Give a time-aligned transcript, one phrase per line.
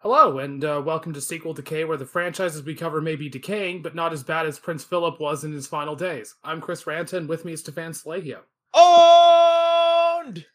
[0.00, 3.82] Hello, and uh, welcome to Sequel Decay, where the franchises we cover may be decaying,
[3.82, 6.36] but not as bad as Prince Philip was in his final days.
[6.44, 8.42] I'm Chris Ranta, and with me is Stefan Salehio.
[8.74, 10.46] Owned!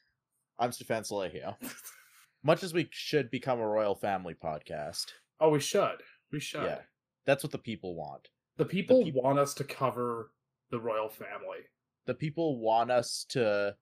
[0.58, 1.56] I'm Stefan Salehio.
[2.44, 5.08] Much as we should become a royal family podcast.
[5.42, 5.98] Oh, we should.
[6.32, 6.64] We should.
[6.64, 6.80] Yeah.
[7.26, 8.30] That's what the people want.
[8.56, 10.32] The people peop- want us to cover
[10.72, 11.68] the royal family.
[12.06, 13.76] The people want us to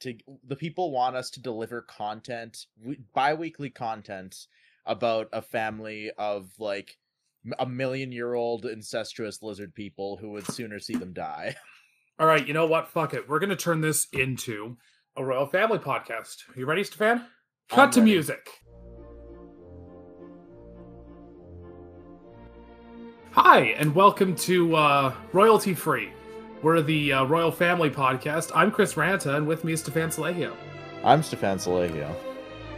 [0.00, 0.14] to
[0.46, 4.46] the people want us to deliver content, we- bi-weekly content
[4.86, 6.98] about a family of like
[7.58, 11.54] a million year old incestuous lizard people who would sooner see them die.
[12.18, 12.88] All right, you know what?
[12.88, 13.28] Fuck it.
[13.28, 14.76] We're going to turn this into
[15.16, 16.36] a royal family podcast.
[16.56, 17.26] You ready, Stefan?
[17.68, 18.12] Cut I'm to ready.
[18.12, 18.48] music.
[23.32, 26.10] Hi, and welcome to uh, Royalty Free.
[26.64, 28.50] We're the uh, Royal Family Podcast.
[28.54, 30.56] I'm Chris Ranta, and with me is Stefan Salehio.
[31.04, 32.10] I'm Stefan Salehio.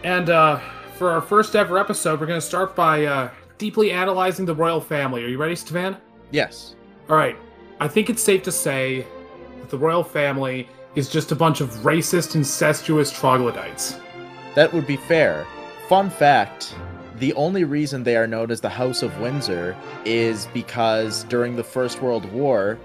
[0.02, 0.58] And uh,
[0.96, 4.80] for our first ever episode, we're going to start by uh, deeply analyzing the royal
[4.80, 5.22] family.
[5.22, 5.96] Are you ready, Stefan?
[6.32, 6.74] Yes.
[7.08, 7.36] All right.
[7.78, 9.06] I think it's safe to say
[9.60, 14.00] that the royal family is just a bunch of racist, incestuous troglodytes.
[14.56, 15.46] That would be fair.
[15.88, 16.74] Fun fact
[17.20, 21.64] the only reason they are known as the House of Windsor is because during the
[21.64, 22.78] First World War,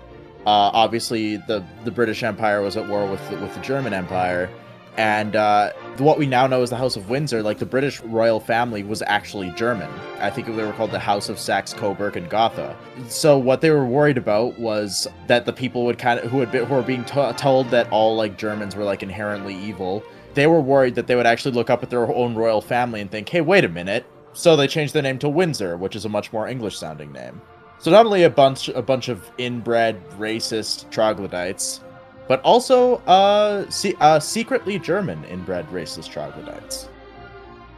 [0.46, 4.50] uh, obviously the, the British Empire was at war with the, with the German Empire,
[4.98, 8.40] and uh, what we now know as the House of Windsor, like the British royal
[8.40, 9.90] family, was actually German.
[10.20, 12.76] I think they were called the House of Saxe, Coburg, and Gotha.
[13.08, 16.52] So what they were worried about was that the people would kind of who had
[16.52, 20.04] been, who were being to- told that all like Germans were like inherently evil
[20.34, 23.12] they were worried that they would actually look up at their own royal family and
[23.12, 24.06] think, hey, wait a minute.
[24.34, 27.42] So they changed their name to Windsor, which is a much more English sounding name.
[27.82, 31.82] So not only a bunch a bunch of inbred racist troglodytes,
[32.28, 36.90] but also uh, se- uh secretly German inbred racist troglodytes.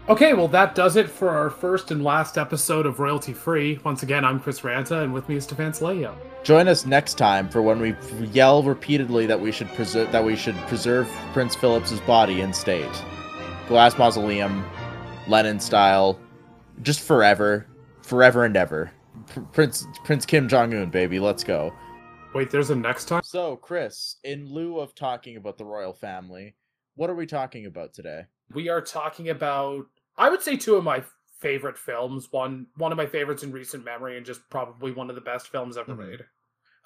[0.10, 3.80] Okay, well, that does it for our first and last episode of Royalty Free.
[3.86, 6.14] Once again, I'm Chris Ranta, and with me is Stefan Salehio.
[6.44, 7.96] Join us next time for when we
[8.34, 12.92] yell repeatedly that we should preserve that we should preserve Prince Philip's body in state.
[13.70, 14.66] Glass mausoleum,
[15.30, 16.20] Lenin style,
[16.82, 17.66] just forever,
[18.02, 18.92] forever and ever.
[19.34, 21.74] Pr- Prince Prince Kim Jong Un, baby, let's go.
[22.34, 23.22] Wait, there's a next time?
[23.24, 26.56] So, Chris, in lieu of talking about the royal family,
[26.96, 28.24] what are we talking about today?
[28.54, 29.86] We are talking about,
[30.18, 31.04] I would say, two of my
[31.40, 32.28] favorite films.
[32.32, 35.50] One, one of my favorites in recent memory, and just probably one of the best
[35.50, 36.10] films ever Mhm.
[36.10, 36.26] made.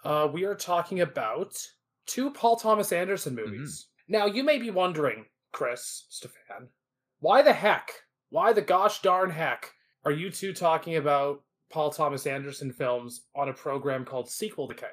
[0.03, 1.55] Uh, we are talking about
[2.05, 3.87] two Paul Thomas Anderson movies.
[4.07, 6.69] Now, you may be wondering, Chris, Stefan,
[7.19, 7.91] why the heck,
[8.29, 9.73] why the gosh darn heck
[10.05, 14.87] are you two talking about Paul Thomas Anderson films on a program called Sequel Decay?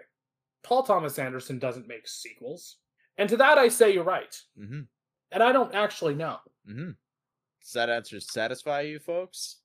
[0.63, 2.79] Paul Thomas Anderson doesn't make sequels.
[3.19, 4.35] And to that I say you're right.
[4.59, 4.81] Mm-hmm.
[5.33, 6.39] And I don't actually know.
[6.69, 6.91] Mm-hmm.
[7.63, 9.59] Does that answer satisfy you, folks?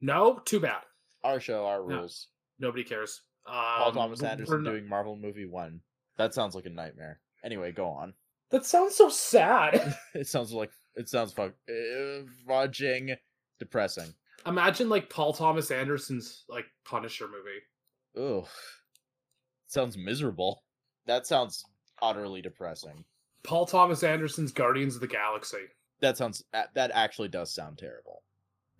[0.00, 0.82] No, too bad.
[1.24, 1.96] Our show, our No.
[1.98, 2.28] rules.
[2.58, 3.22] Nobody cares.
[3.46, 5.80] Um, Paul Thomas Anderson doing Marvel movie one.
[6.18, 7.20] That sounds like a nightmare.
[7.44, 8.14] Anyway, go on.
[8.52, 9.96] That sounds so sad.
[10.14, 13.16] It sounds like it sounds fuck uh, fudging
[13.58, 14.14] depressing.
[14.46, 18.38] Imagine like Paul Thomas Anderson's like Punisher movie.
[18.42, 18.48] Ugh.
[19.66, 20.62] Sounds miserable.
[21.06, 21.64] That sounds
[22.00, 23.04] utterly depressing.
[23.42, 25.58] Paul Thomas Anderson's Guardians of the Galaxy.
[26.00, 28.22] That sounds that actually does sound terrible.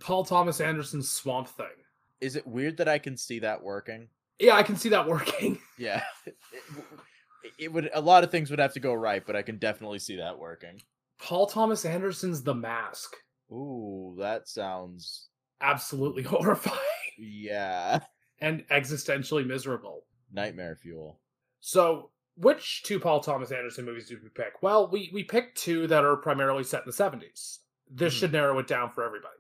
[0.01, 1.67] Paul Thomas Anderson's Swamp Thing.
[2.21, 4.09] Is it weird that I can see that working?
[4.39, 5.59] Yeah, I can see that working.
[5.79, 6.03] Yeah.
[6.25, 6.35] It,
[7.59, 9.99] it would a lot of things would have to go right, but I can definitely
[9.99, 10.81] see that working.
[11.21, 13.15] Paul Thomas Anderson's The Mask.
[13.53, 15.29] Ooh, that sounds
[15.61, 16.79] Absolutely horrifying
[17.19, 18.01] yeah.
[18.41, 20.05] and existentially miserable.
[20.33, 21.21] Nightmare fuel.
[21.61, 24.63] So, which two Paul Thomas Anderson movies did we pick?
[24.63, 27.61] Well, we we picked two that are primarily set in the 70s.
[27.91, 28.19] This Mhm.
[28.19, 29.39] should narrow it down for everybody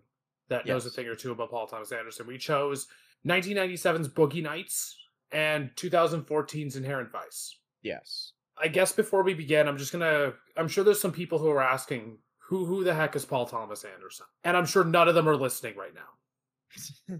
[0.48, 2.26] that knows a thing or two about Paul Thomas Anderson.
[2.26, 2.86] We chose
[3.26, 4.96] 1997's Boogie Nights
[5.32, 7.58] and 2014's Inherent Vice.
[7.82, 8.32] Yes.
[8.56, 10.32] I guess before we begin, I'm just gonna.
[10.56, 13.84] I'm sure there's some people who are asking who who the heck is Paul Thomas
[13.84, 17.18] Anderson, and I'm sure none of them are listening right now.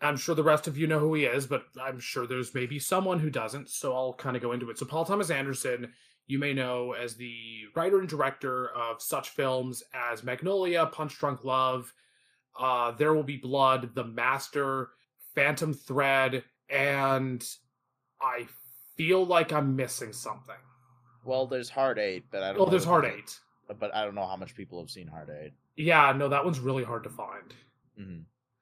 [0.00, 2.78] I'm sure the rest of you know who he is, but I'm sure there's maybe
[2.78, 3.70] someone who doesn't.
[3.70, 4.78] So I'll kind of go into it.
[4.78, 5.92] So Paul Thomas Anderson,
[6.26, 7.34] you may know as the
[7.74, 11.92] writer and director of such films as Magnolia, Punch Drunk Love,
[12.58, 14.90] uh, There Will Be Blood, The Master,
[15.34, 17.46] Phantom Thread, and
[18.20, 18.46] I
[18.96, 20.54] feel like I'm missing something.
[21.24, 22.60] well, there's Hard Eight, but I don't.
[22.60, 23.38] Oh, know there's it- Eight.
[23.78, 25.52] But I don't know how much people have seen Hard Eight.
[25.76, 27.54] Yeah, no, that one's really hard to find.
[27.96, 28.18] hmm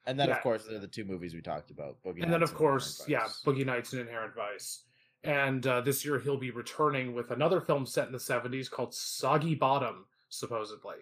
[0.06, 0.36] And then, Yeah.
[0.36, 1.96] of course, there are the two movies we talked about.
[2.02, 3.26] Boogie and then, Nights of course, yeah.
[3.44, 4.84] Boogie Nights and Inherent Vice.
[5.24, 8.92] And uh, this year he'll be returning with another film set in the 70s called
[8.92, 10.96] Soggy Bottom, supposedly.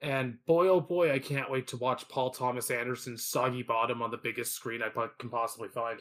[0.00, 4.10] And boy, oh boy, I can't wait to watch Paul Thomas Anderson's Soggy Bottom on
[4.12, 6.00] the biggest screen I can possibly find.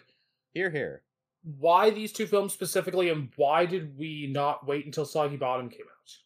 [0.54, 1.02] Here, here.
[1.58, 5.82] Why these two films specifically, and why did we not wait until Soggy Bottom came
[5.90, 6.18] out?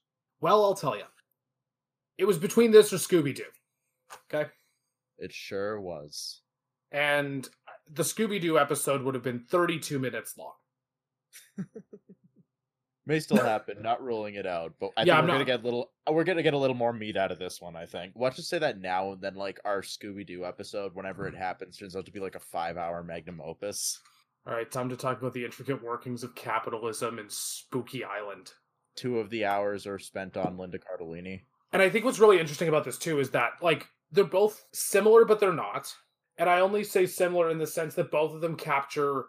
[0.42, 1.04] Well, I'll tell you.
[2.18, 3.44] It was between this or Scooby Doo.
[4.34, 4.50] Okay?
[5.18, 6.42] It sure was.
[6.92, 7.48] And
[7.90, 10.54] the Scooby Doo episode would have been 32 minutes long.
[13.06, 15.62] May still happen, not ruling it out, but I Yeah, think I'm we're gonna get
[15.62, 18.14] a little we're gonna get a little more meat out of this one, I think.
[18.18, 21.78] Let's just say that now and then like our Scooby Doo episode, whenever it happens,
[21.78, 24.02] turns out to be like a five hour magnum opus.
[24.46, 28.52] All right, time to talk about the intricate workings of capitalism in Spooky Island.
[28.96, 31.44] Two of the hours are spent on Linda Cardellini.
[31.74, 35.26] And I think what's really interesting about this too is that like they're both similar
[35.26, 35.94] but they're not.
[36.38, 39.26] And I only say similar in the sense that both of them capture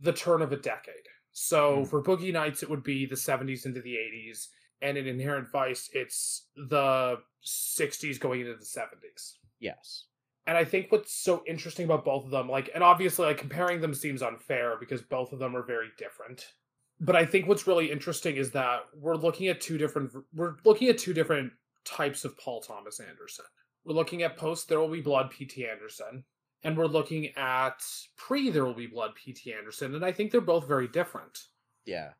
[0.00, 1.06] the turn of a decade.
[1.32, 1.88] So Mm.
[1.88, 4.48] for Boogie Nights it would be the 70s into the 80s
[4.80, 9.38] and in Inherent Vice it's the 60s going into the 70s.
[9.60, 10.06] Yes.
[10.46, 13.82] And I think what's so interesting about both of them, like, and obviously, like, comparing
[13.82, 16.54] them seems unfair because both of them are very different.
[17.00, 20.88] But I think what's really interesting is that we're looking at two different, we're looking
[20.88, 21.52] at two different
[21.84, 23.44] types of Paul Thomas Anderson.
[23.84, 25.66] We're looking at post There Will Be Blood P.T.
[25.66, 26.24] Anderson,
[26.62, 27.82] and we're looking at
[28.16, 29.52] pre There Will Be Blood P.T.
[29.52, 31.38] Anderson, and I think they're both very different
[31.86, 32.10] Yeah.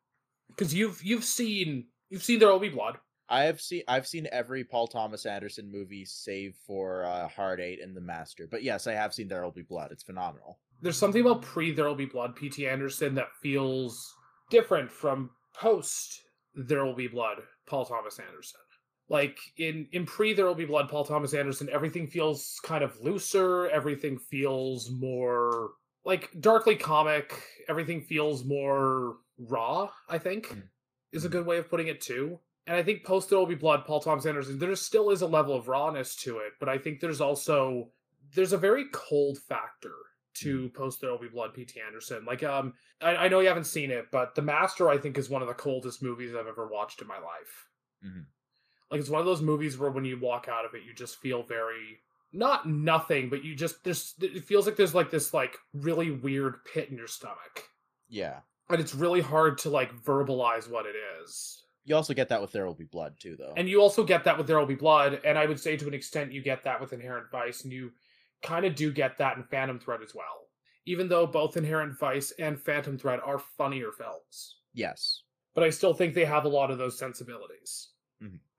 [0.48, 2.98] because you've you've seen you've seen There Will Be Blood.
[3.28, 7.82] I have seen I've seen every Paul Thomas Anderson movie save for uh, Hard Eight
[7.82, 8.48] and The Master.
[8.50, 9.92] But yes, I have seen There'll Be Blood.
[9.92, 10.60] It's phenomenal.
[10.80, 12.66] there's something about pre There Will Be Blood P.T.
[12.66, 14.14] Anderson that feels
[14.48, 16.22] different from post
[16.54, 18.60] There Will Be Blood Paul Thomas Anderson.
[19.08, 23.00] Like in in pre There Will Be Blood Paul Thomas Anderson, everything feels kind of
[23.00, 23.68] looser.
[23.70, 25.70] Everything feels more
[26.04, 27.42] like darkly comic.
[27.68, 29.88] Everything feels more raw.
[30.08, 30.62] I think Mm.
[31.12, 32.38] is a good way of putting it too.
[32.66, 35.26] And I think post There Will Be Blood Paul Thomas Anderson, there still is a
[35.26, 37.90] level of rawness to it, but I think there's also
[38.34, 39.94] there's a very cold factor
[40.34, 41.80] to post There Will Be Blood P.T.
[41.80, 42.26] Anderson.
[42.26, 45.30] Like, um, I, I know you haven't seen it, but The Master, I think, is
[45.30, 47.68] one of the coldest movies I've ever watched in my life.
[48.06, 48.26] Mhm.
[48.90, 51.16] Like, it's one of those movies where when you walk out of it, you just
[51.20, 52.00] feel very
[52.32, 56.64] not nothing, but you just there's it feels like there's like this like really weird
[56.64, 57.64] pit in your stomach,
[58.08, 58.40] Yeah.
[58.68, 61.62] and it's really hard to like verbalize what it is.
[61.84, 63.54] You also get that with There Will Be Blood too, though.
[63.56, 65.88] And you also get that with There Will Be Blood, and I would say to
[65.88, 67.92] an extent you get that with Inherent Vice, and you
[68.42, 70.48] kind of do get that in Phantom Thread as well.
[70.84, 74.56] Even though both Inherent Vice and Phantom Thread are funnier films.
[74.74, 75.22] yes.
[75.54, 77.88] But I still think they have a lot of those sensibilities.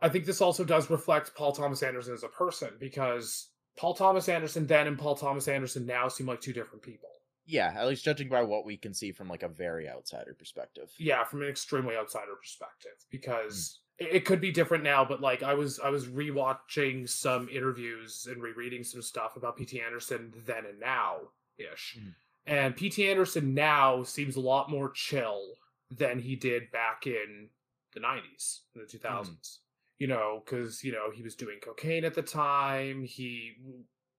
[0.02, 4.30] I think this also does reflect Paul Thomas Anderson as a person, because Paul Thomas
[4.30, 7.10] Anderson then and Paul Thomas Anderson now seem like two different people.
[7.46, 10.90] Yeah, at least judging by what we can see from like a very outsider perspective.
[11.00, 15.42] yeah from an extremely outsider perspective because it, it could be different now but like
[15.42, 20.66] i was i was rewatching some interviews and rereading some stuff about pt anderson then
[20.66, 21.18] and now
[21.58, 22.14] ish Mhm.
[22.46, 25.42] and pt anderson now seems a lot more chill
[25.90, 27.50] than he did back in
[27.96, 29.58] the 90s in the 2000s
[30.00, 33.56] you know because you know he was doing cocaine at the time he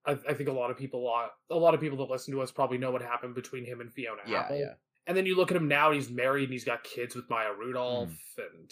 [0.05, 2.33] I, I think a lot of people, a lot, a lot of people that listen
[2.33, 4.59] to us probably know what happened between him and Fiona Yeah, Apple.
[4.59, 4.73] yeah.
[5.07, 7.29] And then you look at him now, and he's married and he's got kids with
[7.29, 8.71] Maya Rudolph, and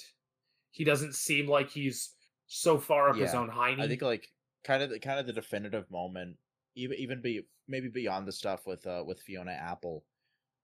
[0.71, 2.13] he doesn't seem like he's
[2.47, 3.81] so far up his own hiney.
[3.81, 4.27] I think like
[4.63, 6.37] kind of the kind of the definitive moment,
[6.75, 10.05] even even be maybe beyond the stuff with uh with Fiona Apple,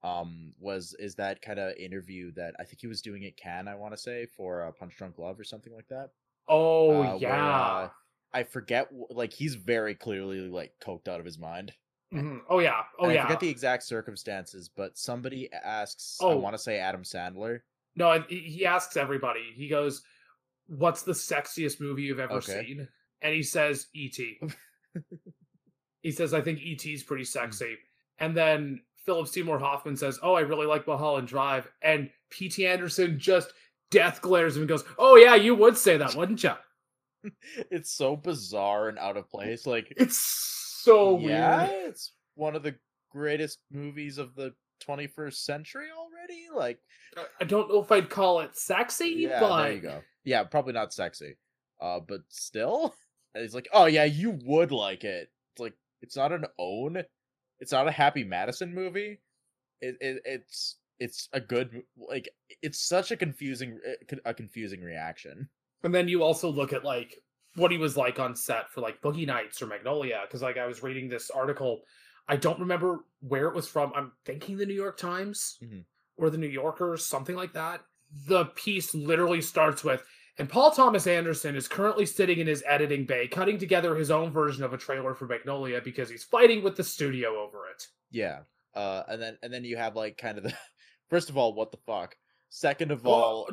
[0.03, 3.67] um was is that kind of interview that I think he was doing at Cannes,
[3.67, 6.10] I want to say for uh, Punch Drunk Love or something like that.
[6.47, 7.89] Oh uh, where, yeah, uh,
[8.33, 11.73] I forget like he's very clearly like coked out of his mind.
[12.13, 12.41] Mhm.
[12.49, 13.21] oh yeah, oh And yeah.
[13.21, 16.31] I forget the exact circumstances, but somebody asks, Oh.
[16.31, 17.61] I want to say Adam Sandler.
[17.95, 19.51] No, he asks everybody.
[19.55, 20.03] He goes,
[20.67, 22.65] "What's the sexiest movie you've ever Okay.
[22.65, 22.87] seen?"
[23.21, 24.39] And he says, "E.T."
[26.01, 26.93] he says, "I think E.T.
[26.93, 27.07] is Hmm.
[27.07, 27.77] pretty sexy."
[28.19, 32.65] And then Philip Seymour Hoffman says, "Oh, I really like Mulholland Drive." And P.T.
[32.67, 33.53] Anderson just
[33.95, 36.51] death glares him and goes, "Oh yeah, you would say that, wouldn't you?"
[37.71, 39.65] it's so bizarre and out of place.
[39.65, 40.19] Like It's
[40.83, 41.89] so yeah, weird.
[41.89, 42.75] it's one of the
[43.11, 44.53] greatest movies of the
[44.87, 46.47] 21st century already.
[46.53, 46.79] Like,
[47.41, 50.01] I- don't know if I'd call it sexy, yeah, but there you go.
[50.23, 51.37] Yeah, probably not sexy,
[51.81, 52.93] uh, but still,
[53.33, 55.29] and he's like, oh yeah, you would like it.
[55.53, 57.01] It's like it's not an own,
[57.59, 59.19] it's not a Happy Madison movie.
[59.81, 62.29] It, it it's it's a good like
[62.61, 65.49] it's such a confusing uh, a confusing reaction.
[65.83, 67.15] And then you also look at like
[67.55, 70.65] what he was like on set for like Boogie Nights or Magnolia, because like I
[70.65, 71.81] was reading this article,
[72.27, 73.93] I don't remember where it was from.
[73.95, 75.85] I'm thinking the New York Times Mhm.
[76.17, 77.81] or the New Yorker, something like that.
[78.27, 80.03] The piece literally starts with,
[80.37, 84.31] And Paul Thomas Anderson is currently sitting in his editing bay, cutting together his own
[84.33, 87.87] version of a trailer for Magnolia because he's fighting with the studio over it.
[88.11, 88.41] Yeah.
[88.73, 90.53] Uh, and then and then you have like kind of the
[91.09, 92.15] first of all, what the fuck?
[92.50, 93.50] Second of all,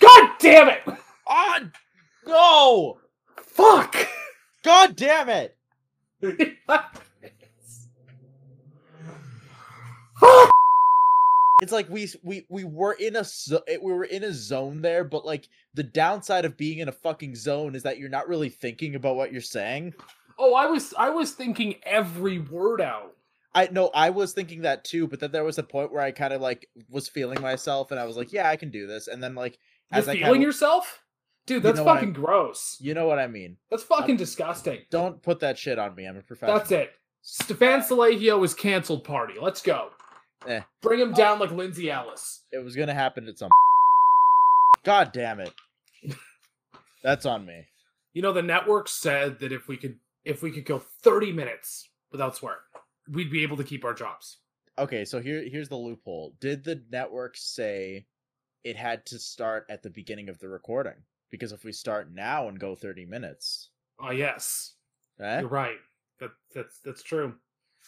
[0.00, 0.80] God damn it!
[1.28, 1.60] ah,
[2.26, 2.98] no,
[3.36, 3.96] Fuck!
[4.62, 5.56] god damn it!
[11.62, 13.24] It's like we we we were in a
[13.82, 17.34] we were in a zone there, but like the downside of being in a fucking
[17.34, 19.94] zone is that you're not really thinking about what you're saying.
[20.38, 23.15] Oh, I was I was thinking every word out.
[23.56, 26.10] I know I was thinking that too, but then there was a point where I
[26.12, 29.08] kind of like was feeling myself, and I was like, "Yeah, I can do this."
[29.08, 29.58] And then like
[29.90, 31.02] You're as I feeling kinda, yourself?
[31.46, 32.76] Dude, You that's know what I- fucking gross.
[32.80, 33.56] you know what I mean.
[33.70, 34.80] That's fucking disgusting.
[34.90, 36.04] Don't put that shit on me.
[36.06, 36.58] I'm a professional.
[36.58, 36.92] That's it.
[37.22, 39.34] Stefan Salehio is canceled party.
[39.40, 39.90] Let's go.
[40.46, 40.60] Eh.
[40.82, 42.44] Bring him down like Lindsay Ellis.
[42.52, 43.50] It was gonna happen at some.
[44.84, 45.52] God damn it.
[47.02, 47.66] That's on me.
[48.12, 51.88] You know, the network said that if we could if we could go 30 minutes
[52.10, 52.58] without swearing,
[53.10, 54.38] we'd be able to keep our jobs.
[54.78, 56.34] Okay, so here here's the loophole.
[56.40, 58.06] Did the network say
[58.64, 60.94] it had to start at the beginning of the recording?
[61.30, 63.70] Because if we start now and go 30 minutes,
[64.00, 64.74] Oh yes.
[65.20, 65.40] eh?
[65.40, 65.78] You're right.
[66.20, 67.34] That that's that's true.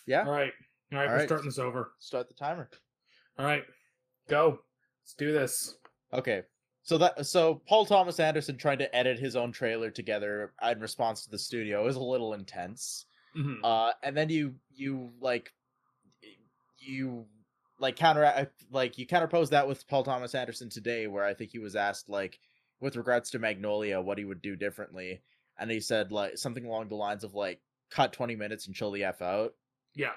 [0.07, 0.25] Yeah.
[0.25, 0.53] All right.
[0.93, 1.29] All right, All we're right.
[1.29, 1.93] starting this over.
[1.99, 2.71] Start the timer.
[3.39, 3.65] All right.
[4.29, 4.61] Go.
[5.03, 5.77] Let's do this.
[6.13, 6.43] Okay.
[6.83, 11.25] So that so Paul Thomas Anderson trying to edit his own trailer together in response
[11.25, 13.05] to the studio is a little intense.
[13.37, 13.59] Mhm.
[13.63, 15.53] Uh and then you you like
[16.79, 17.27] you
[17.79, 21.59] like counter like you counterpose that with Paul Thomas Anderson today where I think he
[21.59, 22.39] was asked like
[22.81, 25.23] with regards to Magnolia what he would do differently
[25.59, 28.91] and he said like something along the lines of like cut 20 minutes and chill
[28.91, 29.55] the f out
[29.95, 30.13] Yeah.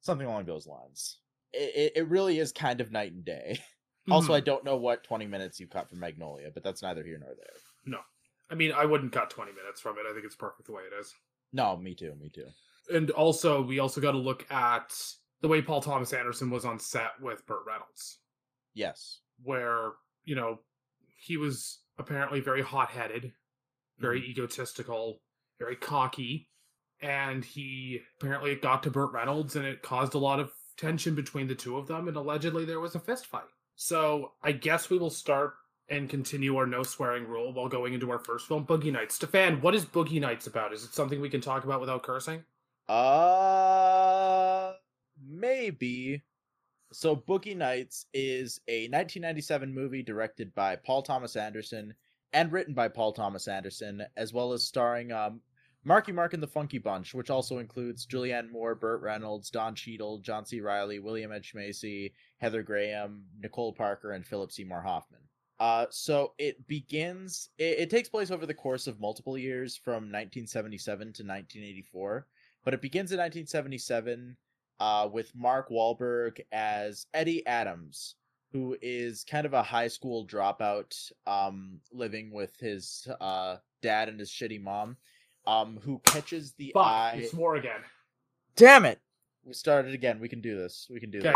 [0.00, 1.18] something along those lines.
[1.52, 3.60] It, it, it really is kind of night and day.
[4.08, 4.32] Also.
[4.32, 7.34] I don't know what 20 minutes you cut from Magnolia, but that's neither here nor
[7.34, 7.54] there.
[7.86, 7.98] No,
[8.48, 10.04] I mean, I wouldn't cut 20 minutes from it.
[10.08, 11.12] I think it's perfect the way it is.
[11.56, 12.46] No, me too, me too.
[12.92, 14.94] And also, we also got to look at
[15.40, 18.18] the way Paul Thomas Anderson was on set with Burt Reynolds,
[18.74, 19.20] Yes.
[19.42, 19.92] where,
[20.24, 20.60] you know,
[21.18, 23.32] he was apparently very hot headed,
[23.98, 24.30] very mm-hmm.
[24.32, 25.22] egotistical,
[25.58, 26.50] very cocky.
[27.00, 31.46] And he apparently got to Burt Reynolds and it caused a lot of tension between
[31.46, 32.06] the two of them.
[32.06, 33.48] And allegedly, there was a fist fight.
[33.76, 35.54] So I guess we will start
[35.88, 39.14] and continue our no swearing rule while going into our first film, Boogie Nights.
[39.14, 40.72] Stefan, what is Boogie Nights about?
[40.72, 42.44] Is it something we can talk about without cursing?
[42.88, 44.72] Uh,
[45.28, 46.22] maybe.
[46.92, 51.94] So, Boogie Nights is a 1997 movie directed by Paul Thomas Anderson
[52.32, 55.40] and written by Paul Thomas Anderson, as well as starring um,
[55.84, 60.18] Marky Mark and the Funky Bunch, which also includes Julianne Moore, Burt Reynolds, Don Cheadle,
[60.18, 60.60] John C.
[60.60, 61.54] Reilly, William H.
[61.54, 65.20] Macy, Heather Graham, Nicole Parker, and Philip Seymour Hoffman.
[65.58, 67.48] Uh, so it begins.
[67.58, 72.26] It, it takes place over the course of multiple years, from 1977 to 1984.
[72.64, 74.36] But it begins in 1977
[74.80, 78.16] uh, with Mark Wahlberg as Eddie Adams,
[78.52, 80.94] who is kind of a high school dropout,
[81.26, 84.96] um, living with his uh, dad and his shitty mom,
[85.46, 87.18] um, who catches the Fuck, eye.
[87.22, 87.80] you swore again.
[88.56, 89.00] Damn it!
[89.44, 90.18] We started again.
[90.18, 90.88] We can do this.
[90.90, 91.28] We can do Okay.
[91.28, 91.34] this.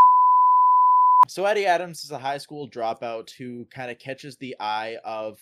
[1.28, 5.38] So Eddie Adams is a high school dropout who kind of catches the eye of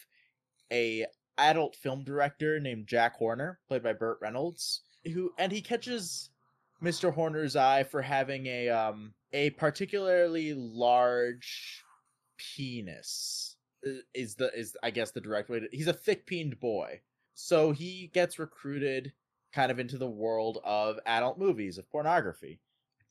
[0.72, 1.06] a
[1.38, 4.82] adult film director named Jack Horner, played by Burt Reynolds,
[5.12, 6.30] who and he catches
[6.82, 7.12] Mr.
[7.12, 11.84] Horner's eye for having a um a particularly large
[12.36, 13.56] penis.
[14.12, 17.00] Is the is I guess the direct way to he's a thick peened boy.
[17.34, 19.12] So he gets recruited
[19.52, 22.60] kind of into the world of adult movies of pornography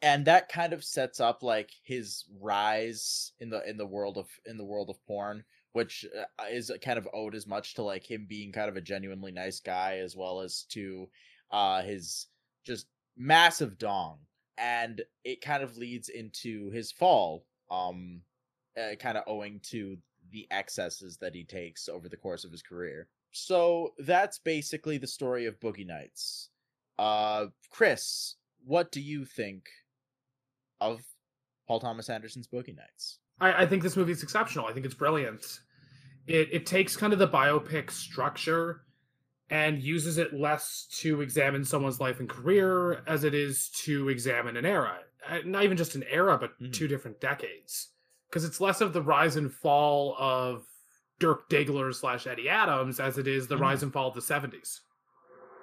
[0.01, 4.27] and that kind of sets up like his rise in the in the world of
[4.46, 8.10] in the world of porn which uh, is kind of owed as much to like
[8.10, 11.08] him being kind of a genuinely nice guy as well as to
[11.51, 12.27] uh his
[12.63, 14.20] just massive dong
[14.58, 18.22] and it kind of leads into his fall um
[18.77, 19.98] uh, kind of owing to
[20.32, 23.08] the excesses that he takes over the course of his career.
[23.32, 26.50] So that's basically the story of boogie nights.
[27.00, 28.36] Uh chris
[28.66, 29.70] what do you think
[30.82, 31.02] of
[31.68, 34.66] paul thomas anderson's boogie nights I, I think this movie is exceptional.
[34.66, 35.60] I think it's brilliant.
[36.26, 38.82] It it takes kind of the biopic structure
[39.52, 44.58] and uses it less to examine someone's life and career as it is to examine
[44.58, 44.98] an era.
[45.30, 46.74] Uh, Not even just an era, but Mhm.
[46.74, 47.90] two different decades.
[48.28, 50.66] Because it's less of the rise and fall of
[51.20, 53.62] Dirk Diggler slash Eddie Adams as it is the Mhm.
[53.62, 54.82] rise and fall of the 70s.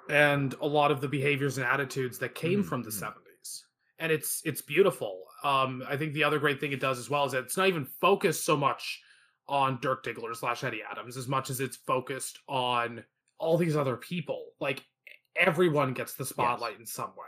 [0.09, 2.99] And a lot of the behaviors and attitudes that came Mhm, from the mhm.
[2.99, 3.24] 70s.
[3.99, 5.23] And it's it's beautiful.
[5.43, 7.67] Um, I think the other great thing it does as well is that it's not
[7.67, 9.01] even focused so much
[9.47, 13.03] on Dirk Diggler slash Eddie Adams as much as it's focused on
[13.37, 14.47] all these other people.
[14.59, 14.83] Like
[15.35, 16.79] everyone gets the spotlight yes.
[16.81, 17.25] in some way.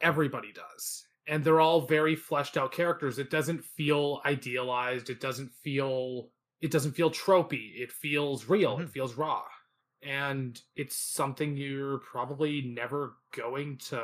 [0.00, 1.06] Everybody does.
[1.26, 3.18] And they're all very fleshed out characters.
[3.18, 5.10] It doesn't feel idealized.
[5.10, 7.80] It doesn't feel it doesn't feel tropey.
[7.80, 8.74] It feels real.
[8.74, 8.84] Mm-hmm.
[8.84, 9.42] It feels raw.
[10.02, 14.02] And it's something you're probably never going to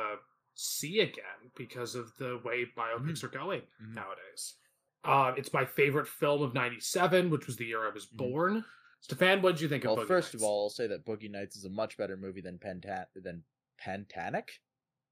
[0.57, 3.25] see again because of the way biopics mm-hmm.
[3.25, 3.93] are going mm-hmm.
[3.93, 4.55] nowadays.
[5.03, 8.17] Uh, it's my favorite film of '97, which was the year I was mm-hmm.
[8.17, 8.65] born.
[8.99, 10.43] Stefan, what did you think well, of Well, first Nights?
[10.43, 13.43] of all, I'll say that Boogie Nights is a much better movie than Pentan than
[13.83, 14.49] Pantanic.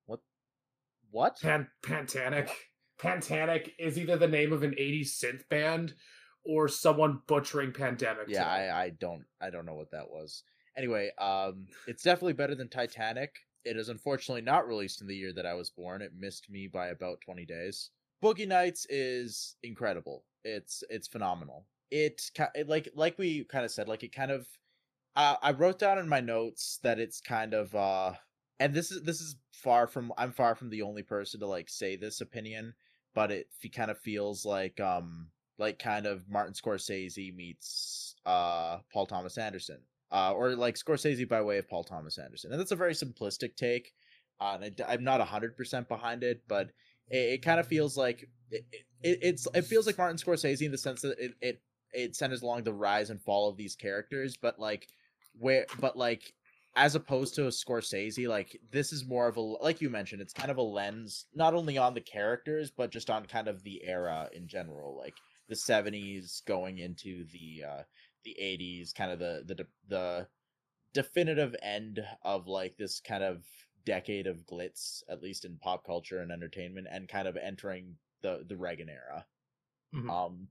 [0.07, 0.19] What?
[1.11, 1.39] What?
[1.41, 2.49] Pan Pantanic.
[2.99, 5.93] Pantanic is either the name of an '80s synth band
[6.43, 8.27] or someone butchering Pandemic.
[8.27, 10.43] Yeah, I, I don't I don't know what that was.
[10.77, 13.31] Anyway, um, it's definitely better than Titanic.
[13.65, 16.01] It is unfortunately not released in the year that I was born.
[16.01, 17.89] It missed me by about 20 days.
[18.24, 20.24] Boogie Nights is incredible.
[20.43, 21.65] It's it's phenomenal.
[21.91, 22.22] It,
[22.53, 24.48] it like like we kind of said like it kind of
[25.15, 28.13] uh, I wrote down in my notes that it's kind of uh
[28.60, 31.69] and this is this is far from I'm far from the only person to like
[31.69, 32.74] say this opinion,
[33.13, 39.05] but it kind of feels like um like kind of Martin Scorsese meets uh Paul
[39.05, 39.79] Thomas Anderson
[40.12, 42.51] uh, or like Scorsese by way of Paul Thomas Anderson.
[42.51, 43.93] And that's a very simplistic take.
[44.39, 46.71] Uh, and I, am not hundred percent behind it, but
[47.09, 48.65] it, it kind of feels like it,
[49.01, 51.62] it, it's it feels like Martin Scorsese in the sense that it, it
[51.93, 54.88] it centers along the rise and fall of these characters, but like
[55.38, 56.33] where but like
[56.75, 60.33] as opposed to a Scorsese, like this is more of a like you mentioned, it's
[60.33, 63.81] kind of a lens not only on the characters but just on kind of the
[63.85, 65.15] era in general, like
[65.47, 67.83] the 70s going into the uh
[68.25, 70.27] the 80s kind of the the the
[70.94, 73.44] definitive end of like this kind of
[73.86, 78.44] decade of glitz at least in pop culture and entertainment and kind of entering the
[78.48, 79.25] the Reagan era.
[79.94, 80.10] Mm-hmm.
[80.10, 80.48] um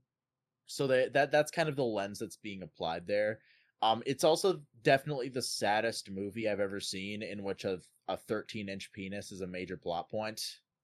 [0.67, 3.39] so that that that's kind of the lens that's being applied there.
[3.81, 8.69] Um it's also definitely the saddest movie i've ever seen in which a a 13
[8.69, 10.41] inch penis is a major plot point.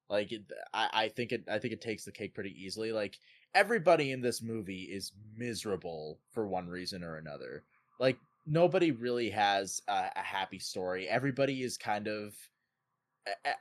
[0.10, 0.42] Like it,
[0.74, 2.92] I, I think it i think it takes the cake pretty easily.
[2.92, 3.18] Like
[3.53, 7.64] everybody in this movie is miserable for one reason or another.
[8.00, 11.07] Like nobody really has a, a happy story.
[11.07, 12.33] Everybody is kind of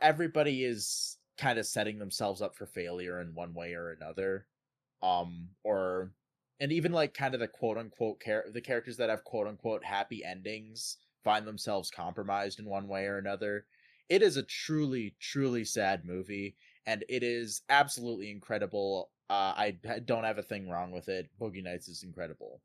[0.00, 4.46] everybody is kind of setting themselves up for failure in one way or another.
[5.02, 6.12] Um or
[6.60, 9.84] and even like kind of the quote unquote char- the characters that have quote unquote
[9.84, 13.66] happy endings find themselves compromised in one way or another.
[14.08, 20.24] It is a truly truly sad movie and it is absolutely incredible uh, I don't
[20.24, 21.30] have a thing wrong with it.
[21.40, 22.60] Boogie Nights is incredible.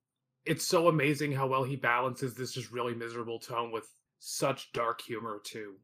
[0.46, 5.00] It's so amazing how well he balances this just really miserable tone with such dark
[5.00, 5.76] humor too.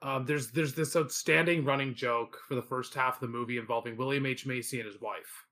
[0.00, 3.96] Um, there's there's this outstanding running joke for the first half of the movie involving
[3.96, 5.46] William H Macy and his wife,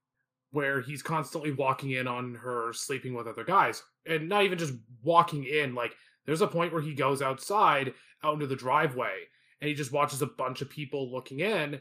[0.50, 4.74] where he's constantly walking in on her sleeping with other guys, and not even just
[5.02, 5.74] walking in.
[5.74, 7.92] Like there's a point where he goes outside
[8.24, 9.24] out into the driveway,
[9.60, 11.80] and he just watches a bunch of people looking in,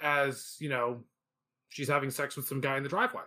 [0.00, 1.02] as you know
[1.68, 3.22] she's having sex with some guy in the driveway.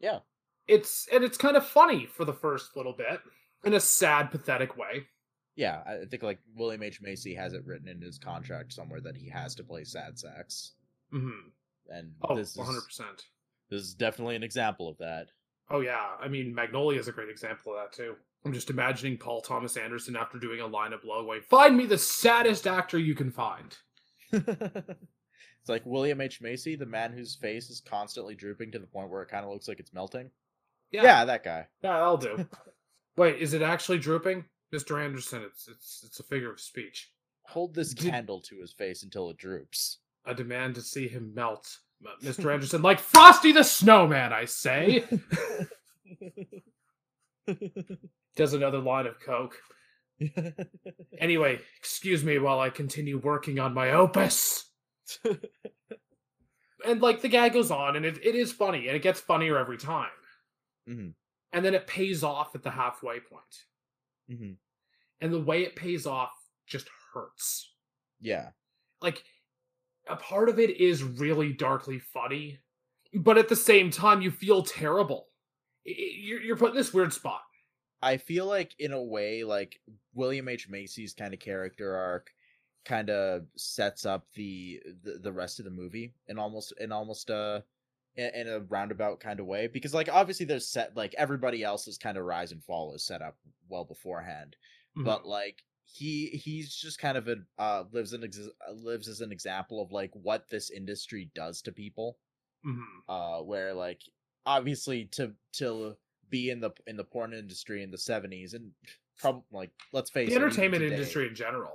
[0.00, 0.20] Yeah.
[0.68, 3.20] It's and it's kind of funny for the first little bit
[3.64, 5.06] in a sad, pathetic way.
[5.54, 9.16] Yeah, I think like William H Macy has it written in his contract somewhere that
[9.16, 10.72] he has to play sad sex.
[11.12, 11.48] Mm-hmm.
[11.88, 12.78] And oh, this 100%.
[12.78, 12.96] Is,
[13.70, 15.26] this is definitely an example of that.
[15.70, 18.14] Oh yeah, I mean Magnolia is a great example of that too.
[18.44, 21.86] I'm just imagining Paul Thomas Anderson after doing a line of blow going, "Find me
[21.86, 23.76] the saddest actor you can find."
[25.62, 26.40] It's like William H.
[26.40, 29.52] Macy, the man whose face is constantly drooping to the point where it kind of
[29.52, 30.28] looks like it's melting.
[30.90, 31.68] Yeah, yeah that guy.
[31.84, 32.44] Yeah, I'll do.
[33.16, 34.44] Wait, is it actually drooping,
[34.74, 35.00] Mr.
[35.00, 35.42] Anderson?
[35.42, 37.12] It's it's it's a figure of speech.
[37.44, 38.10] Hold this Did...
[38.10, 39.98] candle to his face until it droops.
[40.26, 41.78] I demand to see him melt,
[42.24, 42.52] Mr.
[42.52, 44.32] Anderson, like Frosty the Snowman.
[44.32, 45.04] I say.
[48.34, 49.56] Does another line of coke.
[51.20, 54.71] anyway, excuse me while I continue working on my opus.
[56.86, 59.58] and like the gag goes on, and it, it is funny, and it gets funnier
[59.58, 60.08] every time.
[60.88, 61.10] Mm-hmm.
[61.52, 63.42] And then it pays off at the halfway point.
[64.30, 64.52] Mm-hmm.
[65.20, 66.32] And the way it pays off
[66.66, 67.72] just hurts.
[68.20, 68.50] Yeah.
[69.00, 69.22] Like,
[70.08, 72.58] a part of it is really darkly funny,
[73.14, 75.28] but at the same time, you feel terrible.
[75.84, 77.42] You're, you're put in this weird spot.
[78.00, 79.78] I feel like, in a way, like
[80.14, 80.68] William H.
[80.68, 82.30] Macy's kind of character arc
[82.84, 87.30] kind of sets up the, the, the rest of the movie in almost in almost
[87.30, 87.62] a
[88.16, 92.18] in, a roundabout kind of way because like obviously there's set like everybody else's kind
[92.18, 93.36] of rise and fall is set up
[93.68, 94.54] well beforehand
[94.96, 95.04] mm-hmm.
[95.04, 99.32] but like he he's just kind of a uh lives an ex- lives as an
[99.32, 102.18] example of like what this industry does to people
[102.66, 103.10] mm-hmm.
[103.10, 104.02] uh where like
[104.44, 105.96] obviously to to
[106.28, 108.72] be in the in the porn industry in the 70s and
[109.18, 111.72] probably like let's face the it entertainment today- industry in general.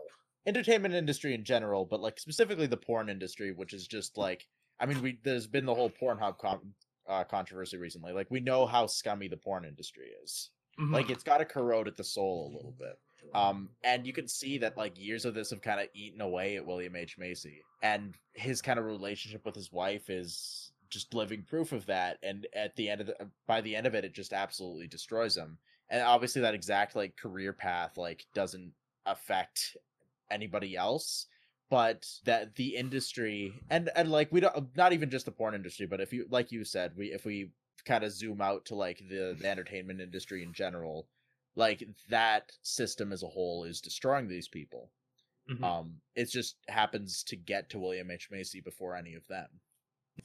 [0.48, 4.48] Entertainment industry in general, but like specifically the porn industry, which is just like
[4.80, 6.74] I mean, we there's been the whole Pornhub con-
[7.08, 8.14] uh, controversy recently.
[8.14, 10.52] Like we know how scummy the porn industry is.
[10.80, 10.94] Mhm.
[10.94, 12.98] Like it's got to corrode at the soul a little bit.
[13.34, 16.56] Um, and you can see that like years of this have kind of eaten away
[16.56, 21.44] at William H Macy, and his kind of relationship with his wife is just living
[21.44, 22.20] proof of that.
[22.24, 25.36] And at the end of the by the end of it, it just absolutely destroys
[25.36, 25.58] him.
[25.90, 28.74] And obviously, that exact like career path like doesn't
[29.06, 29.76] affect
[30.32, 31.28] anybody else
[31.70, 35.86] but that the industry and and like we don't not even just the porn industry
[35.86, 37.52] but if you like you said we if we
[37.86, 41.08] kind of zoom out to like the, the entertainment industry in general
[41.56, 44.92] like that system as a whole is destroying these people
[45.48, 45.68] Mhm.
[45.68, 49.62] um it just happens to get to william h macy before any of them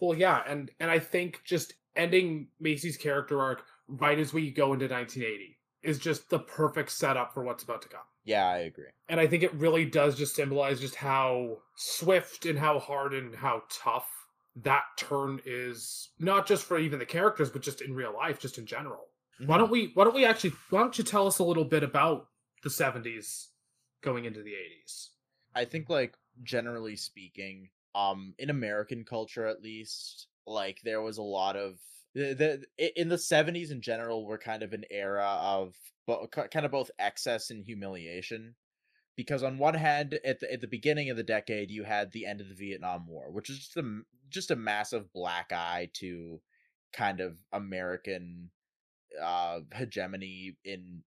[0.01, 4.73] Well, yeah, and and I think just ending Macy's character arc right as we go
[4.75, 8.05] into 1980 is just the perfect setup for what's about to come.
[8.25, 12.59] Yeah i agree And I think it really does just symbolize just how swift and
[12.59, 14.09] how hard and how tough
[14.57, 18.57] that turn is not just for even the characters but just in real life just
[18.59, 19.09] in general.
[19.45, 21.83] Why don't we why don't we actually why don't you tell us a little bit
[21.83, 22.29] about
[22.63, 23.49] the 70s
[24.03, 25.09] going into the 80s?
[25.55, 31.23] I think like generally speaking, um, in American culture at least, like there was a
[31.23, 31.79] lot of
[32.15, 35.75] the, the in the seventies in general were kind of an era of
[36.07, 38.55] bo- kind of both excess and humiliation,
[39.17, 42.27] because on one hand, at the at the beginning of the decade, you had the
[42.27, 46.41] end of the Vietnam War, which is just a just a massive black eye to
[46.93, 48.51] kind of American
[49.21, 51.03] uh hegemony in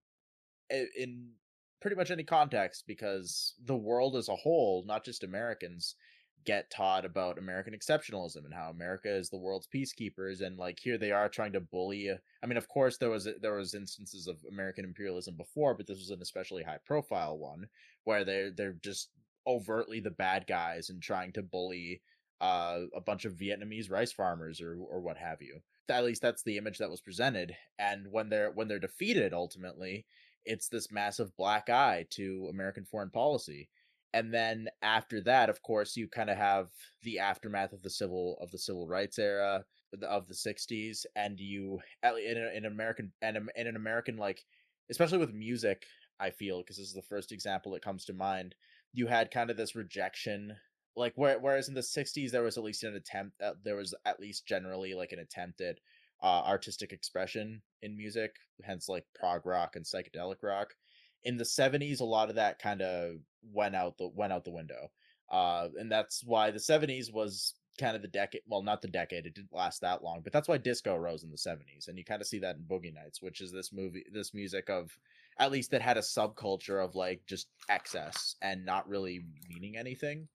[0.70, 1.32] in
[1.80, 5.94] pretty much any context because the world as a whole, not just Americans,
[6.44, 10.96] get taught about American exceptionalism and how America is the world's peacekeepers and like here
[10.96, 12.10] they are trying to bully
[12.42, 15.98] I mean of course there was there was instances of American imperialism before but this
[15.98, 17.66] was an especially high profile one
[18.04, 19.10] where they're they're just
[19.46, 22.00] overtly the bad guys and trying to bully
[22.40, 26.42] uh, a bunch of Vietnamese rice farmers or or what have you at least that's
[26.42, 30.04] the image that was presented and when they're when they're defeated ultimately
[30.46, 33.68] it's this massive black eye to American foreign policy.
[34.16, 36.68] And then after that, of course, you kind of have
[37.02, 39.66] the aftermath of the civil of the civil rights era
[40.02, 44.42] of the '60s, and you in, a, in American and in an American like,
[44.90, 45.84] especially with music,
[46.18, 48.54] I feel because this is the first example that comes to mind.
[48.94, 50.56] You had kind of this rejection,
[50.96, 53.94] like where, whereas in the '60s there was at least an attempt, uh, there was
[54.06, 55.76] at least generally like an attempt at
[56.22, 60.74] uh, artistic expression in music, hence like prog rock and psychedelic rock.
[61.22, 63.16] In the 70s, a lot of that kind of
[63.52, 64.90] went out the went out the window,
[65.30, 68.42] uh, and that's why the 70s was kind of the decade.
[68.46, 71.30] Well, not the decade; it didn't last that long, but that's why disco rose in
[71.30, 74.04] the 70s, and you kind of see that in Boogie Nights, which is this movie,
[74.12, 74.96] this music of
[75.38, 80.26] at least that had a subculture of like just excess and not really meaning anything.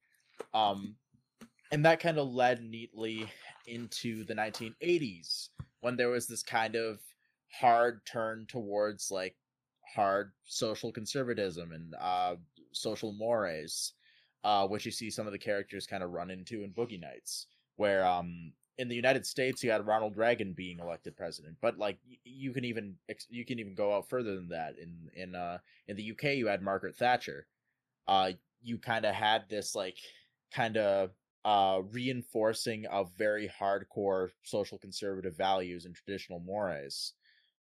[0.53, 0.95] Um,
[1.71, 3.25] and that kind of led neatly
[3.67, 6.99] into the 1980s when there was this kind of
[7.51, 9.35] hard turn towards like
[9.95, 12.35] hard social conservatism and uh
[12.73, 13.93] social mores
[14.43, 17.47] uh which you see some of the characters kind of run into in boogie nights
[17.75, 21.99] where um in the united states you had ronald reagan being elected president but like
[22.23, 22.95] you can even
[23.29, 24.75] you can even go out further than that.
[24.77, 25.57] In in uh
[25.87, 27.47] in the uk you had margaret thatcher.
[28.07, 28.31] Uh
[28.61, 29.97] you kind of had this like
[30.53, 31.11] kind of
[31.45, 37.13] uh reinforcing of very hardcore social conservative values and traditional mores.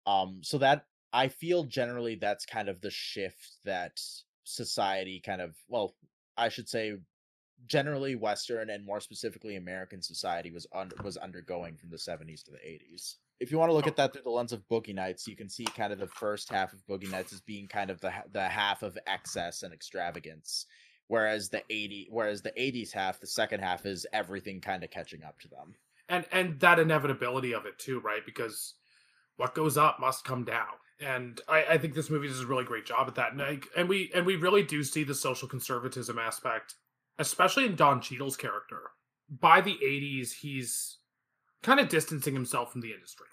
[0.06, 4.00] Um so that i feel generally that's kind of the shift that
[4.50, 5.96] society kind of well
[6.38, 6.94] i should say
[7.68, 12.52] generally western and more specifically american society was un- was undergoing from the 70s to
[12.52, 13.90] the 80s if you want to look oh.
[13.90, 16.50] at that through the lens of boogie nights you can see kind of the first
[16.50, 20.66] half of boogie nights as being kind of the the half of excess and extravagance
[21.10, 25.24] whereas the 80 whereas the 80s half the second half is everything kind of catching
[25.24, 25.76] up to them.
[26.08, 28.26] And and that inevitability of it too right?
[28.26, 28.76] Because
[29.36, 32.64] what goes up must come down and i i think this movie does a really
[32.66, 35.48] great job at that and I, and we and we really do see the social
[35.48, 36.76] conservatism aspect
[37.18, 38.82] especially in don Cheadle's character
[39.30, 40.98] by the 80s he's
[41.64, 43.28] kind of distancing himself from the industry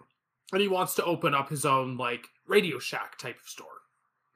[0.52, 3.66] and he wants to open up his own like radio shack type of store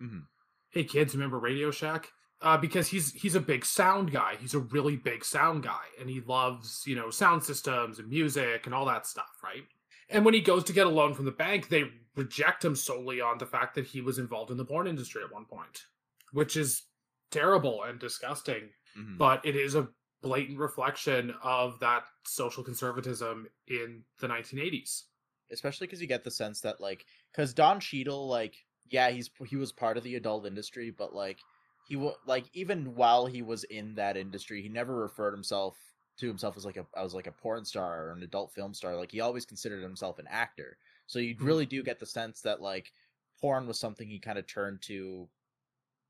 [0.02, 0.22] Mhm.
[0.70, 2.08] hey kids remember radio shack
[2.42, 4.34] uh, because he's he's a big sound guy.
[4.40, 8.64] He's a really big sound guy, and he loves you know sound systems and music
[8.64, 9.64] and all that stuff, right?
[10.10, 11.84] And when he goes to get a loan from the bank, they
[12.16, 15.32] reject him solely on the fact that he was involved in the porn industry at
[15.32, 15.86] one point,
[16.32, 16.82] which is
[17.30, 18.70] terrible and disgusting.
[18.98, 19.16] Mhm.
[19.18, 19.88] But it is a
[20.20, 25.06] blatant reflection of that social conservatism in the 1980s.
[25.52, 28.54] especially because you get the sense that like because Don Cheadle like
[28.88, 31.40] yeah he's he was part of the adult industry, but like
[31.88, 35.76] he like even while he was in that industry, he never referred himself
[36.20, 38.96] to himself as like a as like a porn star or an adult film star.
[38.96, 40.78] Like he always considered himself an actor.
[41.06, 41.44] So you Mhm.
[41.46, 42.92] really do get the sense that like
[43.40, 45.28] porn was something he kind of turned to,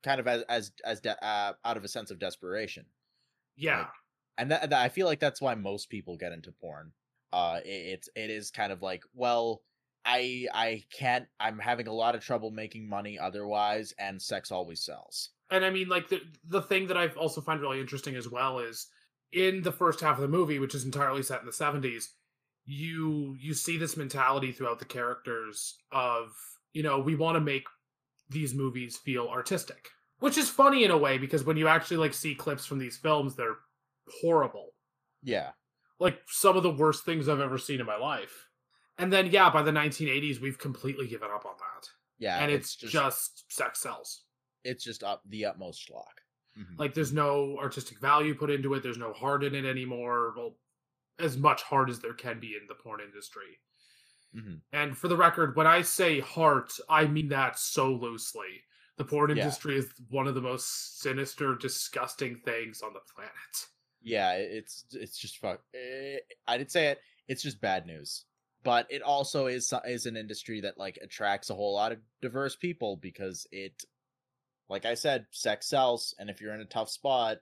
[0.02, 2.86] kind of as as as de- uh, out of a sense of desperation.
[3.56, 3.90] Yeah.
[4.38, 6.92] And that, that I feel like that's why most people get into porn.
[7.32, 9.62] Uh, it, it's it is kind of like well.
[10.02, 14.80] I I can't I'm having a lot of trouble making money otherwise and sex always
[14.80, 15.30] sells.
[15.50, 18.60] and I mean, like the the thing that I've also find really interesting as well
[18.60, 18.86] is
[19.32, 22.10] in the first half of the movie, which is entirely set in the seventies,
[22.64, 26.32] you you see this mentality throughout the characters of
[26.72, 27.64] you know we want to make
[28.28, 29.88] these movies feel artistic,
[30.20, 32.96] which is funny in a way because when you actually like see clips from these
[32.96, 33.56] films, they're
[34.22, 34.68] horrible,
[35.22, 35.50] Yeah.
[35.98, 38.46] like some of the worst things I've ever seen in my life.
[38.98, 41.88] And then yeah, by the 1980s, we've completely given up on that,
[42.18, 42.38] Yeah.
[42.38, 44.22] and it's, just sex sells.
[44.62, 46.19] it's just up the utmost schlock.
[46.58, 46.78] Mhm.
[46.78, 48.82] Like there's no artistic value put into it.
[48.82, 50.34] There's no heart in it anymore.
[50.36, 50.58] Well,
[51.18, 53.60] as much heart as there can be in the porn industry.
[54.34, 54.62] Mhm.
[54.72, 58.64] And for the record, when I say heart, I mean that so loosely.
[58.96, 59.42] The porn Yeah.
[59.44, 63.68] industry is one of the most sinister, disgusting things on the planet.
[64.02, 65.62] Yeah, it's it's just fuck.
[65.74, 67.00] eh, I did say it.
[67.28, 68.24] It's just bad news.
[68.62, 72.56] But it also is is an industry that like attracts a whole lot of diverse
[72.56, 73.84] people because it,
[74.70, 77.38] like I said, sex sells, and if you're in a tough spot,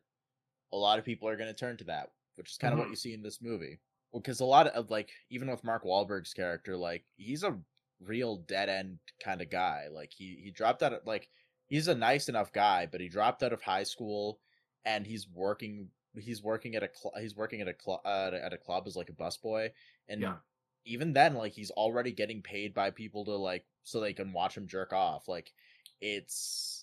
[0.72, 2.82] a lot of people are going to turn to that, which is kind of Mhm.
[2.82, 3.78] what you see in this movie.
[4.12, 7.62] Because a lot of like even with Mark Wahlberg's character, like he's a
[8.00, 9.88] real dead end kind of guy.
[9.88, 11.28] Like he he dropped out of like
[11.66, 14.40] he's a nice enough guy, but he dropped out of high school
[14.84, 18.52] and he's working he's working at a cl- he's working at a club uh, at
[18.54, 19.70] a club as like a busboy
[20.08, 20.38] and Yeah.
[20.86, 24.56] even then like he's already getting paid by people to like so they can watch
[24.56, 25.52] him jerk off like
[26.00, 26.77] it's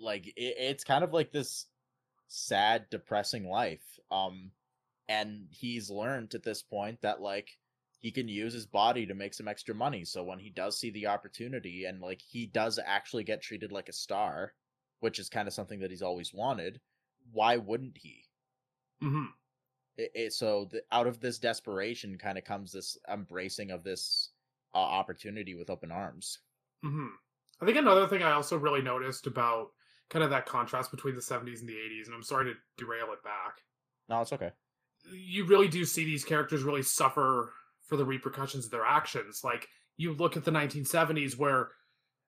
[0.00, 1.66] like it, it's kind of like this
[2.28, 4.50] sad depressing life um
[5.08, 7.56] and he's learned at this point that like
[8.00, 10.90] he can use his body to make some extra money so when he does see
[10.90, 14.52] the opportunity and like he does actually get treated like a star
[15.00, 16.80] which is kind of something that he's always wanted
[17.32, 18.24] why wouldn't he
[19.02, 19.26] mm-hmm.
[19.96, 24.30] it, it, so the, out of this desperation kind of comes this embracing of this
[24.74, 26.40] uh, opportunity with open arms
[26.84, 27.08] mm-hmm.
[27.60, 29.70] I think another thing I also really noticed about
[30.10, 33.12] kind of that contrast between the 70s and the 80s, and I'm sorry to derail
[33.12, 33.62] it back,
[34.08, 34.52] no it's okay
[35.12, 37.52] you really do see these characters really suffer
[37.86, 39.42] for the repercussions of their actions.
[39.44, 41.68] Like you look at the 1970s where,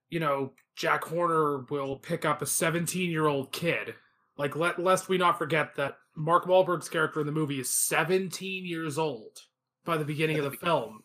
[0.08, 3.94] you know, Jack Horner will pick up a 17 year old kid.
[4.36, 8.64] Like let lest we not forget that Mark Wahlberg's character in the movie is 17
[8.64, 9.38] years old
[9.84, 11.02] by the beginning of the film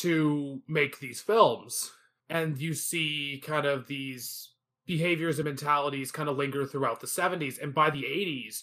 [0.00, 1.92] to make these films.
[2.28, 4.50] And you see kind of these
[4.88, 7.62] behaviors and mentalities kind of linger throughout the 70s.
[7.62, 8.62] And by the 80s,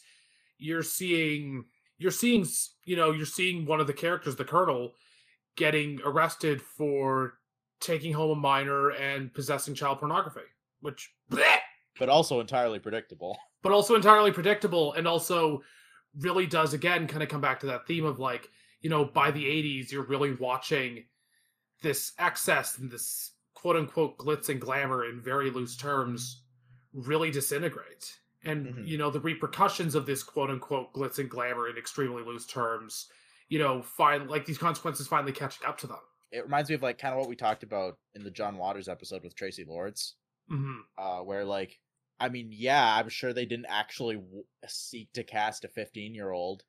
[0.57, 1.65] you're seeing
[1.97, 2.45] you're seeing
[2.83, 4.93] you know you're seeing one of the characters the colonel
[5.55, 7.35] getting arrested for
[7.79, 10.41] taking home a minor and possessing child pornography
[10.81, 11.57] which bleh,
[11.99, 15.61] but also entirely predictable but also entirely predictable and also
[16.19, 18.49] really does again kind of come back to that theme of like
[18.81, 21.03] you know by the 80s you're really watching
[21.81, 23.31] this excess and this
[23.65, 26.43] quote unquote glitz and glamour in very loose terms
[26.93, 28.87] really disintegrate and Mhm.
[28.87, 33.09] you know the repercussions of this quote unquote glitz and glamour in extremely loose terms
[33.49, 35.97] you know find like these consequences finally catching up to them
[36.31, 38.87] it reminds me of like kind of what we talked about in the john waters
[38.87, 41.79] episode with traci lords hmm uh where like
[42.19, 46.29] i mean yeah i'm sure they didn't actually w- seek to cast a 15 year
[46.29, 46.63] old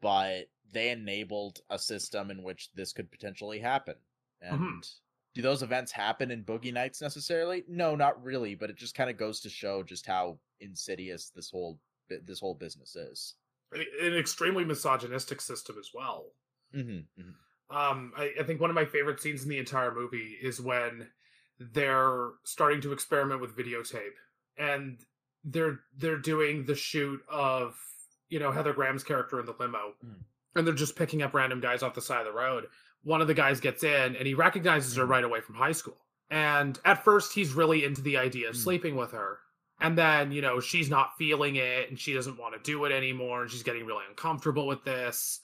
[0.00, 3.96] but they enabled a system in which this could potentially happen
[4.40, 4.94] and Mhm.
[5.34, 9.10] Do those events happen in boogie nights necessarily no not really but it just kind
[9.10, 11.78] of goes to show just how insidious this whole
[12.24, 13.34] this whole business is
[13.72, 16.32] an extremely misogynistic system as well
[16.74, 17.00] mm-hmm,
[17.76, 21.08] Um, I, I think one of my favorite scenes in the entire movie is when
[21.58, 24.16] they're starting to experiment with videotape,
[24.56, 24.98] and
[25.44, 27.76] they're they're doing the shoot of
[28.30, 30.22] you know Heather Graham's character in the limo, Mm.
[30.54, 32.66] and they're just picking up random guys off the side of the road.
[33.02, 35.96] One of the guys gets in, and he recognizes her right away from high school.
[36.30, 38.58] And at first, he's really into the idea of Mm.
[38.58, 39.38] sleeping with her.
[39.80, 42.92] And then, you know, she's not feeling it and she doesn't want to do it
[42.92, 43.42] anymore.
[43.42, 45.40] And she's getting really uncomfortable with this.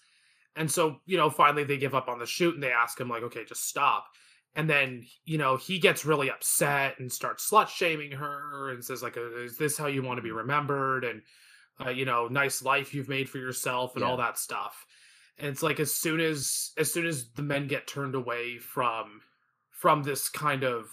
[0.56, 3.08] And so, you know, finally they give up on the shoot and they ask him,
[3.08, 4.06] like, okay, just stop.
[4.56, 9.02] And then, you know, he gets really upset and starts slut shaming her and says,
[9.02, 11.04] like, "Uh, is this how you want to be remembered?
[11.04, 11.22] And,
[11.84, 14.84] uh, you know, nice life you've made for yourself and all that stuff.
[15.38, 19.20] And it's like as soon as as soon as the men get turned away from
[19.70, 20.88] from this kind of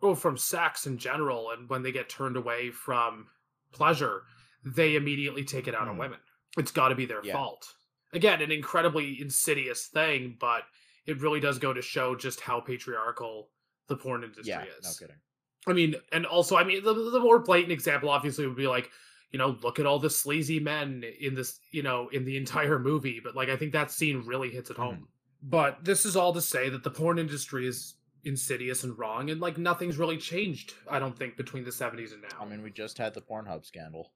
[0.00, 3.26] well from sex in general and when they get turned away from
[3.72, 4.22] pleasure
[4.64, 6.00] they immediately take it out on Mm.
[6.00, 6.20] women
[6.56, 7.32] it's got to be their Yeah.
[7.34, 7.74] fault
[8.12, 10.64] again an incredibly insidious thing but
[11.06, 13.50] it really does go to show just how patriarchal
[13.88, 15.20] the porn industry Yeah, is no kidding.
[15.66, 18.90] I mean, and also, I mean, the, the more blatant example obviously would be like,
[19.30, 22.78] you know, look at all the sleazy men in this, you know, in the entire
[22.78, 23.20] movie.
[23.22, 24.82] But like, I think that scene really hits it Mhm.
[24.82, 25.08] home.
[25.42, 29.40] But this is all to say that the porn industry is insidious and wrong, and
[29.40, 30.74] like nothing's really changed.
[30.90, 32.40] I don't think between the seventies and now.
[32.40, 34.12] I mean, we just had the Pornhub scandal.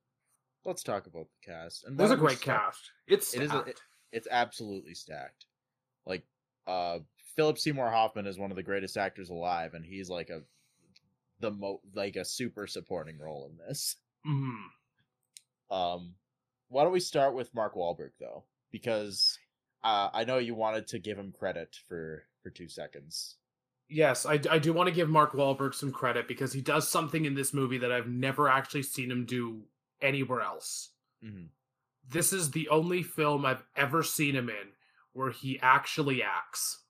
[0.65, 1.85] Let's talk about the cast.
[1.85, 2.91] And there's a great cast.
[3.07, 3.81] It's It is a- it-
[4.13, 5.47] It's absolutely stacked.
[6.05, 6.27] Like,
[6.67, 7.01] uh,
[7.35, 10.45] Philip Seymour Hoffman is one of the greatest actors alive, and he's like a
[11.41, 13.97] the mo like a super supporting role in this.
[14.27, 14.69] Mhm.
[15.73, 16.15] Um,
[16.69, 18.45] why don't we start with Mark Wahlberg though?
[18.71, 19.39] Because
[19.83, 23.37] uh, I know you wanted to give him credit for for two seconds.
[23.89, 27.25] Yes, I, I do want to give Mark Wahlberg some credit because he does something
[27.25, 29.63] in this movie that I've never actually seen him do
[30.01, 30.91] anywhere else.
[31.25, 31.49] Mhm.
[32.09, 34.73] This is the only film I've ever seen him in
[35.13, 36.81] where he actually acts.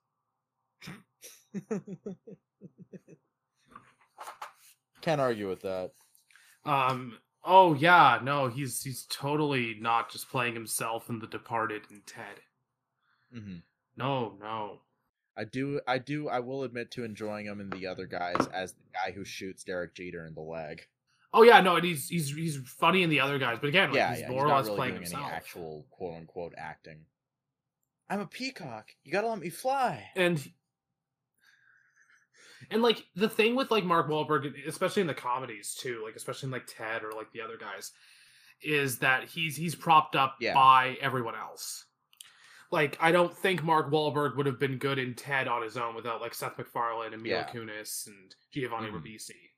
[5.03, 5.91] Can't argue with that.
[6.65, 12.07] Um oh yeah, no, he's he's totally not just playing himself in The Departed and
[12.07, 12.41] Ted.
[13.33, 13.57] hmm
[13.97, 14.81] No, no.
[15.37, 18.73] I do, I do, I will admit to enjoying him in the other guys as
[18.75, 20.83] the guy who shoots Derek Jeter in the leg.
[21.33, 23.97] Oh yeah, no, and he's he's he's funny in the other guys, but again, like,
[23.97, 25.25] yeah, he's yeah, more he's or less really playing himself.
[25.25, 27.07] any actual quote unquote acting.
[28.11, 28.91] I'm a peacock.
[29.05, 30.11] You gotta let me fly.
[30.15, 30.39] and
[32.71, 36.47] and like the thing with like Mark Wahlberg, especially in the comedies too, like especially
[36.49, 37.93] in like Ted or like the other guys,
[38.63, 40.55] is that he's he's propped up Yeah.
[40.55, 41.85] by everyone else.
[42.71, 45.95] Like I don't think Mark Wahlberg would have been good in Ted on his own
[45.95, 47.49] without like Seth MacFarlane and Mila Yeah.
[47.53, 49.03] Kunis and Giovanni Mhm.
[49.03, 49.51] Ribisi.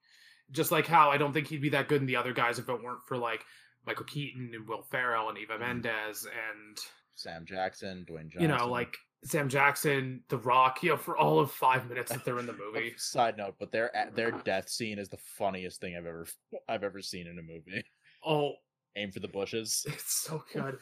[0.51, 2.69] Just like how I don't think he'd be that good in the other guys if
[2.69, 3.45] it weren't for like
[3.87, 5.61] Michael Keaton and Will Ferrell and Eva Mhm.
[5.61, 6.79] Mendes and
[7.15, 8.43] Sam Jackson, Dwayne Johnson.
[8.43, 12.25] you know like Sam Jackson, The Rock, you know, for all of five minutes that
[12.25, 12.93] they're in the movie.
[12.99, 16.27] Side note, but their their death scene is the funniest thing I've ever
[16.69, 17.85] I've ever seen in a movie.
[18.25, 18.53] Oh,
[18.97, 19.85] Aim for the bushes.
[19.89, 20.79] it's so good.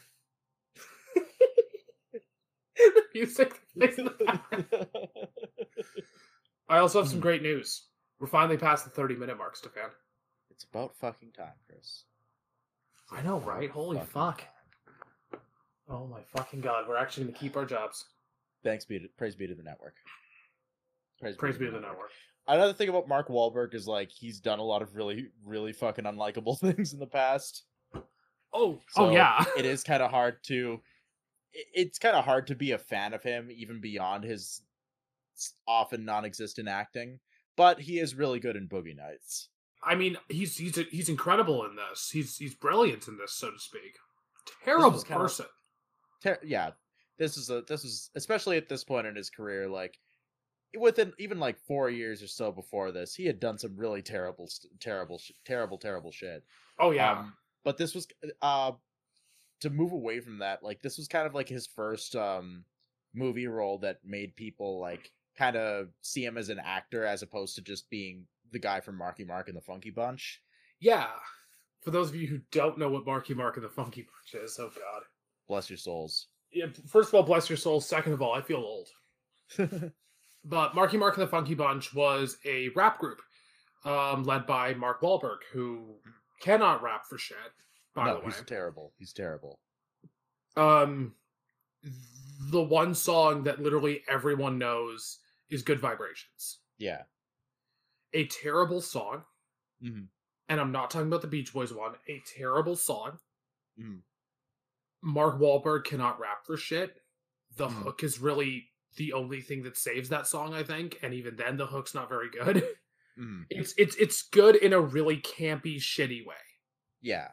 [2.75, 4.87] the music that plays in the background.
[6.69, 7.87] I also have some great news.
[8.19, 9.89] We're finally past the 30 minute mark, Stefan.
[10.51, 12.03] it's about fucking time, Chris.
[13.11, 13.69] I know, right?
[13.69, 14.39] Holy fuck.
[14.39, 15.39] time.
[15.89, 18.05] Oh my fucking god, we're actually gonna keep our jobs.
[18.63, 19.95] Thanks be to praise be to the network.
[21.37, 22.11] Praise be to the network.
[22.47, 26.05] Another thing about Mark Wahlberg is like he's done a lot of really, really fucking
[26.05, 27.63] unlikable things in the past.
[28.53, 29.43] Oh, So oh yeah.
[29.57, 30.81] it is kind of hard to
[31.53, 34.61] it's kind of hard to be a fan of him even beyond his
[35.67, 37.19] often non-existent acting
[37.55, 39.49] but he is really good in boogie nights
[39.85, 42.09] I mean, he's he's he's incredible in this.
[42.09, 43.97] He's he's brilliant in this, so to speak.
[44.63, 45.45] Terrible was kinda- person.
[46.23, 46.71] Ter- yeah
[47.17, 49.99] this is a this is especially at this point in his career like
[50.79, 54.49] within even like four years or so before this he had done some really terrible
[54.79, 56.43] terrible terrible terrible shit
[56.79, 57.19] Oh yeah.
[57.19, 58.07] Um, but this was
[58.41, 58.71] uh
[59.61, 62.65] to move away from that, like this was kind of like his first um
[63.13, 67.55] movie role that made people like kind of see him as an actor as opposed
[67.55, 70.41] to just being the guy from Marky Mark and the Funky Bunch.
[70.79, 71.07] Yeah.
[71.81, 74.57] For those of you who don't know what Marky Mark and the Funky Bunch is,
[74.59, 75.03] oh god.
[75.47, 76.27] Bless your souls.
[76.53, 77.81] Yeah, first of all, bless your soul.
[77.81, 78.89] Second of all, I feel old.
[80.45, 83.21] But Marky Mark and the Funky Bunch was a rap group
[83.85, 85.95] um, led by Mark Wahlberg, who
[86.41, 87.37] cannot rap for shit,
[87.95, 88.25] by no, the way.
[88.25, 88.91] he's terrible.
[88.99, 89.59] He's terrible.
[90.57, 91.15] Um,
[92.51, 96.59] the one song that literally everyone knows is Good Vibrations.
[96.77, 97.03] Yeah.
[98.13, 99.23] A terrible song,
[99.81, 100.07] Mhm.
[100.49, 103.17] and I'm not talking about the Beach Boys one, a terrible song.
[103.79, 104.01] Mhm.
[105.03, 107.03] Mark Wahlberg cannot rap for shit.
[107.57, 107.83] The Mhm.
[107.83, 111.57] hook is really the only thing that saves that song, I think, and even then
[111.57, 112.63] the hook's not very good.
[113.17, 113.45] Mhm.
[113.49, 116.35] it's it's it's good in a really campy, shitty way.
[117.01, 117.31] Yeah.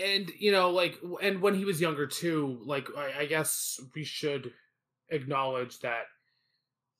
[0.00, 4.04] and you know like and when he was younger too like I, I guess we
[4.04, 4.54] should
[5.10, 6.06] acknowledge that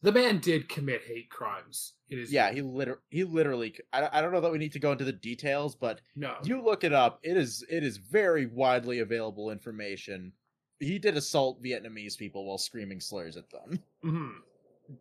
[0.02, 4.20] the man did commit hate crimes in his Yeah, he liter- he literally I, I
[4.20, 6.34] don't know that we need to go into the details, but no.
[6.44, 10.32] you look it up it is it is very widely available information.
[10.80, 13.80] He did assault vietnamese people while screaming slurs at them.
[14.04, 14.32] Mhm.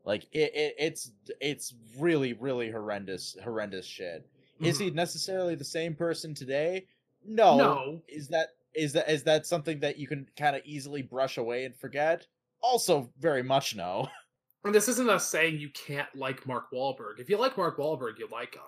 [0.06, 4.26] like it, it it's it's really really horrendous horrendous shit.
[4.60, 6.86] Is he necessarily the same person today?
[7.26, 7.58] No.
[7.58, 8.02] No.
[8.08, 11.66] Is that Is that is that something that you can kind of easily brush away
[11.66, 12.28] and forget?
[12.62, 14.08] Also, very much no.
[14.64, 17.20] And this isn't us saying you can't like Mark Wahlberg.
[17.20, 18.62] If you like Mark Wahlberg, you like him.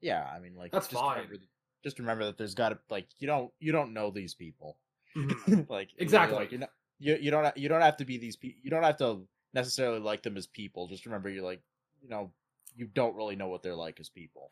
[0.00, 1.22] Yeah, I mean, like That's just fine.
[1.22, 1.36] Remember,
[1.82, 4.78] just remember that there's got to like you don't you don't know these people.
[5.16, 5.30] Mhm.
[5.68, 6.38] like you know, Exactly.
[6.38, 8.60] like, you're not, you you don't you don't have to be these people.
[8.62, 10.88] You don't have to necessarily like them as people.
[10.88, 11.60] Just remember, you're like
[12.02, 12.32] you know
[12.76, 14.48] you don't really know what they're like as people.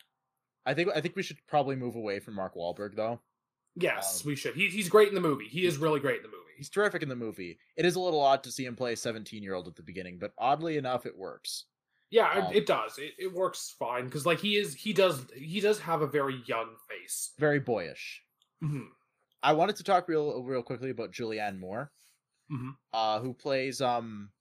[0.65, 3.19] I think I think we should probably move away from Mark Wahlberg though.
[3.75, 4.55] Yes, Um, we should.
[4.55, 5.47] He, he's great in the movie.
[5.47, 6.39] He is really great in the movie.
[6.57, 7.59] He's terrific in the movie.
[7.75, 9.83] It is a little odd to see him play a 17 year old at the
[9.83, 11.65] beginning, but oddly enough, it works.
[12.09, 12.99] Yeah, Um, it, does.
[12.99, 16.43] It, it works fine because like he is he does he does have a very
[16.45, 17.33] young face.
[17.37, 18.23] Very boyish.
[18.63, 18.89] Mhm.
[19.41, 21.91] I wanted to talk real real quickly about Julianne Moore,
[22.49, 22.77] Mhm.
[22.93, 24.31] uh, who plays um,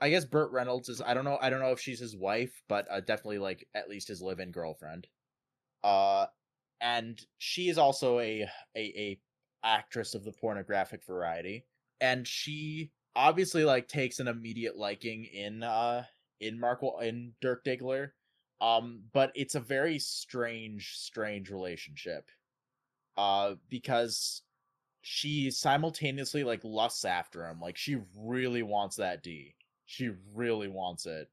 [0.00, 2.62] I guess Burt Reynolds is I don't know I don't know if she's his wife,
[2.68, 5.08] but uh, definitely like at least his live-in girlfriend.
[5.84, 6.26] Uh,
[6.84, 8.42] and she is also a
[8.76, 9.18] a a
[9.64, 11.64] actress of the pornographic variety,
[12.00, 16.04] and she obviously like takes an immediate liking in uh
[16.40, 18.10] in Mark Wa- in Dirk Diggler.
[18.60, 22.30] Um, but it's a very strange, strange relationship.
[23.16, 24.42] Uh, because
[25.02, 27.60] she simultaneously like lusts after him.
[27.60, 29.54] Like she really wants that D.
[29.86, 31.28] She really wants it.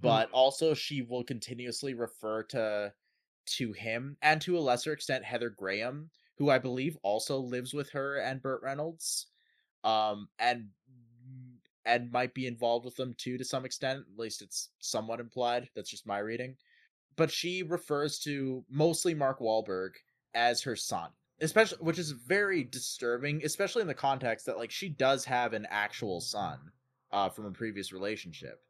[0.00, 2.92] But also she will continuously refer to
[3.46, 7.90] to him and to a lesser extent Heather Graham, who I believe also lives with
[7.90, 9.26] her and Burt Reynolds.
[9.84, 10.68] Um and
[11.84, 14.04] and might be involved with them too to some extent.
[14.12, 15.68] At least it's somewhat implied.
[15.74, 16.56] That's just my reading.
[17.16, 19.92] But she refers to mostly Mark Wahlberg
[20.34, 21.10] as her son
[21.42, 25.66] especially which is very disturbing especially in the context that like she does have an
[25.70, 26.58] actual son
[27.10, 28.60] uh from a previous relationship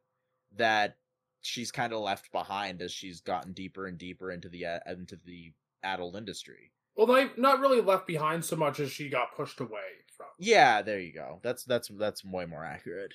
[0.56, 0.96] that
[1.42, 5.16] she's kind of left behind as she's gotten deeper and deeper into the uh, into
[5.26, 5.52] the
[5.84, 10.04] adult industry Well, not, not really left behind so much as she got pushed away
[10.16, 10.28] from.
[10.38, 13.12] yeah there you go that's that's that's way more accurate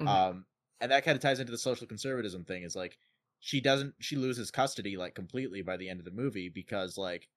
[0.00, 0.08] Mhm.
[0.08, 0.44] um
[0.80, 2.98] and that kind of ties into the social conservatism thing is like
[3.40, 7.28] she doesn't she loses custody like completely by the end of the movie because like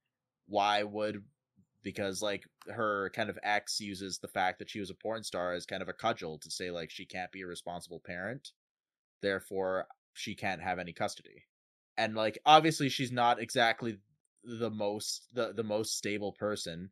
[0.47, 1.23] why would
[1.83, 5.53] because like her kind of ex uses the fact that she was a porn star
[5.53, 8.51] as kind of a cudgel to say like she can't be a responsible parent
[9.21, 11.45] therefore she can't have any custody
[11.97, 13.97] and like obviously she's not exactly
[14.43, 16.89] the most the, the most stable person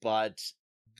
[0.00, 0.40] but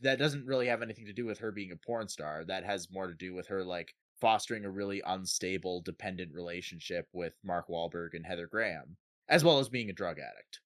[0.02, 2.90] that doesn't really have anything to do with her being a porn star that has
[2.90, 8.14] more to do with her like fostering a really unstable dependent relationship with Mark Wahlberg
[8.14, 8.96] and Heather Graham
[9.28, 10.60] as well as being a drug addict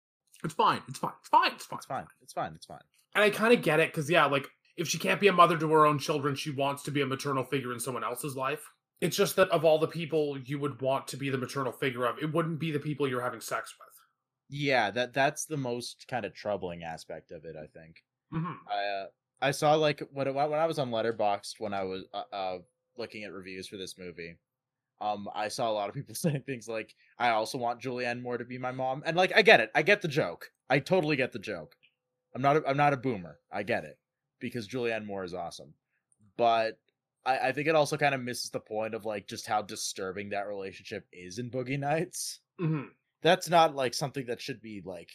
[0.45, 0.83] It's fine.
[0.89, 1.13] It's fine.
[1.21, 1.53] It's fine.
[1.55, 1.77] It's fine.
[1.77, 2.81] it's fine it's fine it's fine
[3.15, 5.57] And I kind of get it because yeah, like if she can't be a mother
[5.59, 8.71] to her own children, she wants to be a maternal figure in someone else's life.
[9.01, 12.07] It's just that of all the people you would want to be the maternal figure
[12.07, 13.94] of, it wouldn't be the people you're having sex with.
[14.49, 17.97] yeah that that's the most kind of troubling aspect of it I think
[18.34, 18.55] Mm-hmm.
[18.68, 19.07] I uh,
[19.40, 22.59] I saw like when when I was on Letterboxd when I was uh, uh
[22.99, 24.36] looking at reviews for this movie.
[25.01, 28.38] Um, I saw a lot of people saying things like, "I also want Julianne Moore
[28.38, 31.16] to be my mom," and like, I get it, I get the joke, I totally
[31.16, 31.76] get the joke.
[32.34, 33.99] I'm not, a, I'm not a boomer, I get it,
[34.40, 35.74] because Julianne Moore is awesome,
[36.36, 36.78] but
[37.27, 40.31] I, I think it also kind of misses the point of like just how disturbing
[40.31, 42.41] that relationship is in Boogie Nights.
[42.61, 42.89] Mm-hmm.
[43.22, 45.11] That's not like something that should be like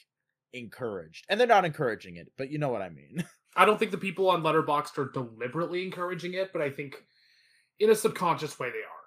[0.54, 3.24] encouraged, and they're not encouraging it, but you know what I mean.
[3.56, 7.04] I don't think the people on Letterboxd are deliberately encouraging it, but I think
[7.80, 9.02] in a subconscious way they are.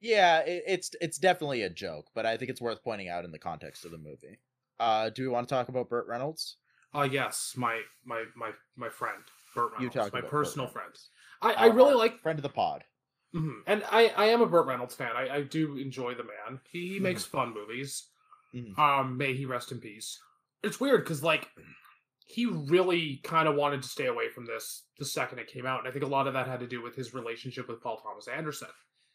[0.00, 3.32] Yeah, it, it's it's definitely a joke, but I think it's worth pointing out in
[3.32, 4.38] the context of the movie.
[4.78, 6.56] Uh, do we want to talk about Burt Reynolds?
[6.94, 9.22] Uh yes, my my my my friend
[9.54, 10.92] Burt Reynolds, my about Burt personal friend.
[11.42, 12.84] I, I really like, friend of the pod.
[13.34, 13.60] mhm.
[13.66, 15.12] and I I am a Burt Reynolds fan.
[15.16, 16.60] I, I do enjoy the man.
[16.70, 18.08] He, he makes fun movies.
[18.54, 18.76] Mhm.
[18.78, 20.18] Um, may he rest in peace.
[20.62, 21.48] It's weird because like
[22.26, 25.78] he really kind of wanted to stay away from this the second it came out,
[25.80, 27.98] and I think a lot of that had to do with his relationship with Paul
[27.98, 28.68] Thomas Anderson.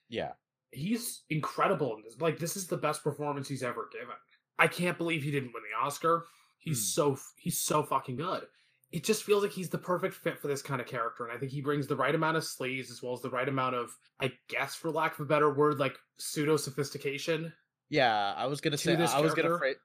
[0.10, 0.32] Yeah,
[0.72, 2.20] He's incredible in this.
[2.20, 4.16] Like this is the best performance he's ever given.
[4.58, 6.26] I can't believe he didn't win the Oscar.
[6.58, 7.16] He's Hmm.
[7.16, 8.48] so he's so fucking good.
[8.96, 11.38] It just feels like he's the perfect fit for this kind of character, and I
[11.38, 13.92] think he brings the right amount of sleaze as well as the right amount of,
[14.22, 17.52] I guess, for lack of a better word, like pseudo sophistication.
[17.90, 18.34] yeah.
[18.38, 19.76] I was gonna To say this I was gonna phrase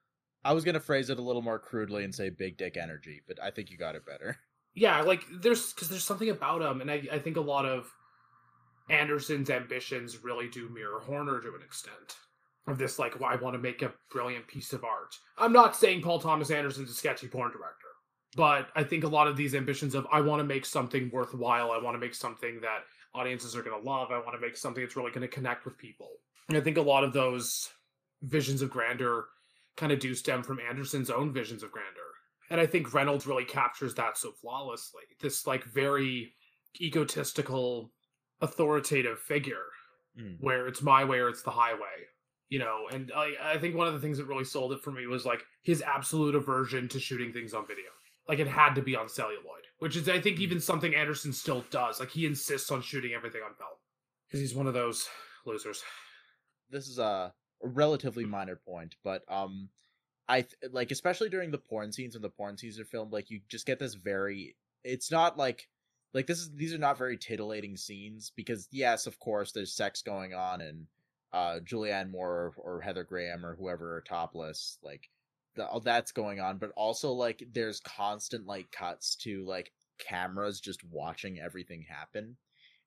[0.45, 3.37] I was gonna phrase it a little more crudely and say big dick energy, but
[3.43, 4.37] I think you got it better.
[4.73, 7.93] yeah like there's because there's something about him and I, I think a lot of
[8.89, 12.15] anderson's ambitions really do mirror horner to an extent
[12.67, 15.75] of this like well, i want to make a brilliant piece of art i'm not
[15.75, 17.90] saying paul thomas anderson's a sketchy porn director
[18.35, 21.71] but i think a lot of these ambitions of i want to make something worthwhile
[21.71, 22.79] i want to make something that
[23.13, 25.65] audiences are going to love i want to make something that's really going to connect
[25.65, 26.09] with people
[26.49, 27.69] and i think a lot of those
[28.23, 29.25] visions of grandeur
[29.77, 31.89] kind of do stem from anderson's own visions of grandeur
[32.51, 35.03] And I think Reynolds really captures that so flawlessly.
[35.21, 36.33] This like very
[36.81, 37.91] egotistical,
[38.41, 39.65] authoritative figure
[40.19, 40.35] Mm.
[40.41, 41.97] where it's my way or it's the highway.
[42.49, 44.91] You know, and I, I think one of the things that really sold it for
[44.91, 47.91] me was like his absolute aversion to shooting things on video.
[48.27, 51.65] Like it had to be on celluloid, which is I think even something Anderson still
[51.69, 51.99] does.
[51.99, 53.69] Like he insists on shooting everything on film
[54.27, 55.07] because he's one of those
[55.45, 55.83] losers.
[56.69, 59.69] this is a, relatively minor point, but um,
[60.27, 63.29] I th- like especially during the porn scenes when the porn scenes are filmed, like
[63.29, 64.55] you just get this very.
[64.83, 65.67] It's not like
[66.13, 70.01] like this is these are not very titillating scenes because yes, of course, there's sex
[70.01, 70.87] going on and
[71.33, 75.09] uh Julianne Moore or, or Heather Graham or whoever are topless, like
[75.55, 80.59] the, all that's going on, but also like there's constant like cuts to like cameras
[80.61, 82.37] just watching everything happen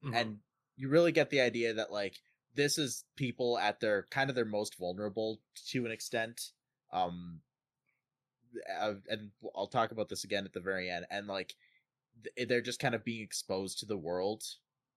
[0.03, 0.15] Mhm.
[0.15, 0.41] and
[0.77, 2.21] you really get the idea that like
[2.55, 6.53] this is people at their kind of their most vulnerable to an extent
[6.93, 7.43] um
[9.09, 11.55] and i'll talk about this again at the very end and like
[12.49, 14.45] they're just kind of being exposed to the world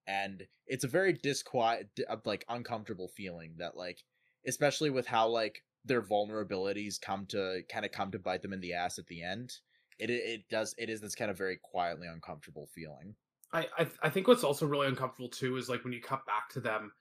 [0.07, 4.03] and it's a very disquiet uh, like uncomfortable feeling that like
[4.47, 8.59] especially with how like their vulnerabilities come to kind of come to bite them in
[8.61, 9.59] the ass at the end
[9.99, 13.15] it it does it is this kind of very quietly uncomfortable feeling
[13.53, 16.49] I, I I think what's also really uncomfortable too is like when you cut back
[16.49, 16.93] to them,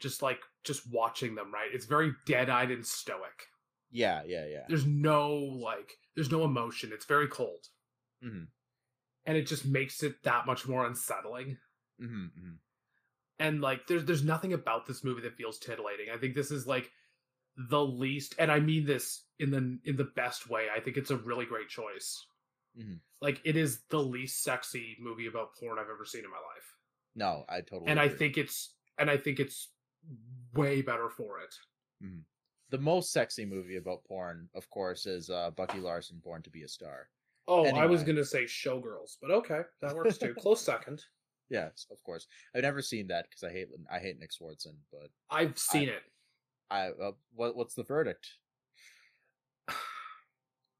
[0.00, 1.52] just like just watching them.
[1.52, 3.48] Right, it's very dead eyed and stoic.
[3.90, 6.92] yeah yeah yeah There's no like there's no emotion.
[6.92, 7.68] It's very cold,
[8.22, 8.52] Mhm.
[9.24, 11.58] and it just makes it that much more unsettling.
[11.98, 12.56] hmm hmm
[13.38, 16.10] And like there's there's nothing about this movie that feels titillating.
[16.10, 16.92] I think this is like
[17.56, 20.68] the least, and I mean this in the in the best way.
[20.74, 22.26] I think it's a really great choice.
[22.78, 23.00] Mhm.
[23.20, 26.76] Like it is the least sexy movie about porn I've ever seen in my life.
[27.14, 27.90] No, I totally.
[27.90, 29.68] and I think it's and I think it's
[30.54, 31.54] way better for it.
[32.70, 36.62] the most sexy movie about porn, of course, is uh, Bucky Larson, Born to Be
[36.62, 37.10] a Star.
[37.46, 40.34] Oh, I was gonna say Showgirls, but okay, that works too.
[40.38, 41.04] Close second.
[41.50, 42.26] Yes, of course.
[42.54, 46.02] I've never seen that because I hate I hate Nick Swardson, but I've seen it.
[46.72, 48.26] I uh, what what's the verdict?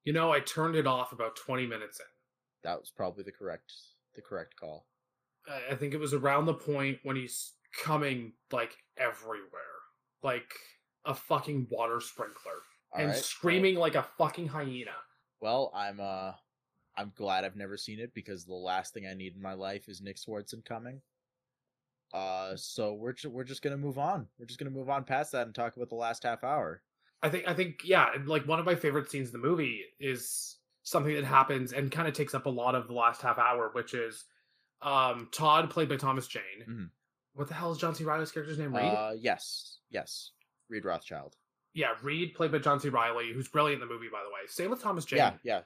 [0.04, 2.06] You know, I turned it off about twenty minutes in.
[2.64, 3.72] That was probably the correct
[4.16, 4.88] the correct call.
[5.70, 7.52] I- think it was around the point when he's
[7.84, 9.78] coming like everywhere,
[10.24, 10.52] like
[11.04, 12.52] a fucking water sprinkler,
[12.92, 14.90] All and right, well- screaming like a fucking hyena.
[15.40, 16.32] Well, I'm uh
[16.96, 19.88] I'm glad I've never seen it because the last thing I need in my life
[19.88, 21.00] is Nick Swardson coming.
[22.12, 24.26] Uh, so we're ju- we're just gonna move on.
[24.38, 26.82] We're just gonna move on past that and talk about the last half hour.
[27.22, 29.82] I think I think yeah, and like one of my favorite scenes in the movie
[29.98, 33.38] is something that happens and kind of takes up a lot of the last half
[33.38, 34.24] hour, which is
[34.82, 36.42] um Todd played by Thomas Jane.
[36.68, 36.90] Mhm.
[37.34, 38.04] What the hell is John C.
[38.04, 38.74] Reilly's character's name?
[38.74, 38.84] Reed.
[38.84, 40.32] Uh, yes, yes,
[40.68, 41.36] Reed Rothschild.
[41.72, 42.90] yeah, Reed played by John C.
[42.90, 44.40] Reilly, who's brilliant in the movie, by the way.
[44.48, 45.16] Same with Thomas Jane.
[45.18, 45.60] Yeah, yeah,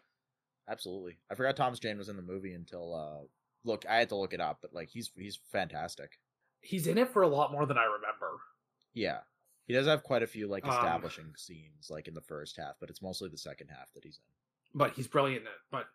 [0.68, 1.18] absolutely.
[1.30, 3.26] I forgot Thomas Jane was in the movie until uh,
[3.64, 6.18] look, I had to look it up, but like he's he's fantastic.
[6.60, 8.40] He's in it for a lot more than I remember.
[8.94, 9.20] Yeah,
[9.66, 12.76] he does have quite a few like Um, establishing scenes, like in the first half,
[12.80, 14.78] but it's mostly the second half that he's in.
[14.78, 15.58] but he's brilliant in it.
[15.70, 15.86] But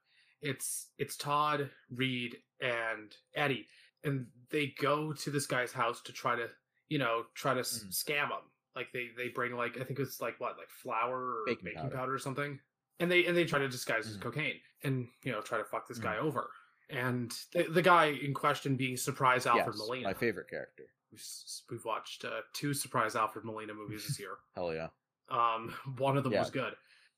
[0.41, 3.67] it's it's Todd, Reed, and Eddie,
[4.03, 6.49] and they go to this guy's house to try to
[6.89, 7.89] you know try to s Mhm.
[7.91, 8.51] scam him.
[8.75, 11.81] Like they they bring like I think it's like what like flour or Baking baking,
[11.81, 11.95] powder.
[11.97, 12.13] powder.
[12.13, 12.59] or something,
[12.99, 14.21] and they and they try to disguise as Mhm.
[14.21, 16.03] cocaine and you know try to fuck this Mhm.
[16.03, 16.51] guy over.
[16.91, 20.07] And the, the guy in question being surprise Alfred yes, Molina.
[20.07, 20.83] my favorite character.
[21.11, 21.23] We've,
[21.69, 24.37] we've watched uh, two surprise Alfred Molina movies this year.
[24.55, 24.87] Hell yeah.
[25.29, 26.39] Um, one of them Yeah.
[26.39, 26.73] was good,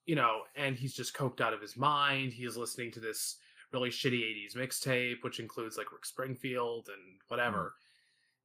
[0.06, 2.34] you know, and he's just coked out of his mind.
[2.34, 3.38] He's listening to this
[3.72, 7.74] really shitty '80s mixtape, which includes like Rick Springfield and whatever.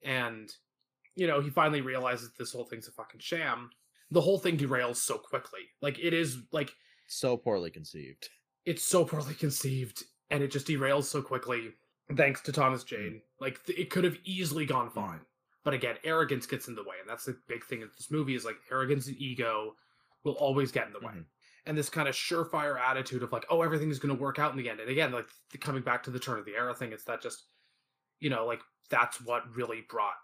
[0.03, 0.51] And
[1.17, 3.71] you know, he finally realizes this whole thing's a fucking sham.
[4.11, 5.61] The whole thing derails so quickly.
[5.83, 6.71] Like it is like
[7.09, 8.29] So poorly conceived.
[8.65, 11.75] it's so poorly conceived, and it just derails so quickly.
[12.17, 15.21] Thanks to Thomas Jane, like th- it could have easily gone fine.
[15.65, 18.35] But again, arrogance gets in the way, and that's the big thing of this movie
[18.35, 19.75] is like arrogance and ego
[20.25, 21.13] will always get in the way.
[21.13, 21.25] Mhm.
[21.67, 24.57] And this kind of surefire attitude of like, oh, everything's going to work out in
[24.59, 24.81] the end.
[24.81, 27.21] And again, like the, coming back to the turn of the era thing, it's that
[27.21, 27.45] just,
[28.21, 30.15] you know, like that's what really brought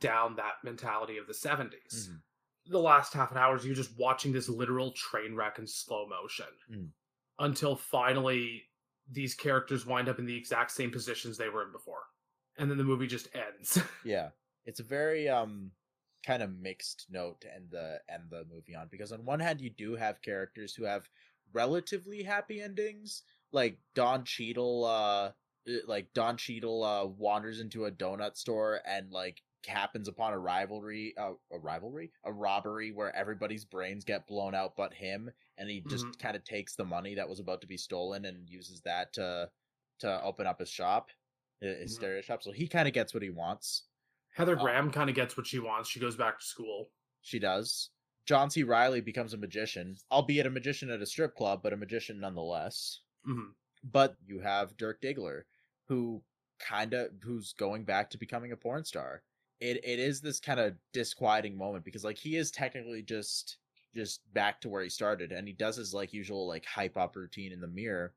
[0.00, 2.08] down that mentality of the 70s.
[2.08, 2.22] Mhm.
[2.66, 6.06] The last half an hour is you just watching this literal train wreck in slow
[6.08, 6.88] motion Mm.
[7.38, 8.70] until finally
[9.10, 12.02] these characters wind up in the exact same positions they were in before.
[12.58, 13.80] And then the movie just ends.
[14.04, 14.30] Yeah,
[14.64, 15.70] it's a very um
[16.26, 19.60] kind of mixed note to end the end the movie on because on one hand
[19.60, 21.08] you do have characters who have
[21.52, 25.30] relatively happy endings, like Don Cheadle uh
[25.86, 31.16] like Don Cheadle uh, wanders into a donut store and like happens upon a rivalry,
[31.16, 35.80] uh, a rivalry, a robbery where everybody's brains get blown out but him, and he
[35.80, 36.18] just Mhm.
[36.18, 39.50] kind of takes the money that was about to be stolen and uses that to
[40.00, 41.10] to open up his shop,
[41.60, 41.94] his Mhm.
[41.94, 42.42] stereo shop.
[42.42, 43.84] So he kind of gets what he wants.
[44.32, 45.88] Heather Uh, Graham kind of gets what she wants.
[45.88, 46.92] She goes back to school.
[47.20, 47.90] She does.
[48.24, 48.62] John C.
[48.62, 53.00] Reilly becomes a magician, albeit a magician at a strip club, but a magician nonetheless.
[53.24, 55.44] hmm But you have Dirk Diggler,
[55.86, 56.24] who
[56.58, 59.24] kind of who's going back to becoming a porn star.
[59.60, 63.58] It it is this kind of disquieting moment because like he is technically just
[63.94, 67.16] just back to where he started, and he does his like usual like hype up
[67.16, 68.12] routine in the mirror,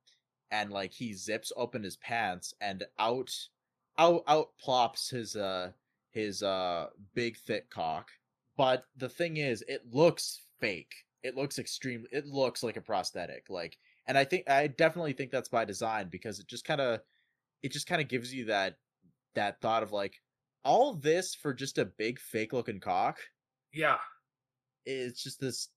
[0.52, 3.32] and like he zips open his pants and out
[3.98, 5.72] out out plops his uh
[6.12, 8.10] his uh big thick cock.
[8.58, 10.94] But the thing is, it looks fake.
[11.24, 13.46] It looks extreme It looks like a prosthetic.
[13.50, 13.78] Like
[14.08, 17.02] and I think I definitely think that's by design because it just kind of
[17.62, 18.78] it just kind of gives you that
[19.36, 20.22] that thought of like
[20.68, 23.18] all this for just a big fake looking cock.
[23.74, 23.98] Yeah.
[24.86, 25.70] It's just this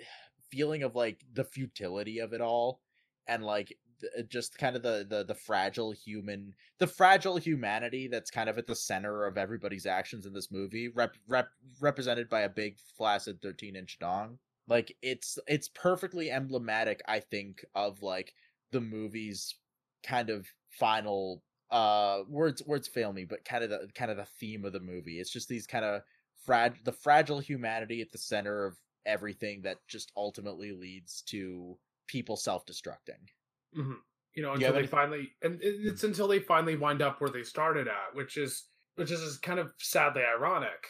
[0.00, 0.04] eh,
[0.50, 2.80] feeling of like the futility of it all
[3.28, 8.08] and like th- eh, just kind of the, the the fragile human the fragile humanity
[8.08, 11.48] that's kind of at the center of everybody's actions in this movie rep, rep,
[11.80, 17.64] represented by a big flaccid 13 inch dong like it's it's perfectly emblematic i think
[17.74, 18.34] of like
[18.72, 19.54] the movie's
[20.02, 24.26] kind of final uh words words fail me but kind of the kind of the
[24.26, 26.02] theme of the movie it's just these kind of
[26.34, 32.36] frag the fragile humanity at the center of everything that just ultimately leads to people
[32.36, 33.28] self-destructing
[33.74, 33.94] hmm
[34.34, 37.42] You know, until they they- finally, and it's until they finally wind up where they
[37.42, 40.86] started at, which is which is kind of sadly ironic.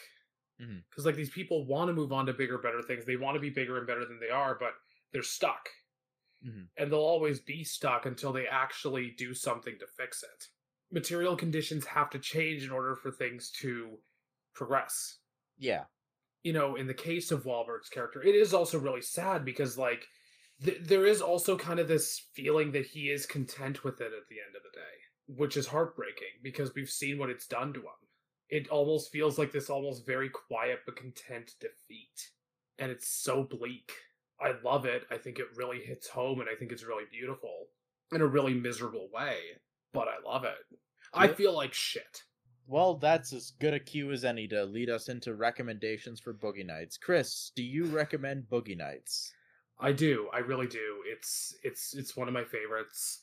[0.89, 3.05] Because like these people want to move on to bigger, better things.
[3.05, 4.73] They want to be bigger and better than they are, but
[5.11, 5.69] they're stuck,
[6.41, 6.69] Mhm.
[6.77, 10.49] and they'll always be stuck until they actually do something to fix it.
[10.93, 13.97] Material conditions have to change in order for things to
[14.53, 15.17] progress.
[15.57, 15.83] yeah
[16.43, 20.05] you know, in the case of Wahlberg's character, it is also really sad because, like,
[20.63, 24.27] th- there is also kind of this feeling that he is content with it at
[24.29, 27.79] the end of the day, which is heartbreaking because we've seen what it's done to
[27.79, 27.87] him.
[28.49, 32.29] It almost feels like this almost very quiet but content defeat.
[32.77, 33.91] And it's so bleak.
[34.41, 35.03] I love it.
[35.09, 37.67] I think it really hits home and I think it's really beautiful
[38.11, 39.37] in a really miserable way,
[39.93, 40.77] but I love it.
[41.13, 42.23] I feel like shit.
[42.67, 46.65] well that's as good a cue as any to lead us into recommendations for boogie
[46.65, 49.33] nights chris do you recommend boogie nights
[49.79, 50.29] I do.
[50.31, 51.01] I really do.
[51.05, 53.21] It's it's it's one of my favorites.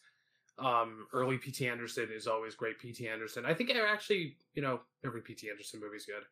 [0.59, 1.67] Um, early P.T.
[1.67, 2.79] Anderson is always great.
[2.79, 3.09] P.T.
[3.09, 3.47] Anderson.
[3.47, 5.49] I think I actually, you know, every P.T.
[5.49, 6.25] Anderson movie's good.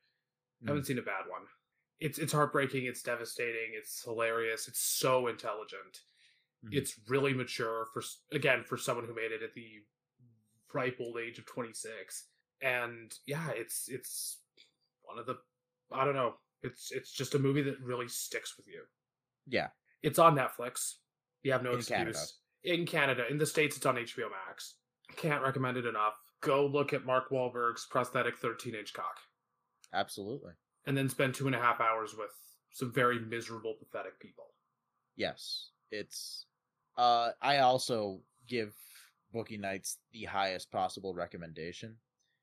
[0.67, 1.43] I haven't seen a bad one.
[2.01, 2.85] It's it's heartbreaking.
[2.87, 3.71] It's devastating.
[3.75, 4.69] It's hilarious.
[4.69, 6.03] It's so intelligent.
[6.67, 6.75] Mhm.
[6.75, 8.03] It's really mature for
[8.33, 9.83] again for someone who made it at the
[10.75, 12.25] ripe old age of twenty six.
[12.61, 14.39] And yeah, it's it's
[15.03, 15.37] one of the
[15.93, 16.35] I don't know.
[16.63, 18.83] It's it's just a movie that really sticks with you.
[19.47, 19.69] yeah
[20.03, 20.95] It's on Netflix.
[21.43, 21.97] You have no In excuse.
[21.99, 22.19] Canada.
[22.65, 24.75] In Canada, in the states, it's on HBO Max.
[25.17, 26.15] Can't recommend it enough.
[26.41, 29.17] Go look at Mark Wahlberg's prosthetic 13-inch cock,
[29.93, 30.53] absolutely
[30.87, 32.31] and then spend two and a half hours with
[32.71, 34.53] some very miserable, pathetic people.
[35.17, 36.47] yes it's
[36.97, 38.75] uh i also give
[39.35, 41.99] boogie nights the highest possible recommendation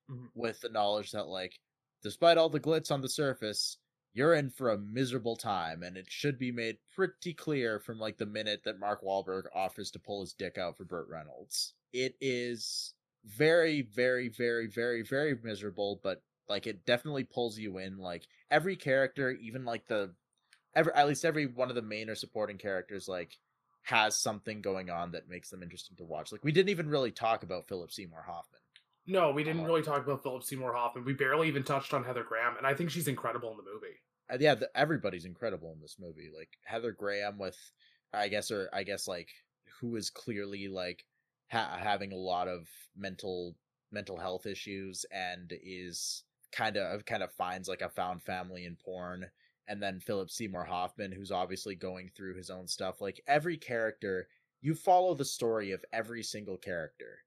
[0.09, 0.29] Mhm.
[0.35, 1.59] with the knowledge that like
[2.03, 3.77] despite all the glitz on the surface
[4.13, 8.17] you're in for a miserable time and it should be made pretty clear from like
[8.17, 12.15] the minute that mark Wahlberg offers to pull his dick out for burt reynolds it
[12.21, 12.93] is
[13.25, 18.75] very very very very very miserable but like it definitely pulls you in like every
[18.75, 20.13] character even like the
[20.75, 23.37] every at least every one of the main or supporting characters like
[23.85, 27.11] has something going on that makes them interesting to watch like we didn't even really
[27.11, 28.61] talk about philip seymour hoffman
[29.07, 31.05] No, we didn't Uh, really talk about Philip Seymour Hoffman.
[31.05, 34.01] We barely even touched on Heather Graham, and I think she's incredible in the movie.
[34.31, 36.31] Uh, yeah, the, everybody's incredible in this movie.
[36.35, 37.57] Like Heather Graham with,
[38.13, 39.29] I guess, or I guess like
[39.79, 41.05] who is clearly like
[41.51, 43.55] ha- having a lot of mental
[43.91, 48.75] mental health issues and is kind of kind of finds like a found family in
[48.77, 49.29] porn.
[49.67, 53.01] And then Philip Seymour Hoffman, who's obviously going through his own stuff.
[53.01, 54.27] Like every character,
[54.61, 57.19] you follow the story of every single character,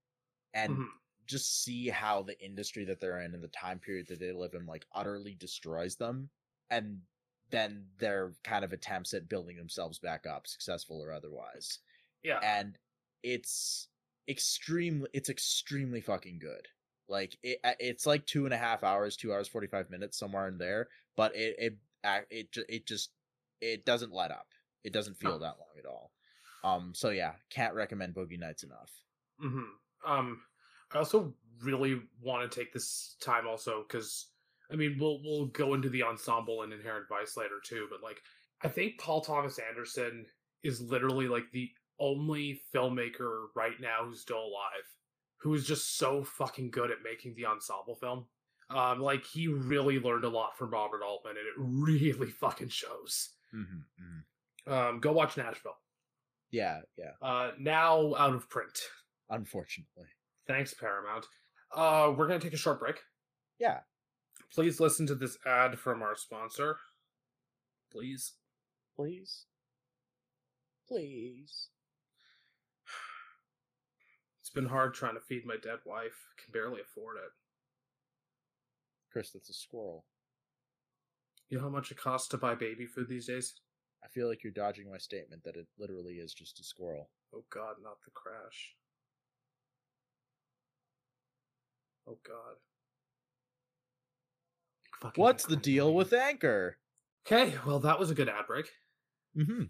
[0.54, 0.98] and Mhm.
[1.26, 4.54] just see how the industry that they're in and the time period that they live
[4.54, 6.30] in like utterly destroys them
[6.70, 7.02] and
[7.50, 11.80] then their kind of attempts at building themselves back up successful or otherwise
[12.22, 12.42] Yeah.
[12.42, 12.78] and
[13.22, 13.88] it's
[14.28, 16.68] extremely it's extremely fucking good
[17.08, 20.48] like it uh, it's like two and a half hours two hours 45 minutes somewhere
[20.48, 23.10] in there but it it it, it just
[23.60, 24.46] it doesn't let up
[24.84, 25.38] it doesn't feel No.
[25.38, 26.12] that long at all
[26.64, 28.92] um so yeah can't recommend boogie nights enough
[29.40, 29.62] hmm
[30.06, 30.40] Um,
[30.92, 34.28] I also really want to take this time also because
[34.72, 38.20] I mean we'll we'll go into the ensemble and Inherent Vice later too, but like
[38.62, 40.26] I think Paul Thomas Anderson
[40.62, 41.70] is literally like the
[42.00, 44.86] only filmmaker right now who's still alive
[45.40, 48.26] who is just so fucking good at making the ensemble film.
[48.70, 53.30] Um, like he really learned a lot from Robert Altman, and it really fucking shows.
[53.54, 55.76] Mm-hmm, Um, go watch Nashville.
[56.50, 57.12] Yeah, yeah.
[57.22, 58.78] Uh, now out of print.
[59.30, 60.06] Unfortunately.
[60.46, 61.26] Thanks, Paramount.
[61.74, 62.96] Uh, we're gonna take a short break.
[63.58, 63.80] Yeah.
[64.54, 66.76] Please listen to this ad from our sponsor.
[67.92, 68.34] Please.
[68.96, 69.44] Please.
[70.86, 71.68] Please.
[74.40, 76.16] It's been hard trying to feed my dead wife.
[76.42, 77.30] Can barely afford it.
[79.18, 80.04] Chris, that's a squirrel.
[81.48, 83.52] You know how much it costs to buy baby food these days?
[84.04, 87.10] I feel like you're dodging my statement that it literally is just a squirrel.
[87.34, 88.76] Oh god, not the crash.
[92.06, 92.58] Oh god.
[95.00, 96.78] Fucking What's the deal with Anchor?
[97.26, 98.70] Okay, well that was a good ad break.
[99.36, 99.64] Mm-hmm.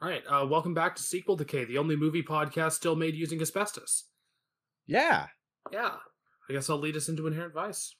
[0.00, 3.42] All right, uh, welcome back to Sequel Decay, the only movie podcast still made using
[3.42, 4.04] asbestos.
[4.86, 5.26] Yeah.
[5.70, 5.96] Yeah,
[6.48, 7.96] I guess I'll lead us into Inherent Vice.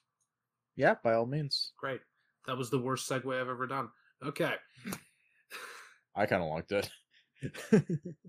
[0.75, 1.71] Yeah, by all means.
[1.77, 2.01] Great.
[2.47, 3.89] That was the worst segue I've ever done.
[4.23, 4.53] Okay.
[6.15, 6.89] I kind of liked it.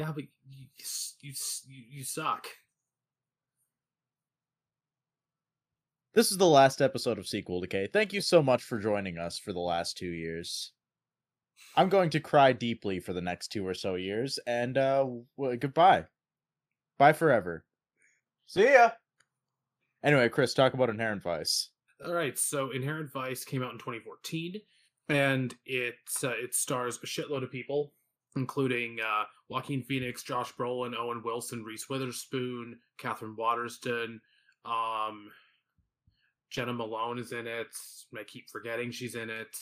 [0.00, 1.34] Yeah, but you you
[1.66, 2.46] you, you suck.
[6.14, 7.88] this is the last episode of Sequel Decay.
[7.92, 10.72] Thank you so much for joining us for the last two years.
[11.76, 15.06] I'm going to cry deeply for the next two or so years, and uh,
[15.38, 16.06] goodbye.
[16.98, 17.64] Bye forever.
[18.46, 18.92] See ya.
[20.02, 21.70] Anyway, Chris, talk about Inherent Vice.
[22.04, 24.60] All right, so Inherent Vice came out in 2014,
[25.10, 27.92] and it uh, it stars a shitload of people,
[28.36, 34.20] including uh, Joaquin Phoenix, Josh Brolin, Owen Wilson, Reese Witherspoon, Katherine Waterston,
[34.64, 35.30] um,
[36.48, 37.68] Jena Malone is in it.
[38.18, 39.56] I keep forgetting she's in it.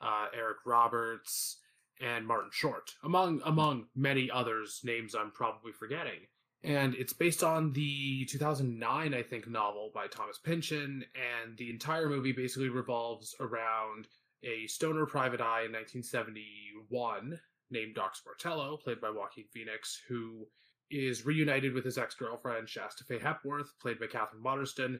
[0.00, 1.58] Uh, Eric Roberts
[2.00, 6.26] and Martin Short, among among many others names I'm probably forgetting
[6.64, 12.08] and it's based on the 2009 i think novel by thomas pynchon and the entire
[12.08, 14.08] movie basically revolves around
[14.42, 17.38] a stoner private eye in 1971
[17.70, 20.46] named doc sportello played by joaquin phoenix who
[20.90, 24.98] is reunited with his ex-girlfriend shasta faye hepworth played by katherine waterston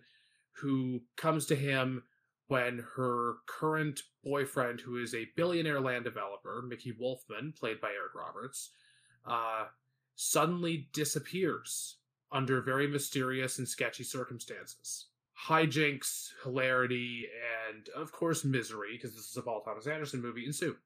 [0.53, 2.03] who comes to him
[2.49, 8.15] when her current boyfriend who is a billionaire land developer mickey wolfmann played by eric
[8.15, 8.71] roberts
[9.27, 9.65] uh,
[10.19, 11.99] suddenly disappears
[12.33, 15.07] under very mysterious and sketchy circumstances.
[15.47, 17.27] Hijinks, hilarity,
[17.69, 20.77] and of course misery, because this is a Paul Thomas Anderson movie, ensue.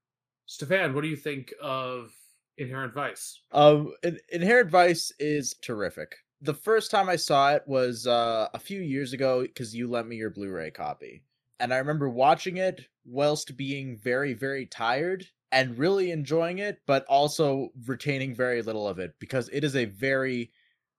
[0.45, 2.12] Stefan, what do you think of
[2.59, 3.41] Inherent Vice?
[3.53, 6.14] Um, In- Inherent Vice is terrific.
[6.43, 10.09] The first time I saw it was uh, a few years ago because you lent
[10.09, 11.24] me your Blu-ray copy,
[11.59, 17.05] and I remember watching it whilst being very, very tired and really enjoying it, but
[17.05, 20.50] also retaining very little of it because it is a very,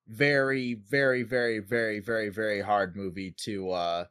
[0.08, 4.06] very, very, very, very, very, very hard movie to uh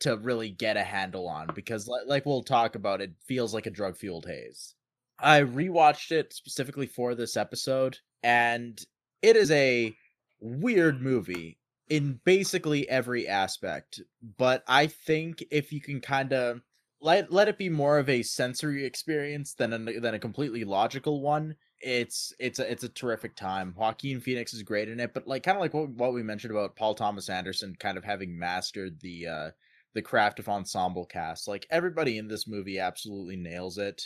[0.00, 3.66] to really get a handle on because li- like we'll talk about it feels like
[3.66, 4.74] a drug fueled haze.
[5.18, 8.84] I rewatched it specifically for this episode and
[9.22, 9.94] it is a
[10.40, 14.00] weird movie in basically every aspect,
[14.38, 16.62] but I think if you can kind of
[17.02, 21.20] let let it be more of a sensory experience than a than a completely logical
[21.20, 21.56] one.
[21.80, 23.74] It's it's a it's a terrific time.
[23.76, 26.52] Joaquin Phoenix is great in it, but like kind of like what what we mentioned
[26.52, 29.50] about Paul Thomas Anderson kind of having mastered the uh
[29.94, 31.48] the craft of ensemble cast.
[31.48, 34.04] Like everybody in this movie absolutely nails it.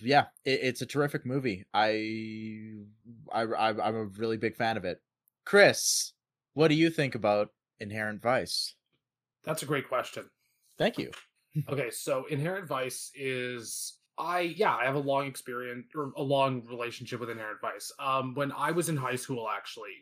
[0.00, 1.64] Yeah, it, it's a terrific movie.
[1.74, 2.72] I,
[3.32, 5.02] I I I'm a really big fan of it.
[5.44, 6.12] Chris,
[6.54, 8.74] what do you think about Inherent Vice?
[9.44, 10.30] That's a great question.
[10.78, 11.10] Thank you.
[11.68, 16.64] Okay, so Inherent Vice is I yeah, I have a long experience or a long
[16.66, 17.90] relationship with Inherent Vice.
[17.98, 19.94] Um when I was in high school actually,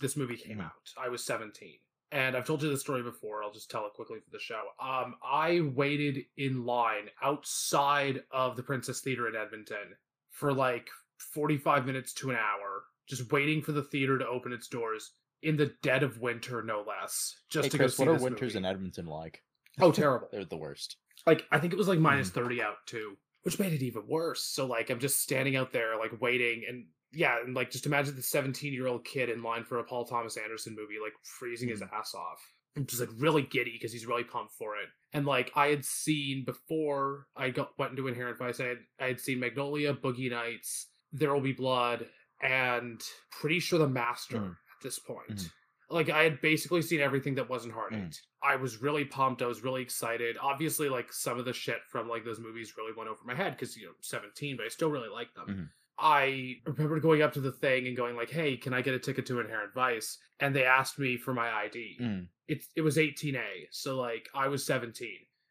[0.00, 0.64] this movie came Mhm.
[0.66, 0.92] out.
[0.96, 1.78] I was 17.
[2.12, 3.42] And I've told you the story before.
[3.42, 4.62] I'll just tell it quickly for the show.
[4.80, 9.96] Um I waited in line outside of the Princess Theater in Edmonton
[10.30, 10.88] for like
[11.18, 15.56] 45 minutes to an hour just waiting for the theater to open its doors in
[15.56, 18.54] the dead of winter no less just Hey, to Chris, go see what are winters
[18.54, 18.58] movie.
[18.58, 19.42] in Edmonton like?
[19.80, 20.96] Oh, terrible They're the worst.
[21.26, 24.42] like I think it was like minus 30 out too, which made it even worse.
[24.44, 28.16] So like I'm just standing out there like waiting and yeah, and like just imagine
[28.16, 31.68] the 17 year old kid in line for a Paul Thomas Anderson movie, like freezing
[31.68, 32.40] his ass off.
[32.76, 34.88] I'm just like really giddy because he's really pumped for it.
[35.14, 39.06] And like I had seen before I got went into Inherent Vice, I had I
[39.06, 42.06] had seen Magnolia, Boogie Nights, There Will Be Blood,
[42.42, 43.00] and
[43.30, 44.50] pretty sure The Master Mm.
[44.50, 45.28] at this point.
[45.36, 45.50] Mhm.
[45.88, 48.18] Like I had basically seen everything that wasn't hard Mhm.
[48.46, 49.42] I was really pumped.
[49.42, 50.36] I was really excited.
[50.40, 53.56] Obviously, like some of the shit from like those movies really went over my head
[53.56, 55.46] because you know seventeen, but I still really liked them.
[55.48, 55.68] Mhm.
[55.98, 58.98] I remember going up to the thing and going like, "Hey, can I get a
[58.98, 61.96] ticket to Inherent Vice?" And they asked me for my ID.
[62.00, 62.28] Mm.
[62.48, 65.08] It it was 18A, so like I was 17.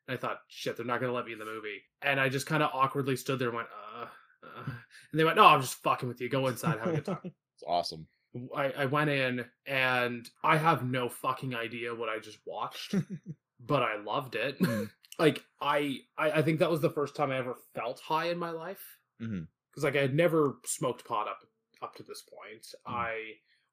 [0.08, 1.82] And I thought, shit, they're not gonna let me in the movie.
[2.04, 4.06] And I just kind of awkwardly stood there and went, uh,
[4.44, 4.64] uh.
[5.12, 6.30] And they went, no, I'm just fucking with you.
[6.30, 7.20] Go inside, have a good time.
[7.56, 8.06] It's awesome.
[8.56, 12.96] I, I went in and I have no fucking idea what I just watched,
[13.60, 14.60] but I loved it.
[14.60, 14.90] Mhm.
[15.20, 18.38] like I, I I think that was the first time I ever felt high in
[18.38, 18.84] my life.
[19.20, 21.40] Because like I had never smoked pot up
[21.82, 22.66] up to this point.
[22.88, 22.94] Mhm.
[22.94, 23.16] I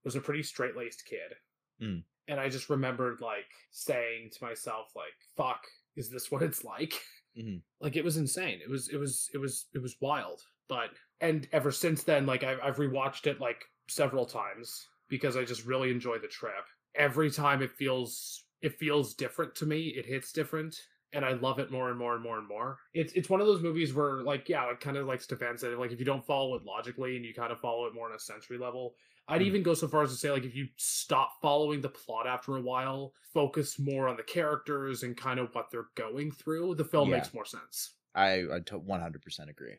[0.04, 1.34] was a pretty straight laced kid.
[1.80, 2.04] Mm.
[2.28, 5.62] And I just remembered like saying to myself, like, fuck,
[5.96, 6.94] is this what it's like?
[7.36, 7.62] Mhm.
[7.80, 8.60] Like it was insane.
[8.62, 10.40] It was it was it was it was wild.
[10.68, 10.90] But
[11.20, 15.64] and ever since then, like I've I've rewatched it like several times because I just
[15.66, 16.64] really enjoy the trip.
[16.94, 19.88] Every time it feels it feels different to me.
[19.88, 20.76] It hits different.
[21.14, 22.78] And I love it more and more and more and more.
[22.94, 25.76] It's it's one of those movies where like yeah, like kind of like Stefan said,
[25.76, 28.14] like if you don't follow it logically and you kind of follow it more on
[28.14, 28.94] a sensory level,
[29.28, 29.46] I'd Mm.
[29.46, 32.56] even go so far as to say like if you stop following the plot after
[32.56, 36.84] a while, focus more on the characters and kind of what they're going through, the
[36.84, 37.16] film Yeah.
[37.16, 39.76] makes more sense I I 100% agree.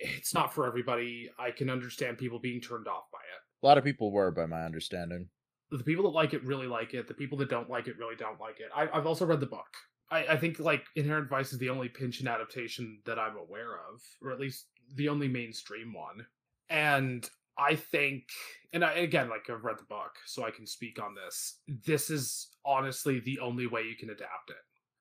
[0.00, 1.30] it's not for everybody.
[1.38, 3.07] I can understand people being turned off it.
[3.62, 5.28] A lot of people were, by my understanding.
[5.70, 7.08] The people that like it really like it.
[7.08, 8.70] The people that don't like it really don't like it.
[8.74, 9.66] I, I've also read the book.
[10.10, 14.00] I, I think like Inherent Vice is the only Pynchon adaptation that I'm aware of,
[14.22, 16.26] or at least the only mainstream one.
[16.70, 17.28] And
[17.58, 18.24] I think,
[18.72, 21.58] and I, again, like I've read the book, so I can speak on this.
[21.66, 24.56] This is honestly the only way you can adapt it.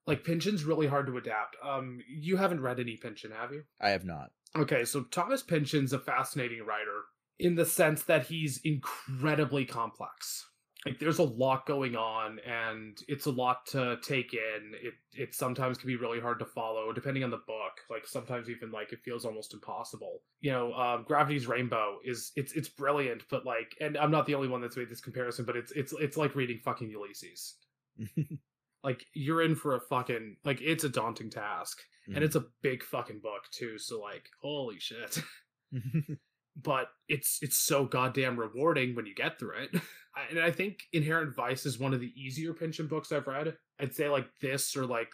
[0.05, 1.55] Like Pynchon's really hard to adapt.
[1.63, 3.63] Um, you haven't read any Pynchon, have you?
[3.79, 4.31] I have not.
[4.55, 7.03] Okay, so Thomas Pynchon's a fascinating writer
[7.39, 10.45] in the sense that he's incredibly complex.
[10.85, 14.71] Like there's a lot going on and it's a lot to take in.
[14.81, 17.81] It it sometimes can be really hard to follow depending on the book.
[17.89, 20.21] Like sometimes even like it feels almost impossible.
[20.39, 24.35] You know, um, Gravity's Rainbow is it's it's brilliant, but like and I'm not the
[24.35, 27.55] only one that's made this comparison, but it's it's it's like reading fucking Ulysses.
[28.83, 31.79] Like you're in for a fucking like it's a daunting task
[32.15, 35.19] and it's a big fucking book too so like holy shit
[36.61, 39.81] but it's it's so goddamn rewarding when you get through it.
[40.31, 43.55] And i think inherent vice is one of the easier Pynchon books i've read.
[43.79, 45.11] I'd say like this or like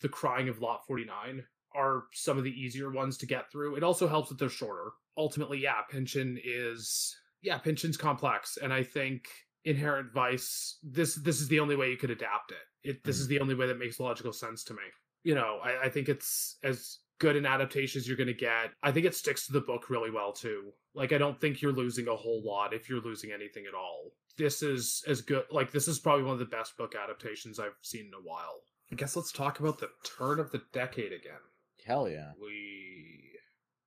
[0.00, 1.44] the crying of lot 49
[1.74, 3.76] are some of the easier ones to get through.
[3.76, 4.92] It also helps that they're shorter.
[5.18, 9.28] Ultimately yeah Pynchon is yeah Pynchon's complex and i think
[9.66, 12.88] inherent vice this this is the only way you could adapt it.
[12.88, 13.22] It this hmm.
[13.22, 14.82] is the only way that makes logical sense to me.
[15.22, 18.72] You know, I, I think it's as good an adaptation as you're going to get.
[18.82, 20.72] I think it sticks to the book really well too.
[20.94, 24.12] Like, I don't think you're losing a whole lot if you're losing anything at all.
[24.38, 25.44] This is as good.
[25.50, 28.60] Like, this is probably one of the best book adaptations I've seen in a while.
[28.92, 31.40] I guess let's talk about the turn of the decade again.
[31.84, 32.32] Hell yeah.
[32.40, 33.32] We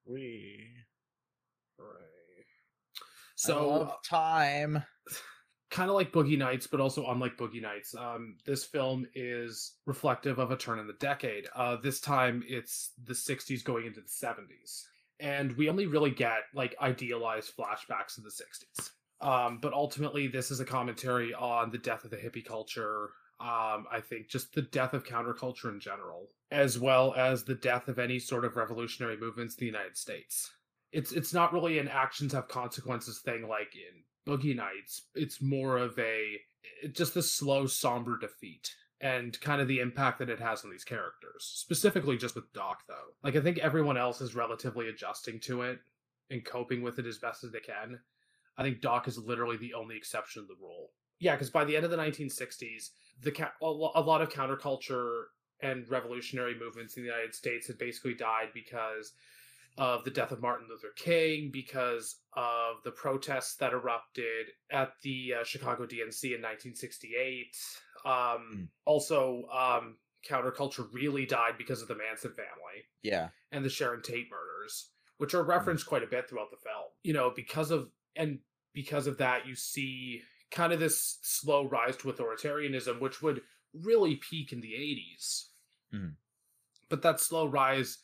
[0.05, 0.67] We
[1.77, 1.87] right.
[3.35, 4.83] so So uh, time.
[5.69, 7.93] kind of like Boogie Nights, but also unlike Boogie Nights.
[7.95, 11.47] Um, this film is reflective of a turn in the decade.
[11.55, 14.83] Uh, this time it's the 60s going into the 70s.
[15.19, 18.91] And we only really get like idealized flashbacks of the 60s.
[19.21, 23.09] Um, but ultimately, this is a commentary on the death of the hippie culture.
[23.41, 27.89] Um, I think just the death of counterculture in general, as well as the death
[27.89, 30.51] of any sort of revolutionary movements in the United States.
[30.91, 35.77] It's it's not really an actions have consequences thing like in Boogie Nights, it's more
[35.77, 36.37] of a
[36.91, 40.83] just a slow, somber defeat and kind of the impact that it has on these
[40.83, 41.39] characters.
[41.39, 43.13] Specifically, just with Doc, though.
[43.23, 45.79] Like, I think everyone else is relatively adjusting to it
[46.29, 47.99] and coping with it as best as they can.
[48.57, 50.89] I think Doc is literally the only exception to the rule.
[51.19, 52.89] Yeah, because by the end of the 1960s,
[53.21, 55.23] the ca- a lot of counterculture
[55.61, 59.13] and revolutionary movements in the United States had basically died because
[59.79, 65.35] of the death of Martin Luther King, because of the protests that erupted at the
[65.39, 67.55] uh, Chicago DNC in 1968.
[68.05, 73.29] Um, Also, um, counterculture really died because of the Manson family Yeah.
[73.51, 76.89] and the Sharon Tate murders, which are referenced quite a bit throughout the film.
[77.03, 78.39] You know, because of and
[78.73, 80.21] because of that, you see
[80.51, 83.41] kind of this slow rise to authoritarianism, which would
[83.73, 85.51] really peak in the 80s.
[85.93, 86.15] Mhm.
[86.89, 87.99] But that slow rise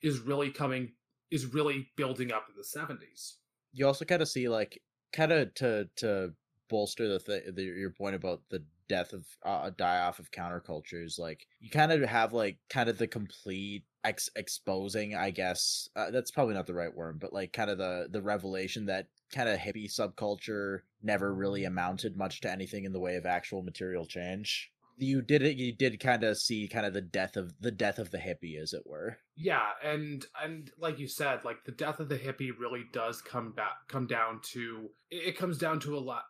[0.00, 0.94] is really coming
[1.30, 3.34] is really building up in the 70s.
[3.72, 6.32] You also kind of see like kind of to to
[6.68, 11.18] bolster the thing the, your point about the death of uh, die off of countercultures
[11.18, 16.10] like you kind of have like kind of the complete ex- exposing i guess uh,
[16.10, 19.48] that's probably not the right word but like kind of the the revelation that kind
[19.48, 24.06] of hippie subculture never really amounted much to anything in the way of actual material
[24.06, 24.72] change
[25.02, 27.98] you did it you did kind of see kind of the death of the death
[27.98, 29.18] of the hippie as it were.
[29.36, 33.52] Yeah and and like you said like the death of the hippie really does come
[33.52, 36.24] back come down to it comes down to a lot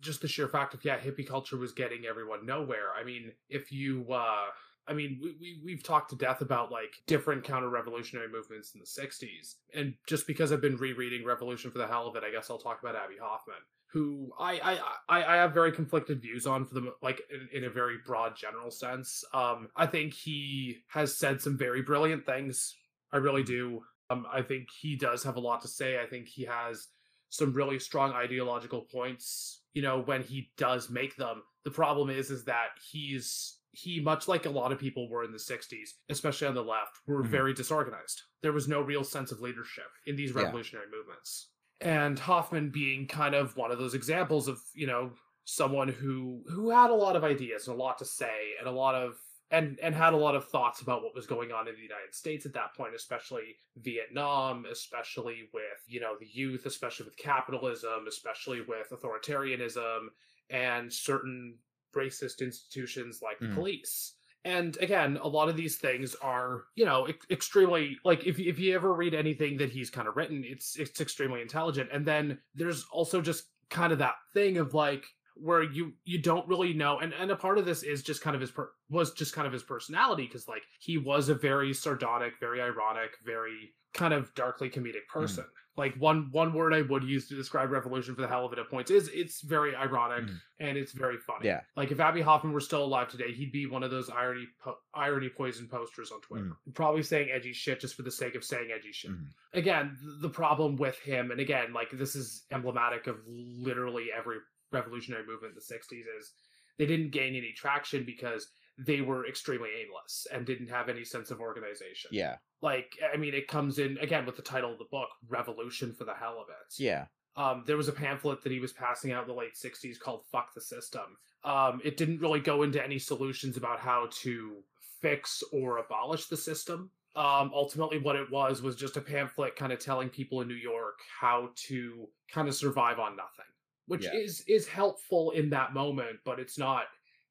[0.00, 2.92] just the sheer fact of yeah hippie culture was getting everyone nowhere.
[2.98, 4.46] I mean if you uh
[4.88, 8.86] I mean, we, we we've talked to death about like different counter-revolutionary movements in the
[8.86, 12.50] '60s, and just because I've been rereading Revolution for the hell of it, I guess
[12.50, 13.56] I'll talk about Abbie Hoffman
[13.96, 14.78] who I
[15.08, 18.36] I I have very conflicted views on for the like in, in, a very broad
[18.36, 19.24] general sense.
[19.32, 22.76] Um, I think he has said some very brilliant things.
[23.10, 23.80] I really do.
[24.10, 25.98] Um, I think he does have a lot to say.
[25.98, 26.88] I think he has
[27.30, 29.62] some really strong ideological points.
[29.72, 34.28] You know, when he does make them, the problem is is that he's he much
[34.28, 37.30] like a lot of people were in the 60s especially on the left were mm-hmm.
[37.30, 40.96] very disorganized there was no real sense of leadership in these revolutionary yeah.
[40.96, 41.48] movements
[41.80, 45.10] and Hoffman being kind of one of those examples of you know
[45.44, 48.72] someone who who had a lot of ideas and a lot to say and a
[48.72, 49.16] lot of
[49.50, 52.12] and and had a lot of thoughts about what was going on in the United
[52.12, 58.06] States at that point, especially Vietnam, especially with you know the youth, especially with capitalism,
[58.08, 60.08] especially with authoritarianism
[60.50, 61.56] and certain
[61.94, 63.54] racist institutions like the mm.
[63.54, 64.14] police
[64.44, 68.74] and again a lot of these things are you know extremely like if, if you
[68.74, 72.84] ever read anything that he's kind of written it's it's extremely intelligent and then there's
[72.92, 77.12] also just kind of that thing of like where you you don't really know and
[77.12, 79.52] and a part of this is just kind of his per, was just kind of
[79.52, 84.70] his personality because like he was a very sardonic very ironic very kind of darkly
[84.70, 85.20] comedic hmm.
[85.20, 88.46] person mm like one one word I would use to describe Revolution for the hell
[88.46, 90.38] of it at points is it's very ironic mm.
[90.58, 91.46] and it's very funny.
[91.46, 91.60] Yeah.
[91.76, 94.78] Like if Abbie Hoffman were still alive today, he'd be one of those irony po-
[94.94, 96.52] irony poison posters on Twitter.
[96.68, 96.74] Mm.
[96.74, 99.10] Probably saying edgy shit just for the sake of saying edgy shit.
[99.10, 99.26] Mm.
[99.52, 104.36] Again, the problem with him, and again, like this is emblematic of literally every
[104.72, 106.32] revolutionary movement in the '60s, is
[106.78, 108.48] they didn't gain any traction because
[108.78, 112.10] they were extremely aimless and didn't have any sense of organization.
[112.12, 112.36] Yeah.
[112.60, 116.04] Like, I mean, it comes in again with the title of the book, Revolution for
[116.04, 116.82] the Hell of It.
[116.82, 117.06] Yeah.
[117.36, 120.22] Um, there was a pamphlet that he was passing out in the late 60s called
[120.32, 121.16] Fuck the System.
[121.44, 124.56] Um, it didn't really go into any solutions about how to
[125.00, 126.90] fix or abolish the system.
[127.14, 130.54] Um, ultimately, what it was was just a pamphlet kind of telling people in New
[130.54, 133.46] York how to kind of survive on nothing,
[133.86, 134.14] which yeah.
[134.14, 136.84] is is helpful in that moment, but it's not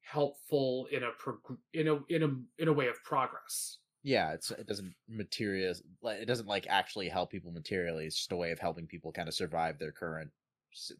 [0.06, 3.78] helpful in a prog- in a in a in a way of progress.
[4.02, 8.06] Yeah, it's it doesn't material it doesn't like actually help people materially.
[8.06, 10.30] It's just a way of helping people kind of survive their current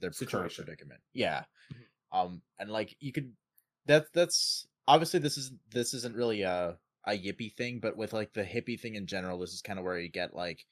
[0.00, 0.38] their Situation.
[0.40, 1.00] current predicament.
[1.12, 1.44] Yeah.
[1.72, 2.18] Mm-hmm.
[2.18, 3.32] Um and like you could
[3.86, 8.32] that that's obviously this is this isn't really a a yippie thing, but with like
[8.32, 10.66] the hippie thing in general, this is kind of where you get like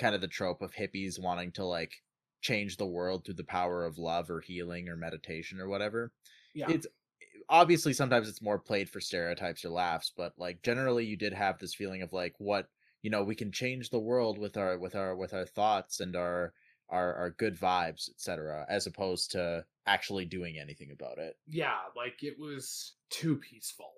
[0.00, 2.02] kind of the trope of hippies wanting to like
[2.40, 6.12] change the world through the power of love or healing or meditation or whatever.
[6.52, 6.70] Yeah.
[6.70, 6.86] It's
[7.48, 11.58] obviously sometimes it's more played for stereotypes or laughs, but like generally you did have
[11.58, 12.68] this feeling of like what
[13.02, 16.16] you know we can change the world with our with our with our thoughts and
[16.16, 16.52] our
[16.88, 21.36] our our good vibes, etc., as opposed to actually doing anything about it.
[21.46, 23.92] Yeah, like it was too peaceful,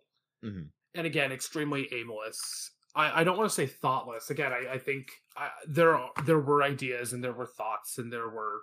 [0.45, 0.65] mm-hmm.
[0.95, 2.71] and again, extremely aimless.
[2.95, 4.31] I, I don't want to say thoughtless.
[4.31, 8.29] Again, I, I think I, there there were ideas and there were thoughts and there
[8.29, 8.63] were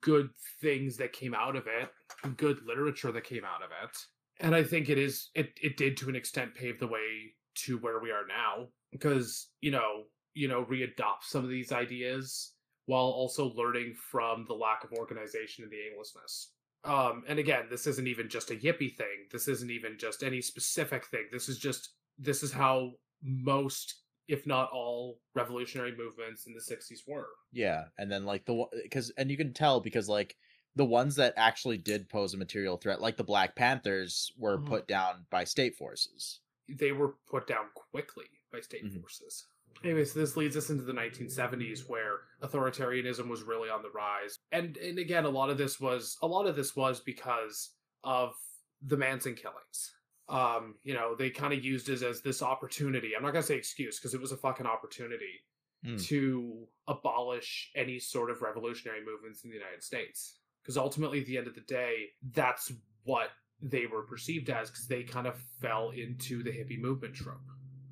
[0.00, 3.96] good things that came out of it, good literature that came out of it.
[4.40, 7.34] And I think it is it it did to an extent pave the way
[7.66, 10.04] to where we are now because, you know,
[10.34, 12.52] you know, readopt some of these ideas
[12.86, 16.52] while also learning from the lack of organization and the aimlessness.
[16.84, 19.26] Um, and again, this isn't even just a yippie thing.
[19.32, 21.24] This isn't even just any specific thing.
[21.32, 22.92] This is just this is how
[23.22, 27.28] most if not all revolutionary movements in the 60s were.
[27.52, 30.36] Yeah and then like the because and you can tell because like
[30.76, 34.68] the ones that actually did pose a material threat like the black panthers were mm-hmm.
[34.68, 36.40] put down by state forces.
[36.68, 39.00] They were put down quickly by state mm-hmm.
[39.00, 39.46] forces.
[39.82, 44.38] Anyways this leads us into the 1970s where authoritarianism was really on the rise.
[44.52, 47.70] And and again a lot of this was a lot of this was because
[48.04, 48.34] of
[48.82, 49.92] the manson killings
[50.28, 53.12] um, you know, they kind of used it as this opportunity.
[53.16, 55.44] I'm not gonna say excuse because it was a fucking opportunity
[55.84, 56.02] mm.
[56.06, 60.38] to abolish any sort of revolutionary movements in the United States.
[60.62, 62.70] Because ultimately, at the end of the day, that's
[63.04, 63.30] what
[63.62, 67.40] they were perceived as because they kind of fell into the hippie movement trope.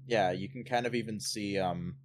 [0.07, 1.97] Yeah, you can kind of even see, um,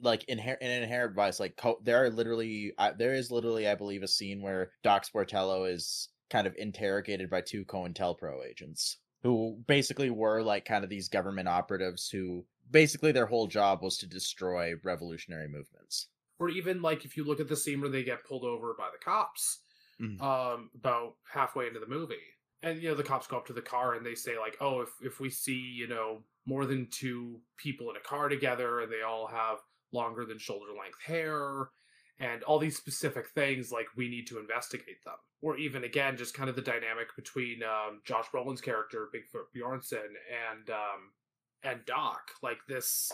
[0.00, 3.74] like in, in Inherent Vice, like co- there are literally, uh, there is literally, I
[3.74, 9.64] believe, a scene where Doc Sportello is kind of interrogated by two COINTELPRO agents who
[9.66, 14.06] basically were like kind of these government operatives who basically their whole job was to
[14.06, 16.10] destroy revolutionary movements.
[16.38, 18.90] Or even like if you look at the scene where they get pulled over by
[18.92, 19.62] the cops,
[19.98, 20.18] Mhm.
[20.20, 22.22] um, about halfway into the movie,
[22.62, 24.80] and you know the cops go up to the car and they say like, "Oh,
[24.82, 28.92] if if we see you know more than two people in a car together and
[28.92, 29.60] they all have
[29.92, 31.70] longer than shoulder length hair."
[32.20, 36.34] And all these specific things, like we need to investigate them, or even again, just
[36.34, 40.14] kind of the dynamic between um, Josh Brolin's character Bigfoot Bjornson
[40.52, 41.10] and um,
[41.64, 42.30] and Doc.
[42.40, 43.10] Like this,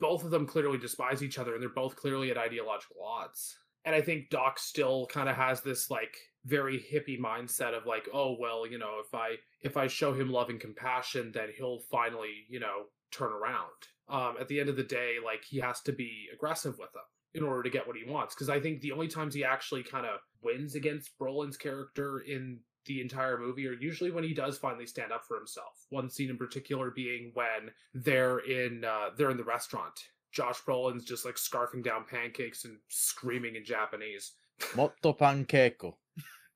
[0.00, 3.56] both of them clearly despise each other, and they're both clearly at ideological odds.
[3.84, 8.08] And I think Doc still kind of has this like very hippie mindset of like,
[8.12, 11.80] oh well, you know, if I if I show him love and compassion, then he'll
[11.90, 13.68] finally, you know, turn around.
[14.08, 17.04] Um, at the end of the day, like he has to be aggressive with them
[17.34, 18.34] in order to get what he wants.
[18.34, 22.60] Because I think the only times he actually kind of wins against Brolin's character in
[22.86, 25.86] the entire movie are usually when he does finally stand up for himself.
[25.90, 29.92] One scene in particular being when they're in uh, they're in the restaurant.
[30.32, 34.32] Josh Brolin's just like scarfing down pancakes and screaming in Japanese.
[34.76, 35.94] Motto panqueco.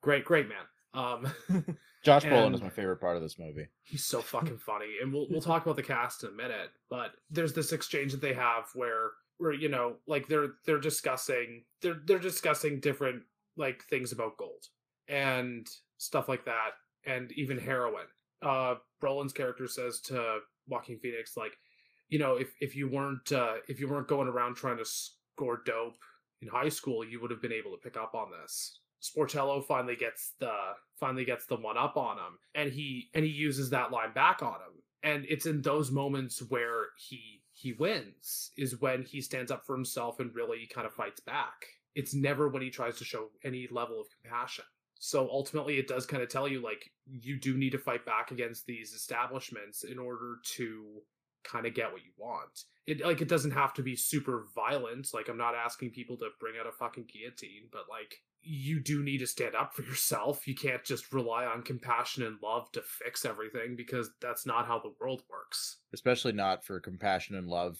[0.01, 0.57] Great, great man.
[0.93, 1.27] Um,
[2.03, 3.67] Josh Brolin is my favorite part of this movie.
[3.83, 6.69] he's so fucking funny, and we'll we'll talk about the cast in a minute.
[6.89, 11.63] But there's this exchange that they have where where you know like they're they're discussing
[11.81, 13.23] they're they're discussing different
[13.57, 14.65] like things about gold
[15.07, 15.67] and
[15.97, 16.71] stuff like that,
[17.05, 18.05] and even heroin.
[18.41, 21.57] Uh, Brolin's character says to Joaquin Phoenix like,
[22.09, 25.61] you know, if if you weren't uh, if you weren't going around trying to score
[25.65, 25.97] dope
[26.41, 28.79] in high school, you would have been able to pick up on this.
[29.01, 30.53] Sportello finally gets the
[30.99, 34.41] finally gets the one up on him, and he and he uses that line back
[34.41, 34.81] on him.
[35.03, 39.73] And it's in those moments where he he wins is when he stands up for
[39.73, 41.65] himself and really kind of fights back.
[41.95, 44.65] It's never when he tries to show any level of compassion.
[44.99, 48.31] So ultimately, it does kind of tell you like you do need to fight back
[48.31, 51.03] against these establishments in order to
[51.45, 52.63] kind of get what you want.
[52.85, 55.13] It like it doesn't have to be super violent.
[55.13, 59.03] Like I'm not asking people to bring out a fucking guillotine, but like you do
[59.03, 60.47] need to stand up for yourself.
[60.47, 64.79] You can't just rely on compassion and love to fix everything because that's not how
[64.79, 65.77] the world works.
[65.93, 67.77] Especially not for compassion and love.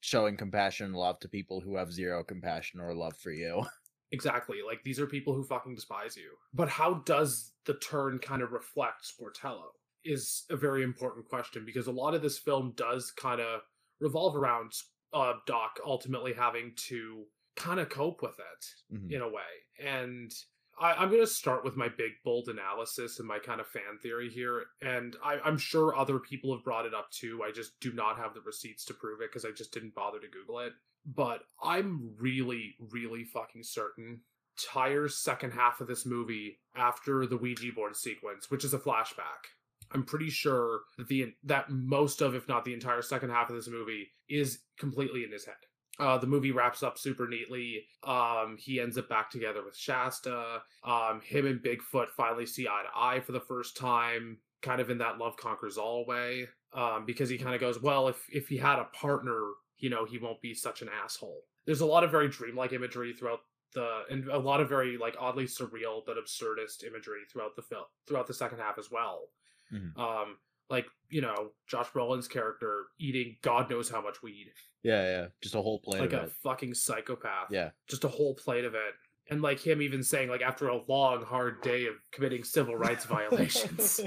[0.00, 3.64] Showing compassion and love to people who have zero compassion or love for you.
[4.12, 4.56] Exactly.
[4.66, 6.32] Like these are people who fucking despise you.
[6.52, 9.66] But how does the turn kind of reflect Sportello?
[10.04, 13.60] Is a very important question because a lot of this film does kind of
[14.00, 14.72] revolve around
[15.12, 17.24] uh, Doc ultimately having to
[17.60, 19.12] kind of cope with it Mhm.
[19.12, 19.42] in a way.
[19.78, 20.32] And
[20.78, 23.98] I, I'm going to start with my big, bold analysis and my kind of fan
[24.02, 24.64] theory here.
[24.80, 27.42] And I, I'm sure other people have brought it up too.
[27.46, 30.18] I just do not have the receipts to prove it because I just didn't bother
[30.20, 30.72] to Google it.
[31.04, 34.22] But I'm really, really fucking certain
[34.58, 39.48] Tyre's second half of this movie after the Ouija board sequence, which is a flashback.
[39.92, 43.56] I'm pretty sure that the that most of, if not the entire second half of
[43.56, 45.56] this movie, is completely in his head.
[46.00, 47.86] Uh, the movie wraps up super neatly.
[48.04, 50.62] Um, he ends up back together with Shasta.
[50.84, 54.90] Um, him and Bigfoot finally see eye to eye for the first time, kind of
[54.90, 56.48] in that love conquers all way.
[56.72, 60.04] Um, because he kind of goes, well, if if he had a partner, you know,
[60.04, 61.42] he won't be such an asshole.
[61.66, 63.40] There's a lot of very dreamlike imagery throughout
[63.74, 67.84] the, and a lot of very like oddly surreal but absurdist imagery throughout the film,
[68.06, 69.28] throughout the second half as well.
[69.72, 69.96] Mhm.
[69.98, 70.38] Um,
[70.70, 74.46] like you know, Josh Brolin's character eating God knows how much weed,
[74.84, 75.26] Yeah, yeah.
[75.42, 76.32] Just a whole plate like a it.
[76.42, 77.48] fucking psychopath.
[77.50, 77.70] Yeah.
[77.88, 78.94] just a whole plate of it.
[79.28, 83.04] And like him even saying, like after a long, hard day of committing civil rights
[83.16, 84.00] violations,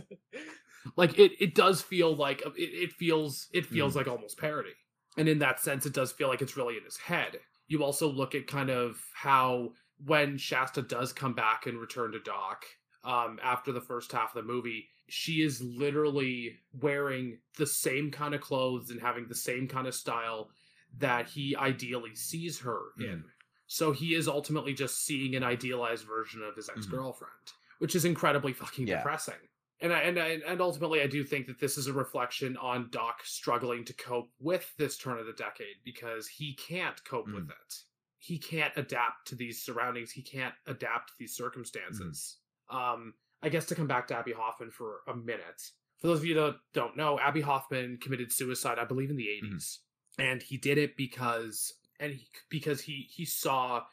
[0.97, 4.74] like it, it does feel like it, it feels it feels like almost parody.
[5.18, 7.38] And in that sense, it does feel like it's really in his head.
[7.68, 9.70] You also look at kind of how
[10.03, 12.66] when Shasta does come back and return to Doc
[13.03, 18.34] um, after the first half of the movie, she is literally wearing the same kind
[18.34, 20.50] of clothes and having the same kind of style
[20.97, 23.12] that he ideally sees her mm-hmm.
[23.12, 23.24] in.
[23.67, 26.80] So he is ultimately just seeing an idealized version of his mm-hmm.
[26.80, 28.97] ex girlfriend, which is incredibly fucking Yeah.
[28.97, 29.36] depressing.
[29.82, 32.88] And I, and I, and ultimately, I do think that this is a reflection on
[32.89, 37.47] Doc struggling to cope with this turn of the decade because he can't cope with
[37.47, 37.51] mm.
[37.51, 37.75] it.
[38.17, 40.12] He can't adapt to these surroundings.
[40.12, 41.43] He can't adapt to these mm-hmm.
[41.43, 42.38] circumstances.
[42.70, 45.61] Um, I guess to come back to Abbie Hoffman for a minute.
[45.99, 49.28] For those of you that don't know, Abbie Hoffman committed suicide, I believe, in the
[49.43, 49.79] 80s,
[50.17, 53.83] and he did it because and he, because he he saw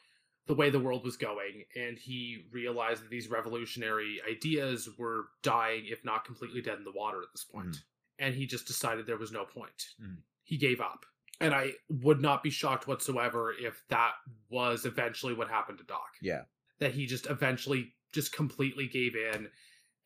[0.46, 5.84] the way the world was going and he realized that these revolutionary ideas were dying
[5.86, 7.76] if not completely dead in the water at this point.
[8.18, 10.16] and he just decided there was no point Mhm.
[10.42, 11.06] he gave up
[11.40, 14.14] and i would not be shocked whatsoever if that
[14.48, 16.44] was eventually what happened to doc Yeah.
[16.80, 19.50] that he just eventually just completely gave in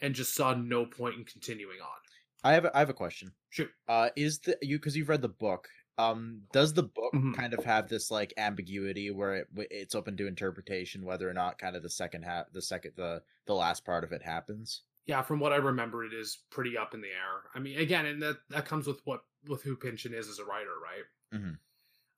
[0.01, 1.99] and just saw no point in continuing on.
[2.43, 3.33] I have a, I have a question.
[3.51, 3.69] Sure.
[3.89, 5.69] Uh, is the you because you've read the book?
[5.97, 7.35] Um, does the book Mhm.
[7.35, 11.59] kind of have this like ambiguity where it, it's open to interpretation whether or not
[11.59, 14.83] kind of the second half, the second the the last part of it happens?
[15.07, 17.51] Yeah, from what I remember, it is pretty up in the air.
[17.55, 20.45] I mean, again, and that that comes with what with who Pynchon is as a
[20.45, 21.05] writer, right?
[21.33, 21.59] Mhm.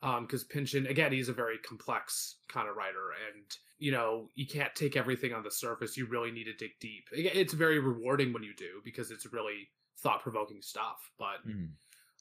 [0.02, 4.46] Um, because Pynchon, again, he's a very complex kind of writer, and you know, you
[4.46, 5.96] can't take everything on the surface.
[5.96, 7.08] You really need to dig deep.
[7.12, 11.10] It's very rewarding when you do because it's really thought provoking stuff.
[11.18, 11.76] But Mhm.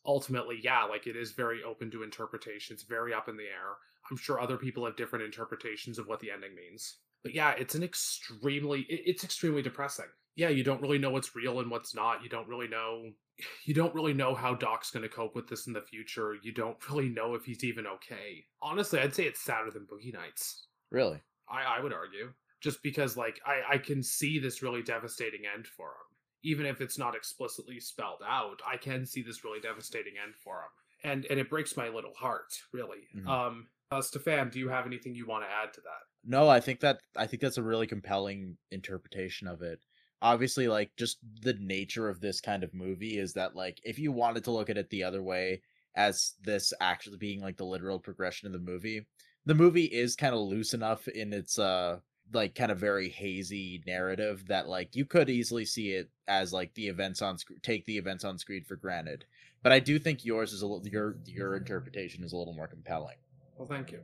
[0.05, 2.73] ultimately, yeah, like it is very open to interpretation.
[2.73, 3.77] It's very up in the air.
[4.09, 6.99] I'm sure other people have different interpretations of what the ending means.
[7.23, 10.05] But yeah, it's an extremely it's extremely depressing.
[10.35, 12.21] Yeah, you don't really know what's real and what's not.
[12.23, 13.13] You don't really know
[13.65, 16.35] you don't really know how Doc's going to cope with this in the future.
[16.41, 18.45] You don't really know if he's even okay.
[18.61, 20.67] Honestly, I'd say it's sadder than Boogie Nights.
[20.89, 21.21] Really?
[21.49, 22.33] I, I would argue.
[22.61, 26.17] Just because like I, I can see this really devastating end for him.
[26.43, 30.55] Even if it's not explicitly spelled out, I can see this really devastating end for
[30.55, 31.11] him.
[31.11, 33.07] And and it breaks my little heart, really.
[33.15, 33.27] Mhm.
[33.27, 36.01] Um uh, Stefan, do you have anything you want to add to that?
[36.23, 39.79] No, I think that I think that's a really compelling interpretation of it.
[40.21, 44.11] Obviously, like just the nature of this kind of movie is that like if you
[44.11, 45.61] wanted to look at it the other way
[45.95, 49.05] as this actually being like the literal progression of the movie,
[49.45, 51.99] the movie is kind of loose enough in its uh
[52.33, 56.73] like kind of very hazy narrative that like you could easily see it as like
[56.73, 59.25] the events on screen take the events on screen for granted.
[59.61, 62.67] But I do think yours is a little your your interpretation is a little more
[62.67, 63.17] compelling.
[63.57, 63.99] Well, thank you.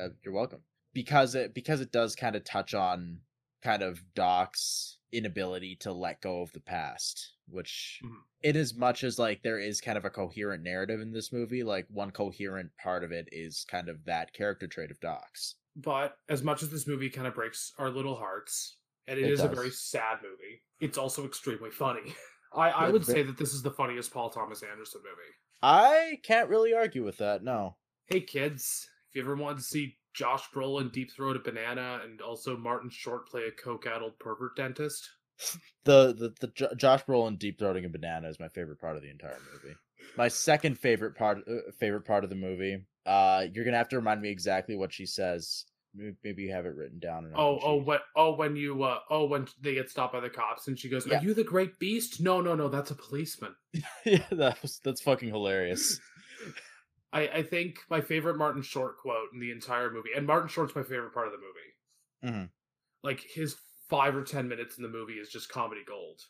[0.00, 0.60] Uh, you're welcome
[0.92, 3.18] because it because it does kind of touch on
[3.64, 8.16] kind of doc's inability to let go of the past which Mhm.
[8.42, 11.62] in as much as like there is kind of a coherent narrative in this movie
[11.62, 16.16] like one coherent part of it is kind of that character trait of doc's But
[16.28, 18.76] as much as this movie kind of breaks our little hearts,
[19.08, 22.14] and It it is a very sad movie, it's also extremely funny.
[22.54, 25.32] I, I would say that this is the funniest Paul Thomas Anderson movie.
[25.62, 27.76] i can't really argue with that no
[28.06, 32.20] Hey kids, if you ever wanted to see Josh Brolin deep throat a banana and
[32.20, 35.10] also Martin Short play a coke-addled pervert dentist,
[35.84, 39.02] the the, the Jo- josh brolin deep throating a banana is my favorite part of
[39.02, 39.74] the entire movie
[40.16, 43.96] my second favorite part uh, favorite part of the movie uh you're gonna have to
[43.96, 45.64] remind me exactly what she says
[46.22, 49.46] maybe you have it written down oh oh what oh when you uh oh when
[49.60, 51.18] they get stopped by the cops and she goes, Yeah.
[51.18, 53.54] "Are you the Great Beast?" No no no, that's a policeman.
[54.04, 56.00] yeah that was, that's fucking hilarious
[57.14, 60.74] I I think my favorite Martin Short quote in the entire movie, and Martin Short's
[60.74, 61.74] my favorite part of the movie.
[62.22, 62.52] Mhm.
[63.02, 66.22] Like his five or ten minutes in the movie is just comedy gold.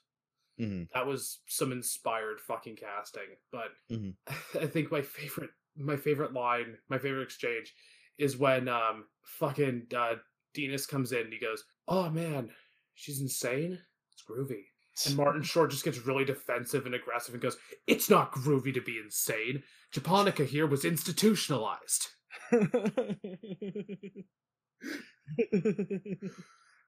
[0.59, 0.89] Mhm.
[0.94, 3.36] That was some inspired fucking casting.
[3.52, 4.16] But Mhm.
[4.55, 7.74] I think my favorite my favorite line, my favorite exchange,
[8.19, 10.16] is when um fucking uh
[10.55, 12.55] Denis comes in and he goes, "Oh man,
[12.94, 13.85] she's insane.
[14.12, 14.66] It's groovy."
[15.06, 17.56] And Martin Short just gets really defensive and aggressive and goes,
[17.86, 19.62] "It's not groovy to be insane.
[19.92, 22.08] Japonica here was institutionalized."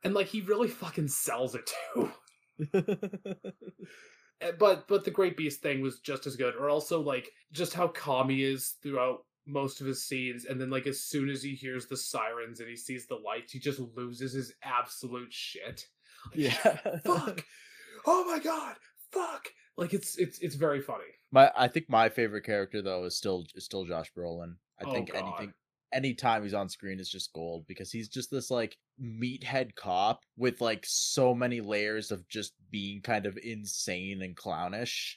[0.05, 2.11] And like he really fucking sells it too.
[4.43, 6.55] Eh, But but the Great Beast thing was just as good.
[6.57, 10.69] Or also like just how calm he is throughout most of his scenes, and then
[10.69, 13.81] like as soon as he hears the sirens and he sees the lights, he just
[13.97, 15.87] loses his absolute shit.
[16.35, 16.51] yeah
[17.03, 17.45] Fuck!
[18.07, 18.77] Oh my god!
[19.13, 19.49] Fuck!
[19.77, 21.05] Like it's it's it's very funny.
[21.33, 24.93] my i think my favorite character though is still is still josh brolin i Oh,
[24.93, 25.19] think God.
[25.23, 25.53] anything
[25.93, 30.61] anytime he's on screen is just gold because he's just this like meathead cop with
[30.63, 35.17] like so many layers of just being kind of insane and clownish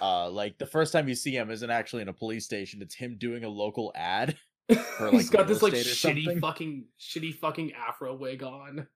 [0.00, 2.94] uh like the first time you see him isn't actually in a police station it's
[2.94, 4.36] him doing a local ad
[4.96, 5.94] For, He's like, got this like shitty
[6.24, 6.40] something?
[6.40, 8.86] fucking shitty fucking afro wig on.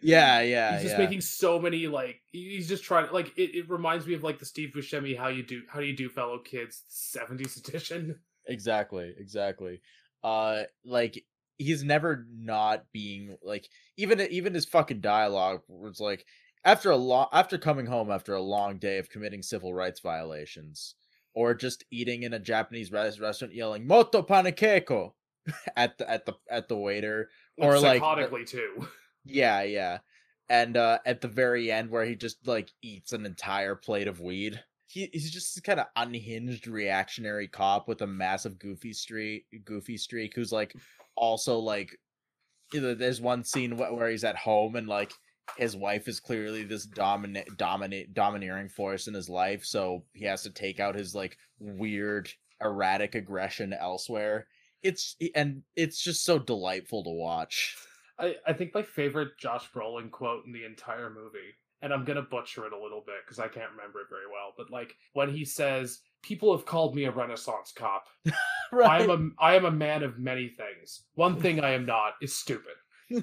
[0.00, 1.04] Yeah yeah he's just yeah.
[1.04, 4.44] making so many like he's just trying like it, it reminds me of like the
[4.46, 8.18] Steve Buscemi how you do how do you do fellow kids 70s edition.
[8.46, 9.80] exactly exactly
[10.22, 11.24] uh like
[11.58, 16.24] he's never not being like even even his fucking dialogue was like
[16.64, 20.94] after a long after coming home after a long day of committing civil rights violations
[21.34, 25.12] or just eating in a japanese res- restaurant yelling moto panikeko
[25.76, 28.86] at the at the at the waiter Or, like, psychotically too.
[29.28, 29.98] Yeah yeah
[30.48, 34.20] and uh at the very end where he just like eats an entire plate of
[34.20, 39.44] weed he, he's just this kind of unhinged reactionary cop with a massive goofy streak
[39.64, 40.74] goofy streak who's like
[41.16, 41.98] also like
[42.72, 45.12] you know, there's one scene wh- where he's at home and like
[45.56, 50.42] his wife is clearly this dominant dominate domineering force in his life so he has
[50.42, 52.28] to take out his like weird
[52.62, 54.46] erratic aggression elsewhere.
[54.82, 57.76] It's and it's just so delightful to watch
[58.18, 62.22] I, I think my favorite Josh Brolin quote in the entire movie, and I'm gonna
[62.22, 65.30] butcher it a little bit because I can't remember it very well, but like when
[65.30, 68.04] he says, "People have called me a Renaissance cop.
[68.72, 71.04] I am a I am a man of many things.
[71.14, 72.74] One thing I am not is stupid."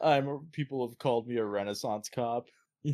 [0.00, 2.48] I'm people have called me a Renaissance cop.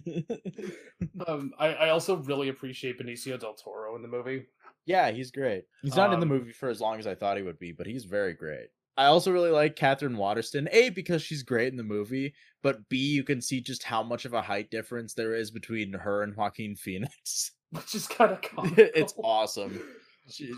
[1.26, 4.46] um, I, I also really appreciate Benicio del Toro in the movie.
[4.86, 5.64] Yeah, he's great.
[5.82, 7.72] He's not in the Um, movie for as long as I thought he would be,
[7.72, 8.68] but he's very great.
[8.98, 10.68] I also really like Katherine Waterston.
[10.72, 14.24] A because she's great in the movie, but B you can see just how much
[14.24, 17.52] of a height difference there is between her and Joaquin Phoenix.
[17.70, 18.38] Which is kind of
[18.78, 19.80] it's awesome.
[20.28, 20.52] She-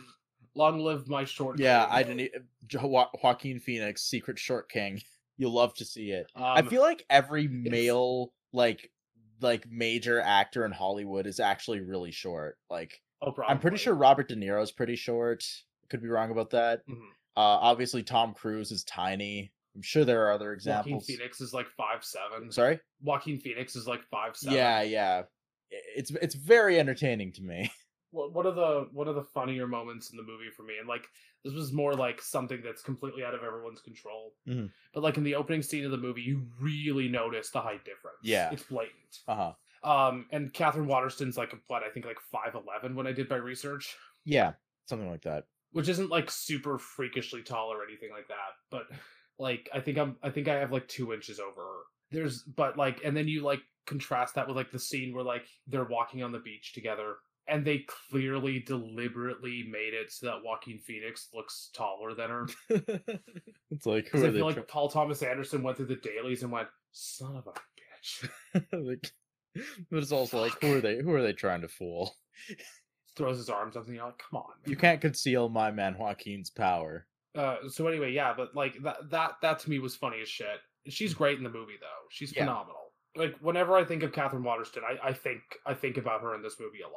[0.57, 1.61] Long live my short.
[1.61, 1.93] yeah, king.
[1.95, 2.31] I didn't.
[2.67, 5.01] Jo- Joaquin Phoenix, Secret Short King.
[5.37, 6.27] You'll love to see it.
[6.35, 8.91] I Um, feel like every male like
[9.41, 12.59] like major actor in Hollywood is actually really short.
[12.69, 15.45] Like oh, I'm pretty sure Robert De Niro is pretty short.
[15.89, 16.81] Could be wrong about that.
[16.89, 16.99] Mhm.
[17.37, 19.53] Uh, obviously Tom Cruise is tiny.
[19.75, 21.03] I'm sure there are other examples.
[21.03, 21.17] Joaquin.
[21.17, 22.51] Phoenix is like five seven.
[22.51, 22.81] Sorry.
[23.03, 24.57] Joaquin Phoenix is like five seven.
[24.57, 25.23] Yeah, yeah.
[25.71, 27.71] It's it's very entertaining to me.
[28.13, 30.89] What one of the one of the funnier moments in the movie for me, and
[30.89, 31.07] like
[31.45, 34.35] this was more like something that's completely out of everyone's control.
[34.49, 34.73] Mhm.
[34.93, 38.19] But like in the opening scene of the movie, you really notice the height difference.
[38.25, 38.51] Yeah.
[38.51, 39.21] it's blatant.
[39.29, 39.53] Uh
[39.85, 39.89] huh.
[39.89, 43.37] Um, and Katherine Waterston's like what I think like five eleven when I did my
[43.37, 43.95] research,
[44.25, 44.55] Yeah,
[44.87, 45.45] something like that.
[45.73, 48.55] Which isn't like super freakishly tall or anything like that.
[48.71, 48.85] But
[49.39, 51.81] like I think I'm I think I have like two inches over her.
[52.11, 55.47] There's but like and then you like contrast that with like the scene where like
[55.67, 57.17] they're walking on the beach together
[57.49, 62.47] and they clearly deliberately made it so that Joaquin Phoenix looks taller than her.
[63.71, 66.69] it's like who I feel like Paul Thomas Anderson went through the dailies and went,
[66.93, 68.29] "Son of a bitch,"
[68.73, 69.11] like,
[69.91, 70.99] but it's also like who are they?
[70.99, 72.15] Who are they trying to fool?
[73.17, 76.51] throws his arms up and you're like, "Come on." You can't conceal my man Joaquin's
[76.51, 77.07] power.
[77.35, 80.59] Uh, so anyway, yeah, but like that that that to me was funny as shit.
[80.89, 82.07] She's great in the movie though.
[82.11, 82.43] She's Yeah.
[82.45, 82.93] phenomenal.
[83.17, 86.43] Like whenever I think of Katherine Waterston, I, I think I think about her in
[86.43, 86.97] this movie a lot.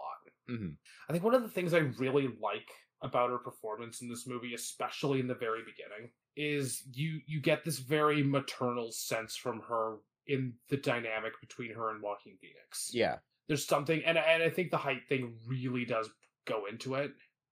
[0.49, 0.75] Mhm.
[1.09, 2.69] I think one of the things I really like
[3.01, 7.63] about her performance in this movie, especially in the very beginning, is you you get
[7.65, 12.89] this very maternal sense from her in the dynamic between her and Joaquin Phoenix.
[12.93, 13.17] Yeah.
[13.47, 16.09] There's something and and I think the height thing really does
[16.45, 17.11] go into it.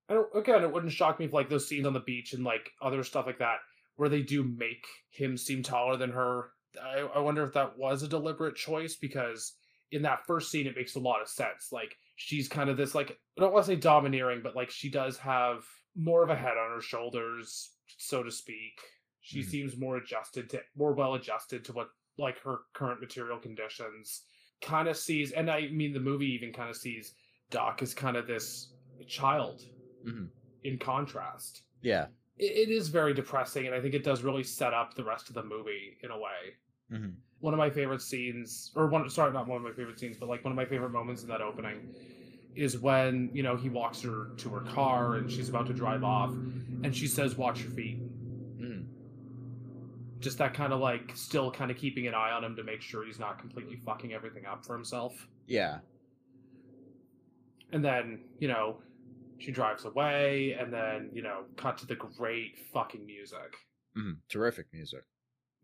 [0.10, 2.44] I don't again it wouldn't shock me if like those scenes on the beach and
[2.44, 3.60] like other stuff like that
[3.96, 6.52] where they do make him seem taller than her.
[6.82, 9.54] I, I wonder if that was a deliberate choice because
[9.92, 11.70] in that first scene it makes a lot of sense.
[11.72, 14.90] Like she's kind of this like I don't want to say domineering, but like she
[14.90, 15.66] does have
[15.96, 18.80] more of a head on her shoulders, so to speak.
[19.20, 19.46] She Mhm.
[19.46, 24.24] seems more adjusted to more well adjusted to what like her current material conditions.
[24.62, 27.14] Kind of sees, and I mean the movie even kind of sees
[27.50, 28.74] Doc as kind of this
[29.08, 29.62] child.
[30.06, 30.30] Mhm.
[30.64, 32.08] In contrast, Yeah.
[32.38, 35.30] it, it is very depressing, and I think it does really set up the rest
[35.30, 36.56] of the movie in a way
[36.92, 37.16] Mhm.
[37.40, 40.28] one of my favorite scenes or one sorry not one of my favorite scenes but
[40.30, 41.96] like one of my favorite moments in that opening
[42.56, 46.04] is when you know he walks her to her car and she's about to drive
[46.04, 46.30] off
[46.84, 47.98] and she says watch your feet.
[50.22, 52.82] Just that kind of like still kind of keeping an eye on him to make
[52.82, 55.80] sure he's not completely fucking everything up for himself Yeah.
[57.72, 58.78] and then you know
[59.40, 63.56] she drives away and then you know cut to the great fucking music
[63.98, 64.18] Mhm.
[64.30, 65.04] Terrific music.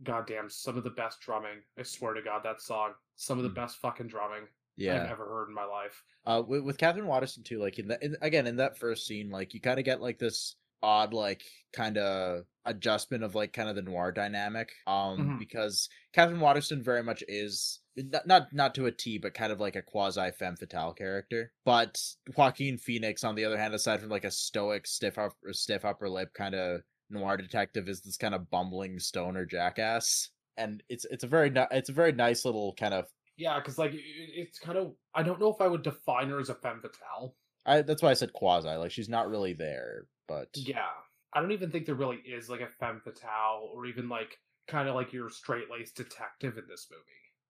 [0.04, 3.50] goddamn some of the best drumming i swear to god that song some of the
[3.50, 3.56] Mm.
[3.56, 5.04] best fucking drumming Yeah.
[5.04, 8.04] i've ever heard in my life Uh, with, with Katherine Waterston too, like in the
[8.04, 11.44] in, again in that first scene, like you kind of get like this odd like
[11.74, 15.40] kind of adjustment of like kind of the noir dynamic, um, Mhm.
[15.40, 19.60] because Katherine Waterston very much is not not not to a T, but kind of
[19.60, 21.52] like a quasi femme fatale character.
[21.66, 22.00] But
[22.36, 26.10] Joaquin Phoenix, on the other hand, aside from like a stoic stiff up stiff upper
[26.10, 30.30] lip kind of noir detective, is this kind of bumbling stoner jackass.
[30.58, 33.06] And it's it's a very it's a very nice little kind of
[33.38, 36.50] Yeah, because like it's kind of I don't know if I would define her as
[36.50, 37.36] a femme fatale.
[37.66, 38.70] I that's why I said quasi.
[38.70, 40.90] Like she's not really there, but Yeah,
[41.34, 44.88] I don't even think there really is like a femme fatale or even like kind
[44.90, 47.04] of like your straight laced detective in this movie.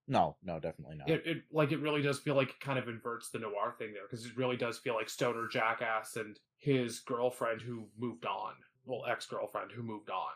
[0.06, 1.10] no, no, definitely not.
[1.10, 3.92] It, it like it really does feel like it kind of inverts the noir thing
[3.92, 8.54] there because it really does feel like Stoner Jackass and his girlfriend who moved on,
[8.84, 10.32] well ex girlfriend who moved on.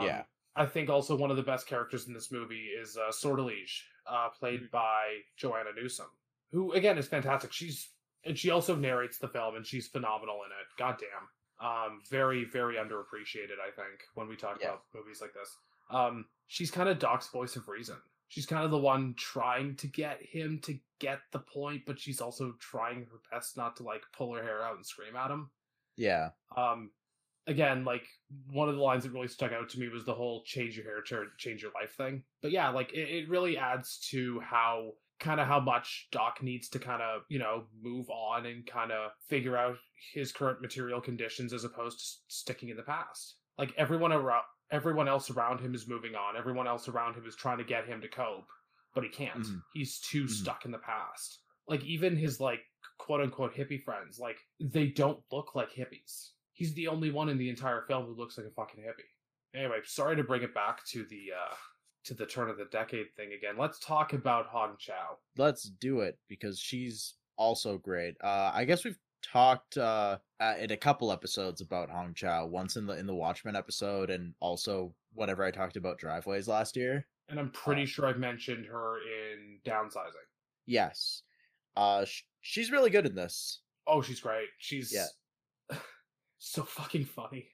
[0.00, 0.24] Um, Yeah.
[0.56, 4.28] I think also one of the best characters in this movie is uh, Sortilege, uh,
[4.28, 6.06] played by Joanna Newsom,
[6.52, 7.52] who again is fantastic.
[7.52, 7.90] She's
[8.24, 10.66] and she also narrates the film, and she's phenomenal in it.
[10.78, 11.28] Goddamn,
[11.60, 13.58] um, very very underappreciated.
[13.60, 14.68] I think when we talk Yeah.
[14.70, 15.56] about movies like this,
[15.90, 17.96] um, she's kind of Doc's voice of reason.
[18.28, 22.20] She's kind of the one trying to get him to get the point, but she's
[22.20, 25.50] also trying her best not to like pull her hair out and scream at him.
[25.96, 26.90] yeah, Um,
[27.46, 28.08] again, like
[28.50, 30.84] one of the lines that really stuck out to me was the whole change your
[30.86, 31.02] hair,
[31.38, 32.24] change your life thing.
[32.42, 36.68] But yeah, like it, it really adds to how kind of how much Doc needs
[36.70, 39.76] to kind of, you know, move on and kind of figure out
[40.12, 43.36] his current material conditions as opposed to sticking in the past.
[43.58, 46.36] Like everyone around everyone else around him is moving on.
[46.36, 48.46] Everyone else around him is trying to get him to cope,
[48.94, 49.42] but he can't.
[49.42, 49.58] Mm-hmm.
[49.72, 50.32] He's too mm-hmm.
[50.32, 51.40] stuck in the past.
[51.68, 52.60] Like even his like
[52.98, 56.30] quote unquote hippie friends, like they don't look like hippies.
[56.52, 59.58] He's the only one in the entire film who looks like a fucking hippie.
[59.58, 61.54] Anyway, sorry to bring it back to the uh
[62.04, 63.56] to the turn of the decade thing again.
[63.58, 65.18] Let's talk about Hong Chau.
[65.36, 68.16] Let's do it because she's also great.
[68.22, 70.18] Uh I guess we've talked uh,
[70.60, 72.46] in a couple episodes about Hong Chau.
[72.46, 76.76] Once in the in the Watchmen episode, and also whenever I talked about driveways last
[76.76, 77.06] year.
[77.28, 80.28] And I'm pretty uh, sure I've mentioned her in Downsizing.
[80.66, 81.22] Yes,
[81.76, 83.60] uh, sh- she's really good in this.
[83.86, 84.48] Oh, she's great.
[84.58, 85.78] She's yeah.
[86.38, 87.48] so fucking funny.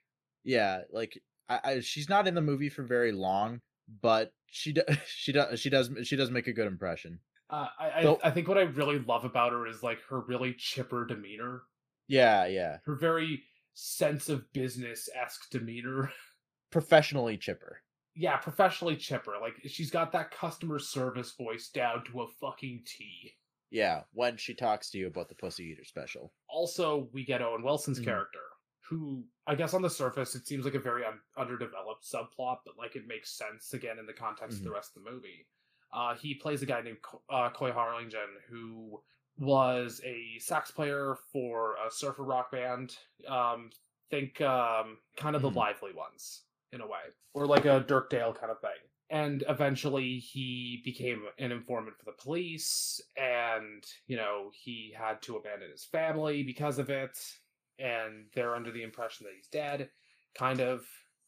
[0.45, 3.61] Yeah, like I, I, she's not in the movie for very long,
[4.03, 7.21] but she do, she does she does she does make a good impression.
[7.49, 10.55] Uh, I so, I think what I really love about her is like her really
[10.57, 11.63] chipper demeanor.
[12.07, 12.79] Yeah, yeah.
[12.85, 13.43] Her very
[13.75, 16.13] sense of business esque demeanor.
[16.71, 17.83] Professionally chipper.
[18.15, 19.35] Yeah, professionally chipper.
[19.41, 23.33] Like she's got that customer service voice down to a fucking T.
[23.71, 26.33] Yeah, when she talks to you about the Pussy Eater special.
[26.49, 28.41] Also, we get Owen Wilson's mm character,
[28.91, 32.77] who I guess on the surface it seems like a very un- underdeveloped subplot, but
[32.77, 34.67] like it makes sense again in the context mm-hmm.
[34.67, 35.47] of the rest of the movie.
[35.93, 36.99] Uh, he plays a guy named
[37.31, 38.13] uh, Coy Harlingen
[38.49, 39.01] who
[39.39, 42.97] was a sax player for a surfer rock band.
[43.29, 43.71] Um,
[44.11, 45.57] think um, kind of the mm.
[45.57, 46.43] lively ones
[46.73, 46.99] in a way,
[47.33, 48.71] or like a Dick Dale kind of thing.
[49.09, 55.37] And eventually, he became an informant for the police, and you know he had to
[55.37, 57.19] abandon his family because of it.
[57.81, 59.89] And they're under the impression that he's dead,
[60.37, 60.85] kind of.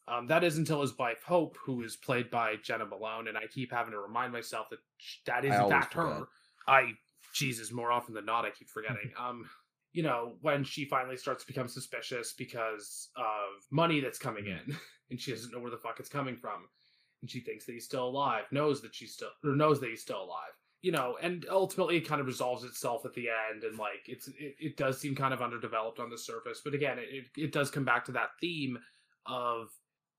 [0.07, 3.47] Um, that is until his wife Hope, who is played by Jena Malone, and I
[3.47, 4.79] keep having to remind myself that
[5.25, 6.27] that is in fact her.
[6.67, 6.91] I
[7.33, 9.11] Jesus, more often than not, I keep forgetting.
[9.19, 9.49] um,
[9.91, 14.71] you know, when she finally starts to become suspicious because of money that's coming mm-hmm.
[14.71, 14.77] in,
[15.09, 16.67] and she doesn't know where the fuck it's coming from,
[17.21, 20.01] and she thinks that he's still alive, knows that she's still or knows that he's
[20.01, 20.53] still alive.
[20.83, 24.27] You know, and ultimately it kind of resolves itself at the end, and like it's
[24.27, 27.71] it, it does seem kind of underdeveloped on the surface, but again, it, it, does
[27.71, 28.77] come back to that theme
[29.25, 29.69] of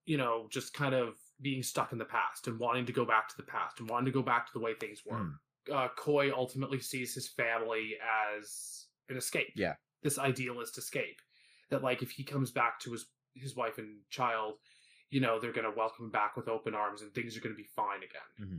[0.06, 3.28] you know, just kind of being stuck in the past and wanting to go back
[3.28, 5.18] to the past and wanting to go back to the way things were.
[5.18, 5.32] Mm.
[5.72, 7.94] Uh, Coy ultimately sees his family
[8.36, 9.52] as an escape.
[9.56, 9.74] Yeah.
[10.02, 11.20] This idealist escape.
[11.70, 14.54] That like if he comes back to his his wife and child,
[15.10, 17.68] you know, they're gonna welcome him back with open arms and things are gonna be
[17.74, 18.48] fine again.
[18.48, 18.58] Mm-hmm.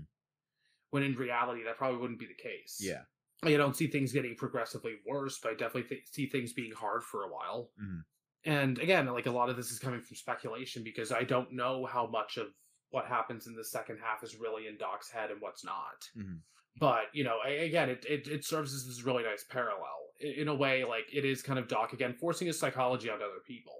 [0.95, 2.79] When in reality that probably wouldn't be the case.
[2.79, 3.01] Yeah.
[3.43, 7.03] I don't see things getting progressively worse, but I definitely th- see things being hard
[7.03, 7.69] for a while.
[7.79, 7.99] Mm-hmm
[8.45, 11.85] and again like a lot of this is coming from speculation because i don't know
[11.85, 12.47] how much of
[12.91, 16.35] what happens in the second half is really in doc's head and what's not mm-hmm.
[16.79, 20.55] but you know again it, it, it serves as this really nice parallel in a
[20.55, 23.73] way like it is kind of doc again forcing his psychology onto other people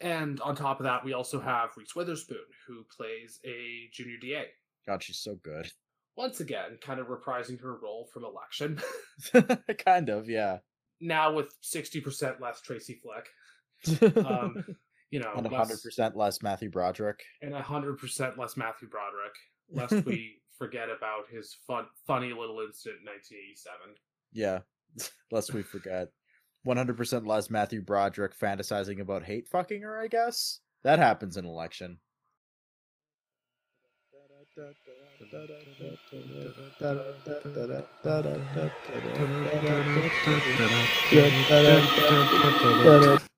[0.00, 4.44] and on top of that we also have reese witherspoon who plays a junior da
[4.86, 5.68] god she's so good
[6.16, 8.80] once again kind of reprising her role from election
[9.84, 10.58] kind of yeah
[11.00, 13.28] now with 60% less tracy flick
[14.26, 14.64] um,
[15.12, 19.34] you know, and hundred percent less Matthew Broderick, and hundred percent less Matthew Broderick,
[19.70, 23.94] lest we forget about his fun, funny little incident in 1987.
[24.32, 24.60] Yeah,
[25.30, 26.08] lest we forget.
[26.66, 30.60] 100% less Matthew Broderick fantasizing about hate fucking her, I guess.
[30.84, 31.98] That happens in election.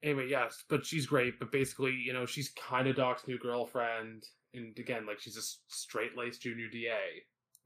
[0.02, 1.38] Anyway, yes, but she's great.
[1.38, 5.42] But basically, you know, she's kind of Doc's new girlfriend, and again, like she's a
[5.68, 6.98] straight laced junior DA.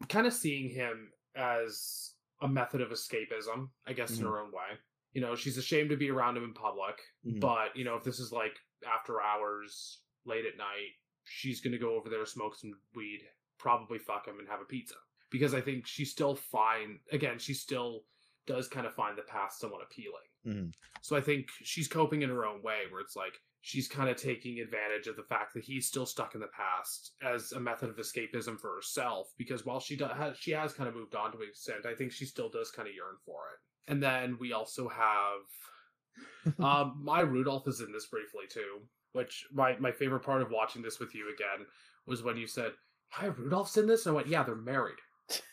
[0.08, 4.24] Kind of seeing him as a method of escapism, I guess, mm-hmm.
[4.24, 4.78] in her own way.
[5.12, 6.96] You know, she's ashamed to be around him in public,
[7.26, 7.40] mm-hmm.
[7.40, 11.96] but you know, if this is like after hours, late at night, she's gonna go
[11.96, 13.20] over there, smoke some weed,
[13.58, 14.94] probably fuck him and have a pizza
[15.30, 18.02] because I think she still find again she still
[18.48, 20.14] does kind of find the past somewhat appealing.
[20.46, 20.70] Mm-hmm.
[21.02, 24.16] So I think she's coping in her own way, where it's like she's kind of
[24.16, 27.90] taking advantage of the fact that he's still stuck in the past as a method
[27.90, 29.28] of escapism for herself.
[29.36, 32.10] Because while she does, she has kind of moved on to an extent, I think
[32.10, 33.92] she still does kind of yearn for it.
[33.92, 38.80] And then we also have um, Maya Rudolph is in this briefly too,
[39.12, 41.66] which my my favorite part of watching this with you again
[42.06, 42.72] was when you said
[43.16, 44.06] Maya Rudolph's in this?
[44.06, 44.98] And I went, yeah, they're married.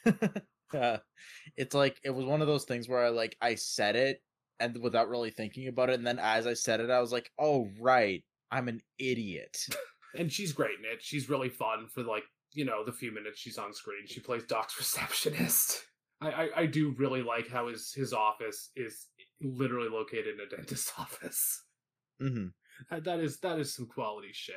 [0.73, 0.97] yeah.
[1.55, 4.21] It's like it was one of those things where I like I said it
[4.59, 7.31] and without really thinking about it, and then as I said it, I was like,
[7.39, 8.23] oh right.
[8.51, 9.57] I'm an idiot.
[10.17, 11.01] and she's great in it.
[11.01, 12.23] She's really fun for like
[12.53, 14.05] you know the few minutes she's on screen.
[14.05, 15.83] She plays Doc's receptionist.
[16.21, 19.07] I, I, I do really like how his his office is
[19.41, 21.63] literally located in a dentist's office.
[22.19, 22.47] hmm
[22.89, 24.55] That, that is that is some quality shit.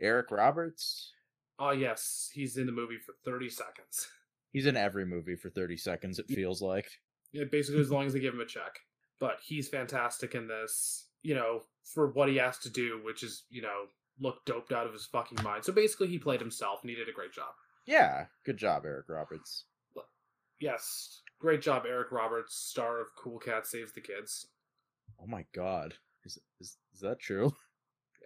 [0.00, 1.12] Eric Roberts.
[1.58, 4.08] Oh yes, he's in the movie for thirty seconds.
[4.54, 6.86] He's in every movie for 30 seconds, it feels like.
[7.32, 8.78] Yeah, basically as long as they give him a check.
[9.18, 11.08] But he's fantastic in this.
[11.22, 13.86] You know, for what he has to do, which is you know
[14.20, 15.64] look doped out of his fucking mind.
[15.64, 17.52] So basically, he played himself and he did a great job.
[17.84, 19.64] Yeah, good job, Eric Roberts.
[20.60, 24.46] Yes, great job, Eric Roberts, star of Cool Cat Saves the Kids.
[25.20, 25.94] Oh my god.
[26.24, 27.52] Is is, is that true?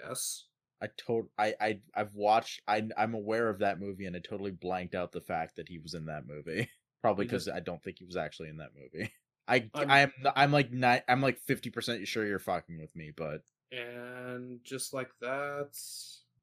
[0.06, 0.44] Yes.
[0.82, 4.50] I tot I I I've watched I I'm aware of that movie and I totally
[4.52, 6.68] blanked out the fact that he was in that movie.
[7.02, 9.12] Probably because I don't think he was actually in that movie.
[9.48, 10.70] I I'm- I'm I'm like
[11.08, 13.42] I'm like 50% sure you're fucking with me, but
[13.72, 15.70] And just like that,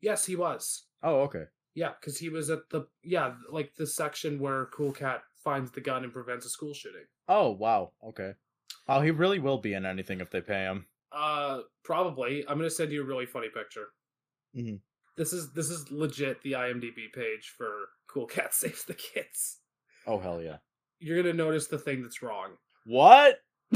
[0.02, 0.86] yes, he was.
[1.04, 1.44] oh okay.
[1.76, 5.82] Yeah, because he was at the yeah, like the section where Cool Cat finds the
[5.82, 7.06] gun and prevents a school shooting.
[7.28, 8.34] Oh wow, okay.
[8.88, 10.86] Oh, he really will be in anything if they pay him.
[11.12, 12.46] Uh, probably.
[12.48, 13.88] I'm gonna send you a really funny picture.
[14.56, 14.80] Mhm.
[15.18, 19.60] This is this is legit the IMDb page for Cool Cat Saves the Kids.
[20.08, 20.58] Oh hell yeah.
[21.00, 22.52] You're gonna notice the thing that's wrong.
[22.86, 23.40] What?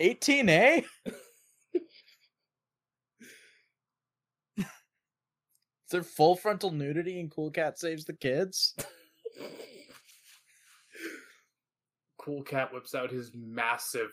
[0.00, 0.84] 18A?
[4.56, 4.64] Is
[5.90, 8.74] there full frontal nudity in Cool Cat Saves the Kids?
[12.18, 14.12] cool Cat whips out his massive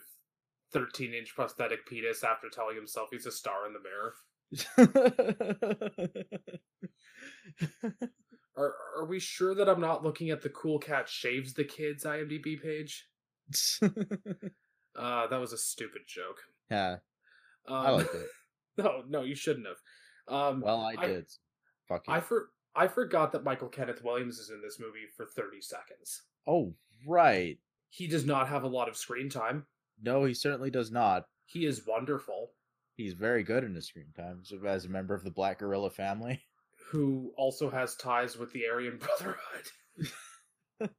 [0.72, 4.14] 13 inch prosthetic penis after telling himself he's a star in the mirror.
[8.56, 12.04] Are are we sure that I'm not looking at the Cool Cat Shaves the Kids
[12.04, 13.06] IMDb page?
[13.82, 16.38] Uh, that was a stupid joke.
[16.70, 16.96] yeah,
[17.66, 18.26] Um, I liked it.
[18.78, 20.34] no, no, you shouldn't have.
[20.34, 21.26] Um, Well, I I- did.
[21.88, 22.14] Fuck you.
[22.14, 26.22] I for I forgot that Michael Kenneth Williams is in this movie for 30 seconds.
[26.46, 26.74] Oh,
[27.06, 27.58] right.
[27.88, 29.66] He does not have a lot of screen time.
[30.02, 31.24] No, he certainly does not.
[31.46, 32.52] He is wonderful.
[32.96, 36.42] He's very good in his screen time as a member of the Black Guerrilla family.
[36.90, 38.98] Who also has ties with the Aryan
[39.98, 40.10] Brotherhood.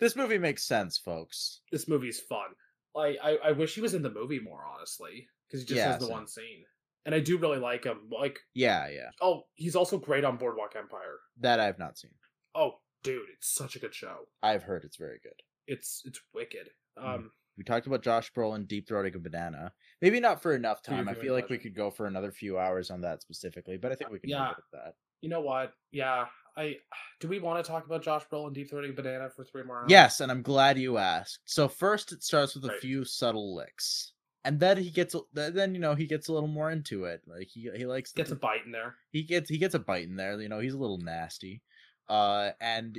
[0.00, 1.60] this movie makes sense, folks.
[1.70, 2.48] this movie's fun.
[2.94, 5.92] Like I, I wish he was in the movie more, honestly, because he just Yeah,
[5.92, 6.12] has the same.
[6.14, 6.64] one scene,
[7.06, 8.08] and I do really like him.
[8.10, 9.10] Like, Yeah, yeah.
[9.20, 11.18] oh, he's also great on Boardwalk Empire.
[11.40, 12.12] That I've not seen.
[12.54, 14.28] Oh, dude, it's such a good show.
[14.42, 15.32] I've heard it's very good.
[15.66, 16.68] It's it's wicked.
[16.98, 17.04] Mhm.
[17.14, 19.72] Um, We talked about Josh Brolin deep throating a banana.
[20.02, 21.08] Maybe not for enough time.
[21.08, 23.94] I feel like we could go for another few hours on that specifically, but I
[23.94, 24.52] think uh, we can Yeah.
[24.72, 24.94] that.
[25.20, 25.72] you know what?
[25.92, 26.26] Yeah,
[26.56, 26.76] I
[27.20, 27.28] do.
[27.28, 29.90] We want to talk about Josh Brolin deep throating banana for three more hours?
[29.90, 31.38] Yes, and I'm glad you asked.
[31.44, 32.80] So first, it starts with a Right.
[32.80, 34.12] few subtle licks,
[34.44, 37.22] and then he gets, a- then you know he gets a little more into it.
[37.26, 38.96] Like he he likes gets a bite in there.
[39.12, 40.38] he gets he gets a bite in there.
[40.40, 41.62] You know he's a little nasty,
[42.08, 42.98] uh, and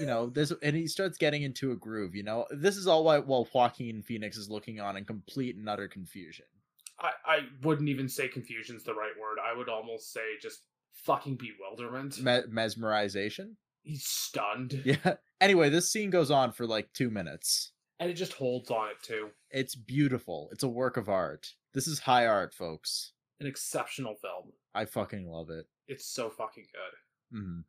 [0.00, 2.14] you know this, and he starts getting into a groove.
[2.14, 5.68] You know this is all while while Joaquin Phoenix is looking on in complete and
[5.68, 6.46] utter confusion.
[7.00, 9.38] I I wouldn't even say confusion's the right word.
[9.44, 10.60] I would almost say just
[10.92, 12.18] fucking bewilderment.
[12.22, 13.54] Me- mesmerization.
[13.82, 15.14] He's stunned, Yeah.
[15.40, 17.70] Anyway, this scene goes on for like two minutes.
[18.00, 19.28] and it just holds on it too.
[19.50, 20.48] It's beautiful.
[20.50, 21.52] It's a work of art.
[21.72, 23.12] This is high art, folks.
[23.38, 24.52] An exceptional film.
[24.74, 25.66] I fucking love it.
[25.86, 27.38] It's so fucking good.
[27.38, 27.60] hmm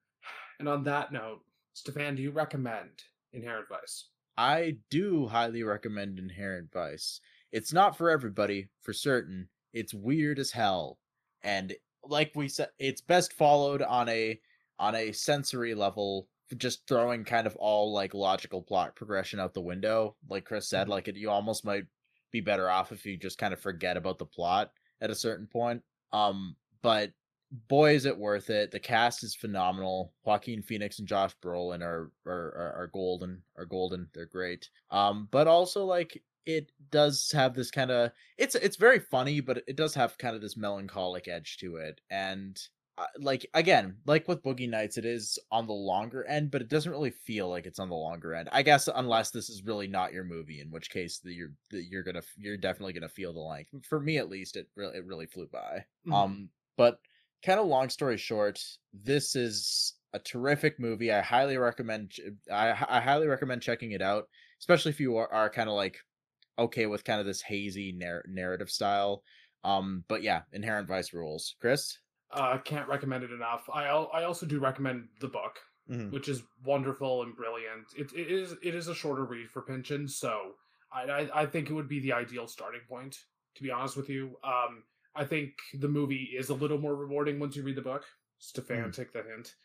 [0.59, 1.41] And on that note,
[1.73, 3.03] Stefan, do you recommend
[3.33, 4.05] Inherent Vice?
[4.37, 7.21] I do highly recommend Inherent Vice.
[7.51, 9.49] It's not for everybody, for certain.
[9.73, 10.99] It's weird as hell,
[11.43, 14.39] and like we said, it's best followed on a
[14.79, 16.27] on a sensory level.
[16.55, 20.87] Just throwing kind of all like logical plot progression out the window, like Chris said.
[20.87, 20.91] Mhm.
[20.91, 21.85] Like it, you almost might
[22.31, 24.71] be better off if you just kind of forget about the plot
[25.01, 25.83] at a certain point.
[26.13, 27.11] Um, but
[27.51, 28.71] boy, is it worth it.
[28.71, 30.13] The cast is phenomenal.
[30.23, 33.43] Joaquin Phoenix and Josh Brolin are are are, are golden.
[33.57, 34.09] Are golden.
[34.13, 34.69] They're great.
[34.91, 39.63] Um, but also like it does have this kind of it's it's very funny, but
[39.67, 42.59] it does have kind of this melancholic edge to it, and.
[42.99, 46.67] Uh, like again, like with Boogie Nights, it is on the longer end, but it
[46.67, 48.49] doesn't really feel like it's on the longer end.
[48.51, 51.83] I guess unless this is really not your movie, in which case the, you're the,
[51.83, 53.69] you're gonna you're definitely gonna feel the length.
[53.87, 55.85] For me, at least, it really it really flew by.
[56.07, 56.13] Mhm.
[56.13, 56.99] Um, but
[57.43, 58.61] kind of long story short,
[58.93, 61.11] this is a terrific movie.
[61.11, 62.13] I highly recommend.
[62.51, 64.25] I I highly recommend checking it out,
[64.59, 65.97] especially if you are, are kind of like
[66.59, 69.23] okay with kind of this hazy narr- narrative style.
[69.63, 71.55] Um, but yeah, Inherent Vice rules.
[71.59, 71.99] Chris.
[72.31, 73.69] Uh, can't recommend it enough.
[73.73, 75.59] I al- I also do recommend the book,
[75.89, 76.11] Mhm.
[76.11, 77.87] which is wonderful and brilliant.
[77.95, 80.55] It, it is it is a shorter read for Pynchon, so
[80.91, 83.17] I, I I think it would be the ideal starting point.
[83.55, 84.83] To be honest with you, um,
[85.17, 88.05] I think the movie is a little more rewarding once you read the book.
[88.39, 88.91] Stefan, Hmm.
[88.91, 89.55] take the hint.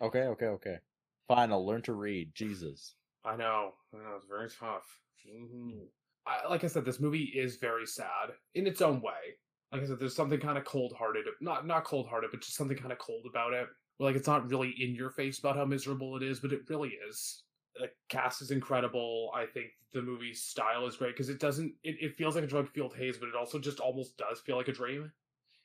[0.00, 0.78] Okay, okay, okay.
[1.26, 2.32] Fine, I'll learn to read.
[2.34, 2.94] Jesus.
[3.24, 4.86] I know, I know, it's very tough.
[5.28, 5.80] hmm
[6.26, 9.36] I, like I said, this movie is very sad in its own way.
[9.72, 12.92] Like I said, there's something kind of cold-hearted, not not cold-hearted, but just something kind
[12.92, 13.68] of cold about it.
[13.98, 16.96] Like it's not really in your face about how miserable it is, but it really
[17.08, 17.44] is.
[17.76, 19.30] The cast is incredible.
[19.34, 21.72] I think the movie's style is great because it doesn't.
[21.82, 24.68] It, it feels like a drug-fueled haze, but it also just almost does feel like
[24.68, 25.10] a dream.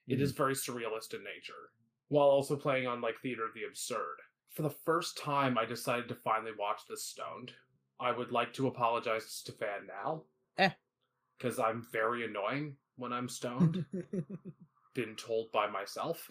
[0.07, 1.71] It is very surrealist in nature,
[2.09, 4.17] while also playing on like theater of the absurd.
[4.51, 7.51] For the first time, I decided to finally watch this stoned.
[7.99, 10.23] I would like to apologize to Stefan now.
[10.57, 10.69] Eh.
[11.37, 13.85] Because I'm very annoying when I'm stoned.
[14.93, 16.29] Been told by myself.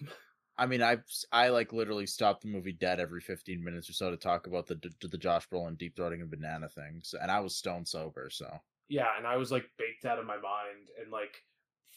[0.56, 0.98] I mean, I
[1.32, 4.66] I like literally stopped the movie dead every 15 minutes or so to talk about
[4.66, 8.28] the the, the Josh Brolin deep throating and banana things, and I was stone sober,
[8.31, 8.47] so
[8.89, 11.43] yeah, and I was like baked out of my mind and like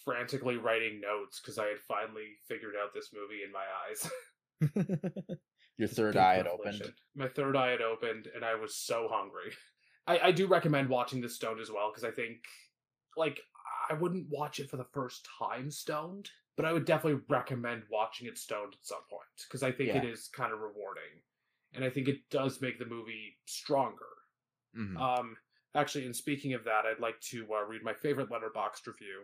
[0.03, 4.09] frantically writing notes because I had finally figured out this movie in my eyes.
[5.77, 6.93] your third eye had opened.
[7.15, 9.51] My third eye had opened, and I was so hungry.
[10.07, 12.37] I, I do recommend watching this stoned as well because I think,
[13.15, 13.41] like,
[13.89, 18.27] I wouldn't watch it for the first time stoned, but I would definitely recommend watching
[18.27, 20.09] it stoned at some point because I think it Yeah.
[20.11, 21.21] is kind of rewarding,
[21.73, 24.09] and I think it does make the movie stronger.
[24.75, 24.97] Mhm.
[24.99, 25.37] Um,
[25.75, 29.23] actually, and speaking of that, I'd like to uh, read my favorite Letterboxd review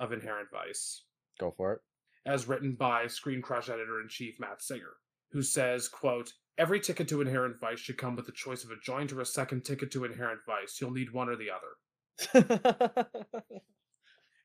[0.00, 1.04] of Inherent Vice
[1.38, 1.82] Go for it.
[2.26, 4.96] as written by Screen Crush editor in chief Matt Singer,
[5.30, 8.76] who says, quote, Every ticket to Inherent Vice should come with the choice of a
[8.76, 10.78] joint or a second ticket to Inherent Vice.
[10.78, 11.78] You'll need one or the other.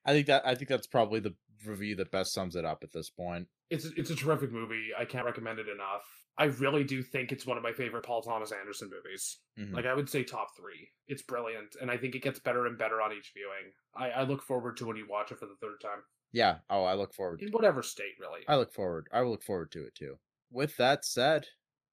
[0.05, 2.91] I think that I think that's probably the review that best sums it up at
[2.91, 3.47] this point.
[3.69, 4.89] It's it's a terrific movie.
[4.97, 6.03] I can't recommend it enough.
[6.37, 9.37] I really do think it's one of my favorite Paul Thomas Anderson movies.
[9.57, 9.73] Mhm.
[9.73, 10.89] Like I would say top three.
[11.07, 13.71] It's brilliant, and I think it gets better and better on each viewing.
[13.95, 15.99] I, I look forward to when you watch it for the third time.
[16.33, 16.57] yeah.
[16.69, 17.41] Oh, I look forward.
[17.41, 18.41] In whatever state, really.
[18.47, 19.07] I look forward.
[19.13, 20.17] I will look forward to it too.
[20.51, 21.45] With that said,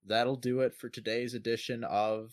[0.05, 2.33] that'll do it for today's edition of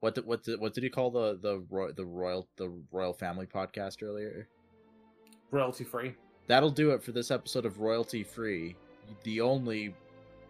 [0.00, 3.46] what did, what did, what did he call the the the royal the royal family
[3.46, 4.48] podcast earlier?
[5.50, 6.14] Royalty free.
[6.48, 8.74] That'll do it for this episode of Royalty Free,
[9.22, 9.94] the only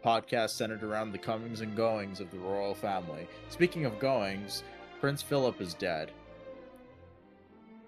[0.04, 3.26] podcast centered around the comings and goings of the royal family.
[3.48, 4.62] Speaking of goings,
[5.00, 6.12] Prince Philip is dead.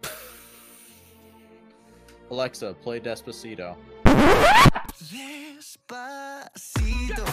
[2.32, 3.76] Alexa, play Despacito.
[4.98, 5.94] Despacito,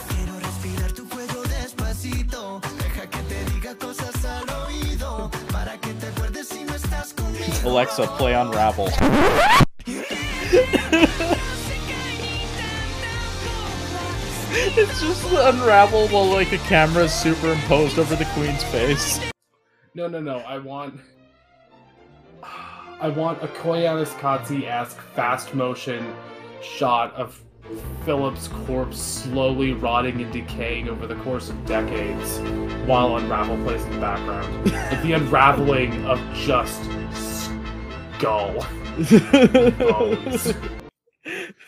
[0.09, 2.61] quiero respirar tu cuello despacito.
[2.77, 5.31] Deja que te diga cosas al oído.
[5.51, 7.67] Para que te acuerdes si no estás conmigo.
[7.67, 8.91] Alexa, play Unravel.
[14.79, 19.19] it's just Unravel while like a camera is superimposed over the queen's face.
[19.93, 20.37] No, no, no.
[20.39, 20.99] I want.
[22.99, 26.15] I want a Koyaanisqatsi esque fast motion
[26.61, 27.43] shot of
[28.05, 32.39] Philip's corpse slowly rotting and decaying over the course of decades
[32.87, 34.71] while Unravel plays in the background.
[34.71, 36.81] like the unraveling of just
[38.19, 39.11] Bones.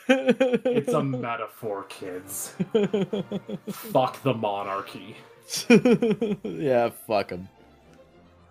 [0.08, 2.54] It's a metaphor, kids.
[3.68, 5.16] Fuck the monarchy.
[6.44, 7.50] yeah, fuck them.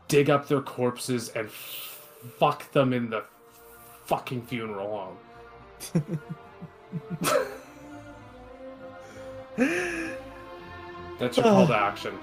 [0.08, 3.24] dig up their corpses and fuck them in the
[4.06, 5.16] fucking funeral
[5.92, 6.18] home.
[11.18, 12.16] That's your call to action.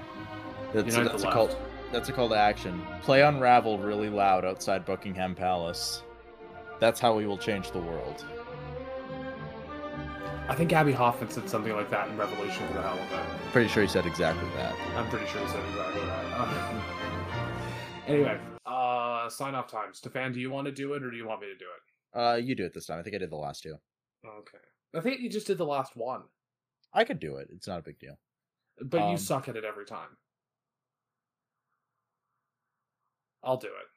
[0.72, 1.50] That's, Unite that's a call.
[1.92, 2.82] That's a call to action.
[3.02, 6.02] Play Unravel really loud outside Buckingham Palace.
[6.80, 8.24] That's how we will change the world.
[10.48, 13.52] I think Abbie Hoffman said something like that in Revolution for the hell of it.
[13.52, 14.74] Pretty sure he said exactly that.
[14.96, 16.92] I'm pretty sure he said exactly that.
[18.06, 19.92] Anyway, uh, sign off time.
[19.92, 22.16] Stefan, do you want to do it or do you want me to do it?
[22.16, 23.00] Uh, you do it this time.
[23.00, 23.74] I think I did the last two.
[24.24, 24.58] Okay.
[24.94, 26.22] I think you just did the last one,
[26.92, 27.48] I could do it.
[27.50, 28.16] It's not a big deal.
[28.80, 30.06] but you Um, suck at it every time.
[33.46, 33.88] I'll do it.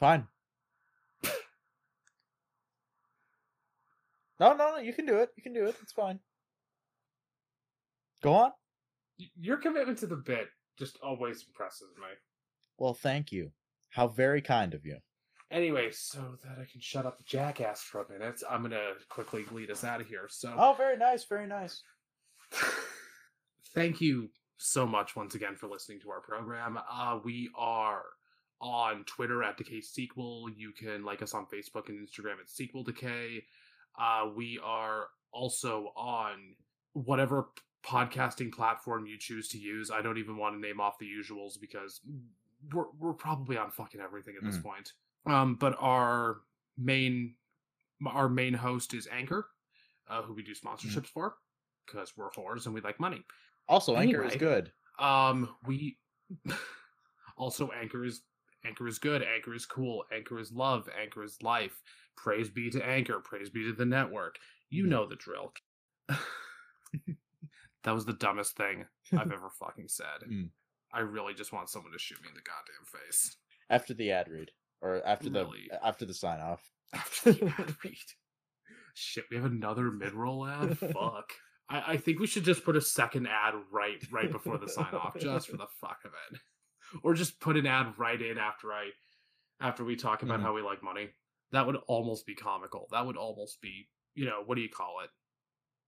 [0.00, 0.26] Fine.
[4.40, 4.78] no, no, no.
[4.78, 5.28] You can do it.
[5.36, 5.76] You can do it.
[5.82, 6.18] It's fine.
[8.22, 8.52] Go on.
[9.38, 10.48] Your commitment to the bit
[10.78, 12.06] just always impresses me.
[12.78, 13.52] Well, thank you.
[13.90, 14.96] How very kind of you.
[15.50, 19.44] Anyway, so that I can shut up the jackass for a minute, I'm gonna quickly
[19.52, 20.26] lead us out of here.
[20.28, 21.24] So, Oh, very nice.
[21.24, 21.82] Very nice.
[23.74, 26.78] thank you so much once again for listening to our program.
[26.90, 28.02] Uh, we are
[28.60, 30.48] on Twitter at Decay Sequel.
[30.54, 33.44] You can like us on Facebook and Instagram at Sequel Decay.
[33.98, 36.54] Uh, we are also on
[36.94, 37.48] whatever
[37.84, 39.90] podcasting platform you choose to use.
[39.90, 42.00] I don't even want to name off the usuals because
[42.72, 44.62] we're we're probably on fucking everything at this Mm.
[44.64, 44.92] point.
[45.26, 46.38] Um, but our
[46.78, 47.34] main
[48.06, 49.48] our main host is Anchor,
[50.08, 50.68] uh, who we do Mm-hmm.
[50.68, 51.36] sponsorships for
[51.86, 53.22] because we're whores and we like money.
[53.68, 54.72] Also, Anchor is good.
[54.98, 55.98] Um, we
[57.36, 58.22] also Anchor is
[58.64, 59.22] Anchor is good.
[59.22, 60.04] Anchor is cool.
[60.14, 60.88] Anchor is love.
[61.00, 61.82] Anchor is life.
[62.16, 63.20] Praise be to Anchor.
[63.20, 64.38] Praise be to the network.
[64.70, 65.52] You know the drill.
[66.08, 70.28] that was the dumbest thing I've ever fucking said.
[70.28, 70.50] Mm.
[70.92, 73.36] I really just want someone to shoot me in the goddamn face.
[73.68, 75.46] After the ad read, or after the
[75.82, 76.62] after the sign off.
[76.94, 77.96] After the ad read.
[78.94, 80.78] Shit, we have another mid-roll ad.
[80.78, 81.32] Fuck.
[81.68, 84.94] I, I think we should just put a second ad right right before the sign
[84.94, 86.40] off, just for the fuck of it,
[87.02, 88.90] or just put an ad right in after I
[89.60, 90.42] after we talk about Mhm.
[90.42, 91.10] how we like money.
[91.52, 92.88] That would almost be comical.
[92.90, 95.10] That would almost be, you know, what do you call it?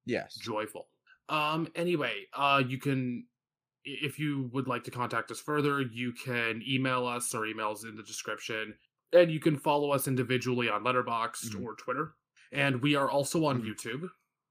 [0.07, 0.35] Yes.
[0.37, 0.89] joyful.
[1.29, 3.27] Um anyway, uh you can
[3.85, 7.97] if you would like to contact us further, you can email us or emails in
[7.97, 8.75] the description
[9.13, 11.63] and you can follow us individually on Letterboxd Mhm.
[11.65, 12.15] or Twitter.
[12.53, 13.67] And we are also on Mhm.
[13.75, 14.09] YouTube.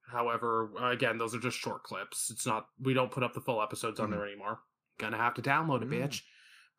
[0.07, 2.29] However, again, those are just short clips.
[2.31, 4.59] It's not we don't put up the full episodes on there anymore.
[4.99, 6.03] Gonna have to download it, Mm.
[6.07, 6.21] bitch.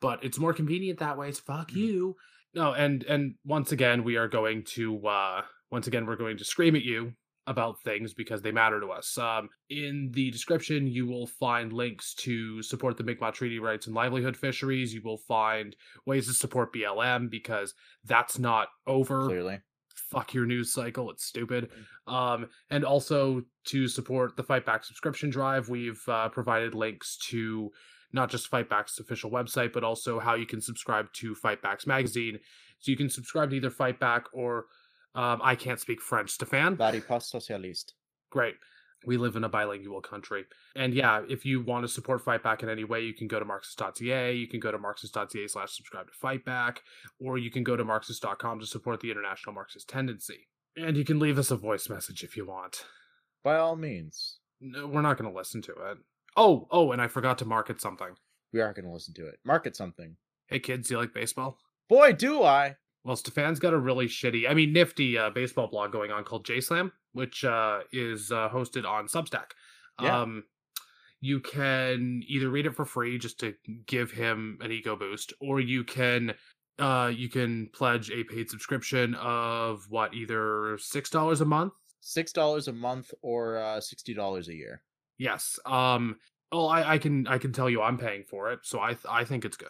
[0.01, 1.29] But it's more convenient that way.
[1.29, 1.77] It's fuck Mhm.
[1.77, 2.17] you.
[2.55, 6.45] No, and and once again, we are going to uh once again we're going to
[6.45, 7.13] scream at you
[7.47, 9.17] about things because they matter to us.
[9.17, 13.97] Um, in the description, you will find links to support the Mi'kmaq Treaty Rights and
[13.97, 14.93] Livelihood Fisheries.
[14.93, 15.75] You will find
[16.05, 17.73] ways to support BLM because
[18.05, 19.27] that's not over.
[19.27, 19.61] Clearly.
[20.11, 21.11] Fuck your news cycle.
[21.11, 21.71] It's stupid.
[22.07, 27.71] Um, and also to support the Fightback subscription drive, we've uh, provided links to
[28.13, 32.39] not just Fightback's official website, but also how you can subscribe to Fightback's magazine.
[32.79, 34.67] So you can subscribe to either Fightback or
[35.15, 36.31] um, I can't speak French.
[36.31, 36.77] Stefan?
[36.77, 37.93] Body post socialiste.
[38.31, 38.55] Great.
[39.07, 40.45] We live in a bilingual country.
[40.75, 43.45] And yeah, if you want to support Fightback in any way, you can go to
[43.45, 46.79] Marxist.ca, you can go to Marxist.ca slash subscribe to Fightback,
[47.21, 50.49] or you can go to Marxist.com to support the international Marxist tendency.
[50.77, 52.85] And you can leave us a voice message if you want.
[53.45, 54.39] By all means.
[54.61, 55.99] No, we're not going to listen to it.
[56.37, 58.15] Oh, oh, and I forgot to market something.
[58.53, 59.39] We are going to listen to it.
[59.45, 60.17] Market something.
[60.49, 61.59] Hey kids, do you like baseball?
[61.89, 62.77] Boy, do I.
[63.05, 66.45] Well, Stefan's got a really shitty, I mean, nifty uh, baseball blog going on called
[66.45, 69.51] J Slam, which uh, is uh, hosted on Substack.
[70.01, 70.23] Yeah.
[70.23, 70.45] Um,
[71.21, 73.55] you can either read it for free just to
[73.87, 76.35] give him an ego boost, or you can
[76.79, 81.73] uh, you can pledge a paid subscription of what either six dollars a month.
[82.01, 84.83] Six dollars a month or uh, sixty dollars a year.
[85.19, 85.59] Yes.
[85.67, 86.17] Um.
[86.53, 89.05] Well, I, I can I can tell you I'm paying for it, so I th-
[89.11, 89.69] I think it's good.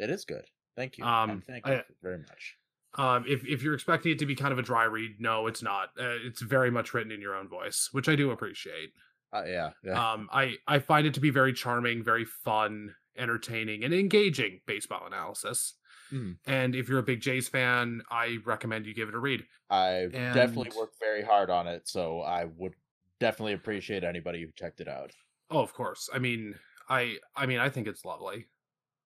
[0.00, 0.44] It is good.
[0.76, 1.04] Thank you.
[1.04, 2.56] Um, and thank you I- very much.
[2.94, 5.62] Um, if if you're expecting it to be kind of a dry read, no, it's
[5.62, 5.90] not.
[5.98, 8.92] Uh, it's very much written in your own voice, which I do appreciate.
[9.32, 9.70] Uh, yeah.
[9.82, 10.12] Yeah.
[10.12, 15.06] Um, I I find it to be very charming, very fun, entertaining, and engaging baseball
[15.06, 15.74] analysis.
[16.12, 16.38] Mhm.
[16.44, 19.46] And if you're a big Jays fan, I recommend you give it a read.
[19.70, 22.74] I definitely worked very hard on it, so I would
[23.20, 25.12] definitely appreciate anybody who checked it out.
[25.50, 26.08] Oh, of course.
[26.12, 26.58] I mean,
[26.88, 28.48] I I mean, I think it's lovely.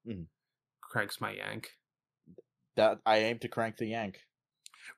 [0.05, 0.27] Mhm.
[0.81, 1.77] Cranks my yank.
[2.77, 4.21] That I aim to crank the yank.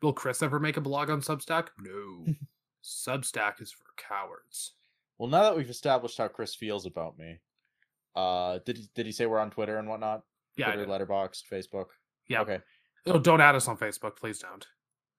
[0.02, 1.68] Will Chris ever make a blog on Substack?
[1.80, 2.26] No.
[2.84, 4.74] Substack is for cowards.
[5.18, 7.38] Well, now that we've established how Chris feels about me,
[8.14, 10.22] uh, did he, did he say we're on Twitter and whatnot?
[10.56, 10.72] Yeah.
[10.72, 10.86] Twitter.
[10.86, 11.86] Letterboxd, Facebook.
[12.28, 12.40] Yeah.
[12.42, 12.58] Okay.
[13.06, 14.66] Oh, don't add us on Facebook, please don't.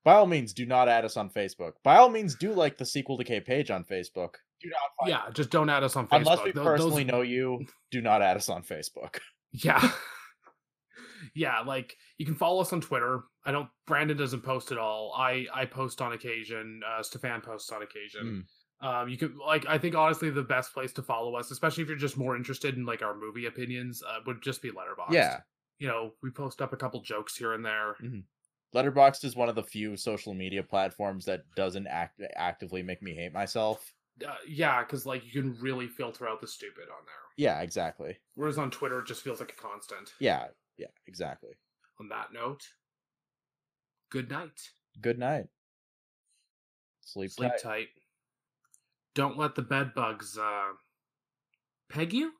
[0.04, 1.74] By all means, do not add us on Facebook.
[1.84, 4.36] By all means, do like the sequel decay page on Facebook.
[4.62, 6.18] Do not find Yeah, just don't add us on Facebook.
[6.20, 9.18] Unless we Tho- personally those- know you, do not add us on Facebook.
[9.52, 9.92] Yeah.
[11.36, 13.24] Yeah, like you can follow us on Twitter.
[13.46, 15.14] I don't Brandon doesn't post at all.
[15.18, 16.82] I I post on occasion.
[16.88, 18.46] Uh Stefan posts on occasion.
[18.82, 21.90] Um you can like I think honestly the best place to follow us, especially if
[21.90, 25.12] you're just more interested in like our movie opinions, uh, would just be Letterboxd.
[25.12, 25.40] Yeah.
[25.80, 27.96] You know, we post up a couple jokes here and there.
[28.76, 33.16] Letterboxd is one of the few social media platforms that doesn't act actively make me
[33.16, 33.94] hate myself.
[34.26, 37.16] Uh, yeah, cuz like you can really filter out the stupid on there.
[37.38, 38.18] Yeah, exactly.
[38.36, 40.14] Whereas on Twitter it just feels like a constant.
[40.20, 40.48] Yeah,
[40.80, 41.52] yeah, exactly.
[42.00, 42.64] On that note,
[44.10, 44.60] good night.
[45.02, 45.48] Good night.
[47.02, 47.62] Sleep, Sleep tight.
[47.62, 47.88] tight.
[49.14, 50.74] Don't let the bed bugs uh
[51.90, 52.34] peg you.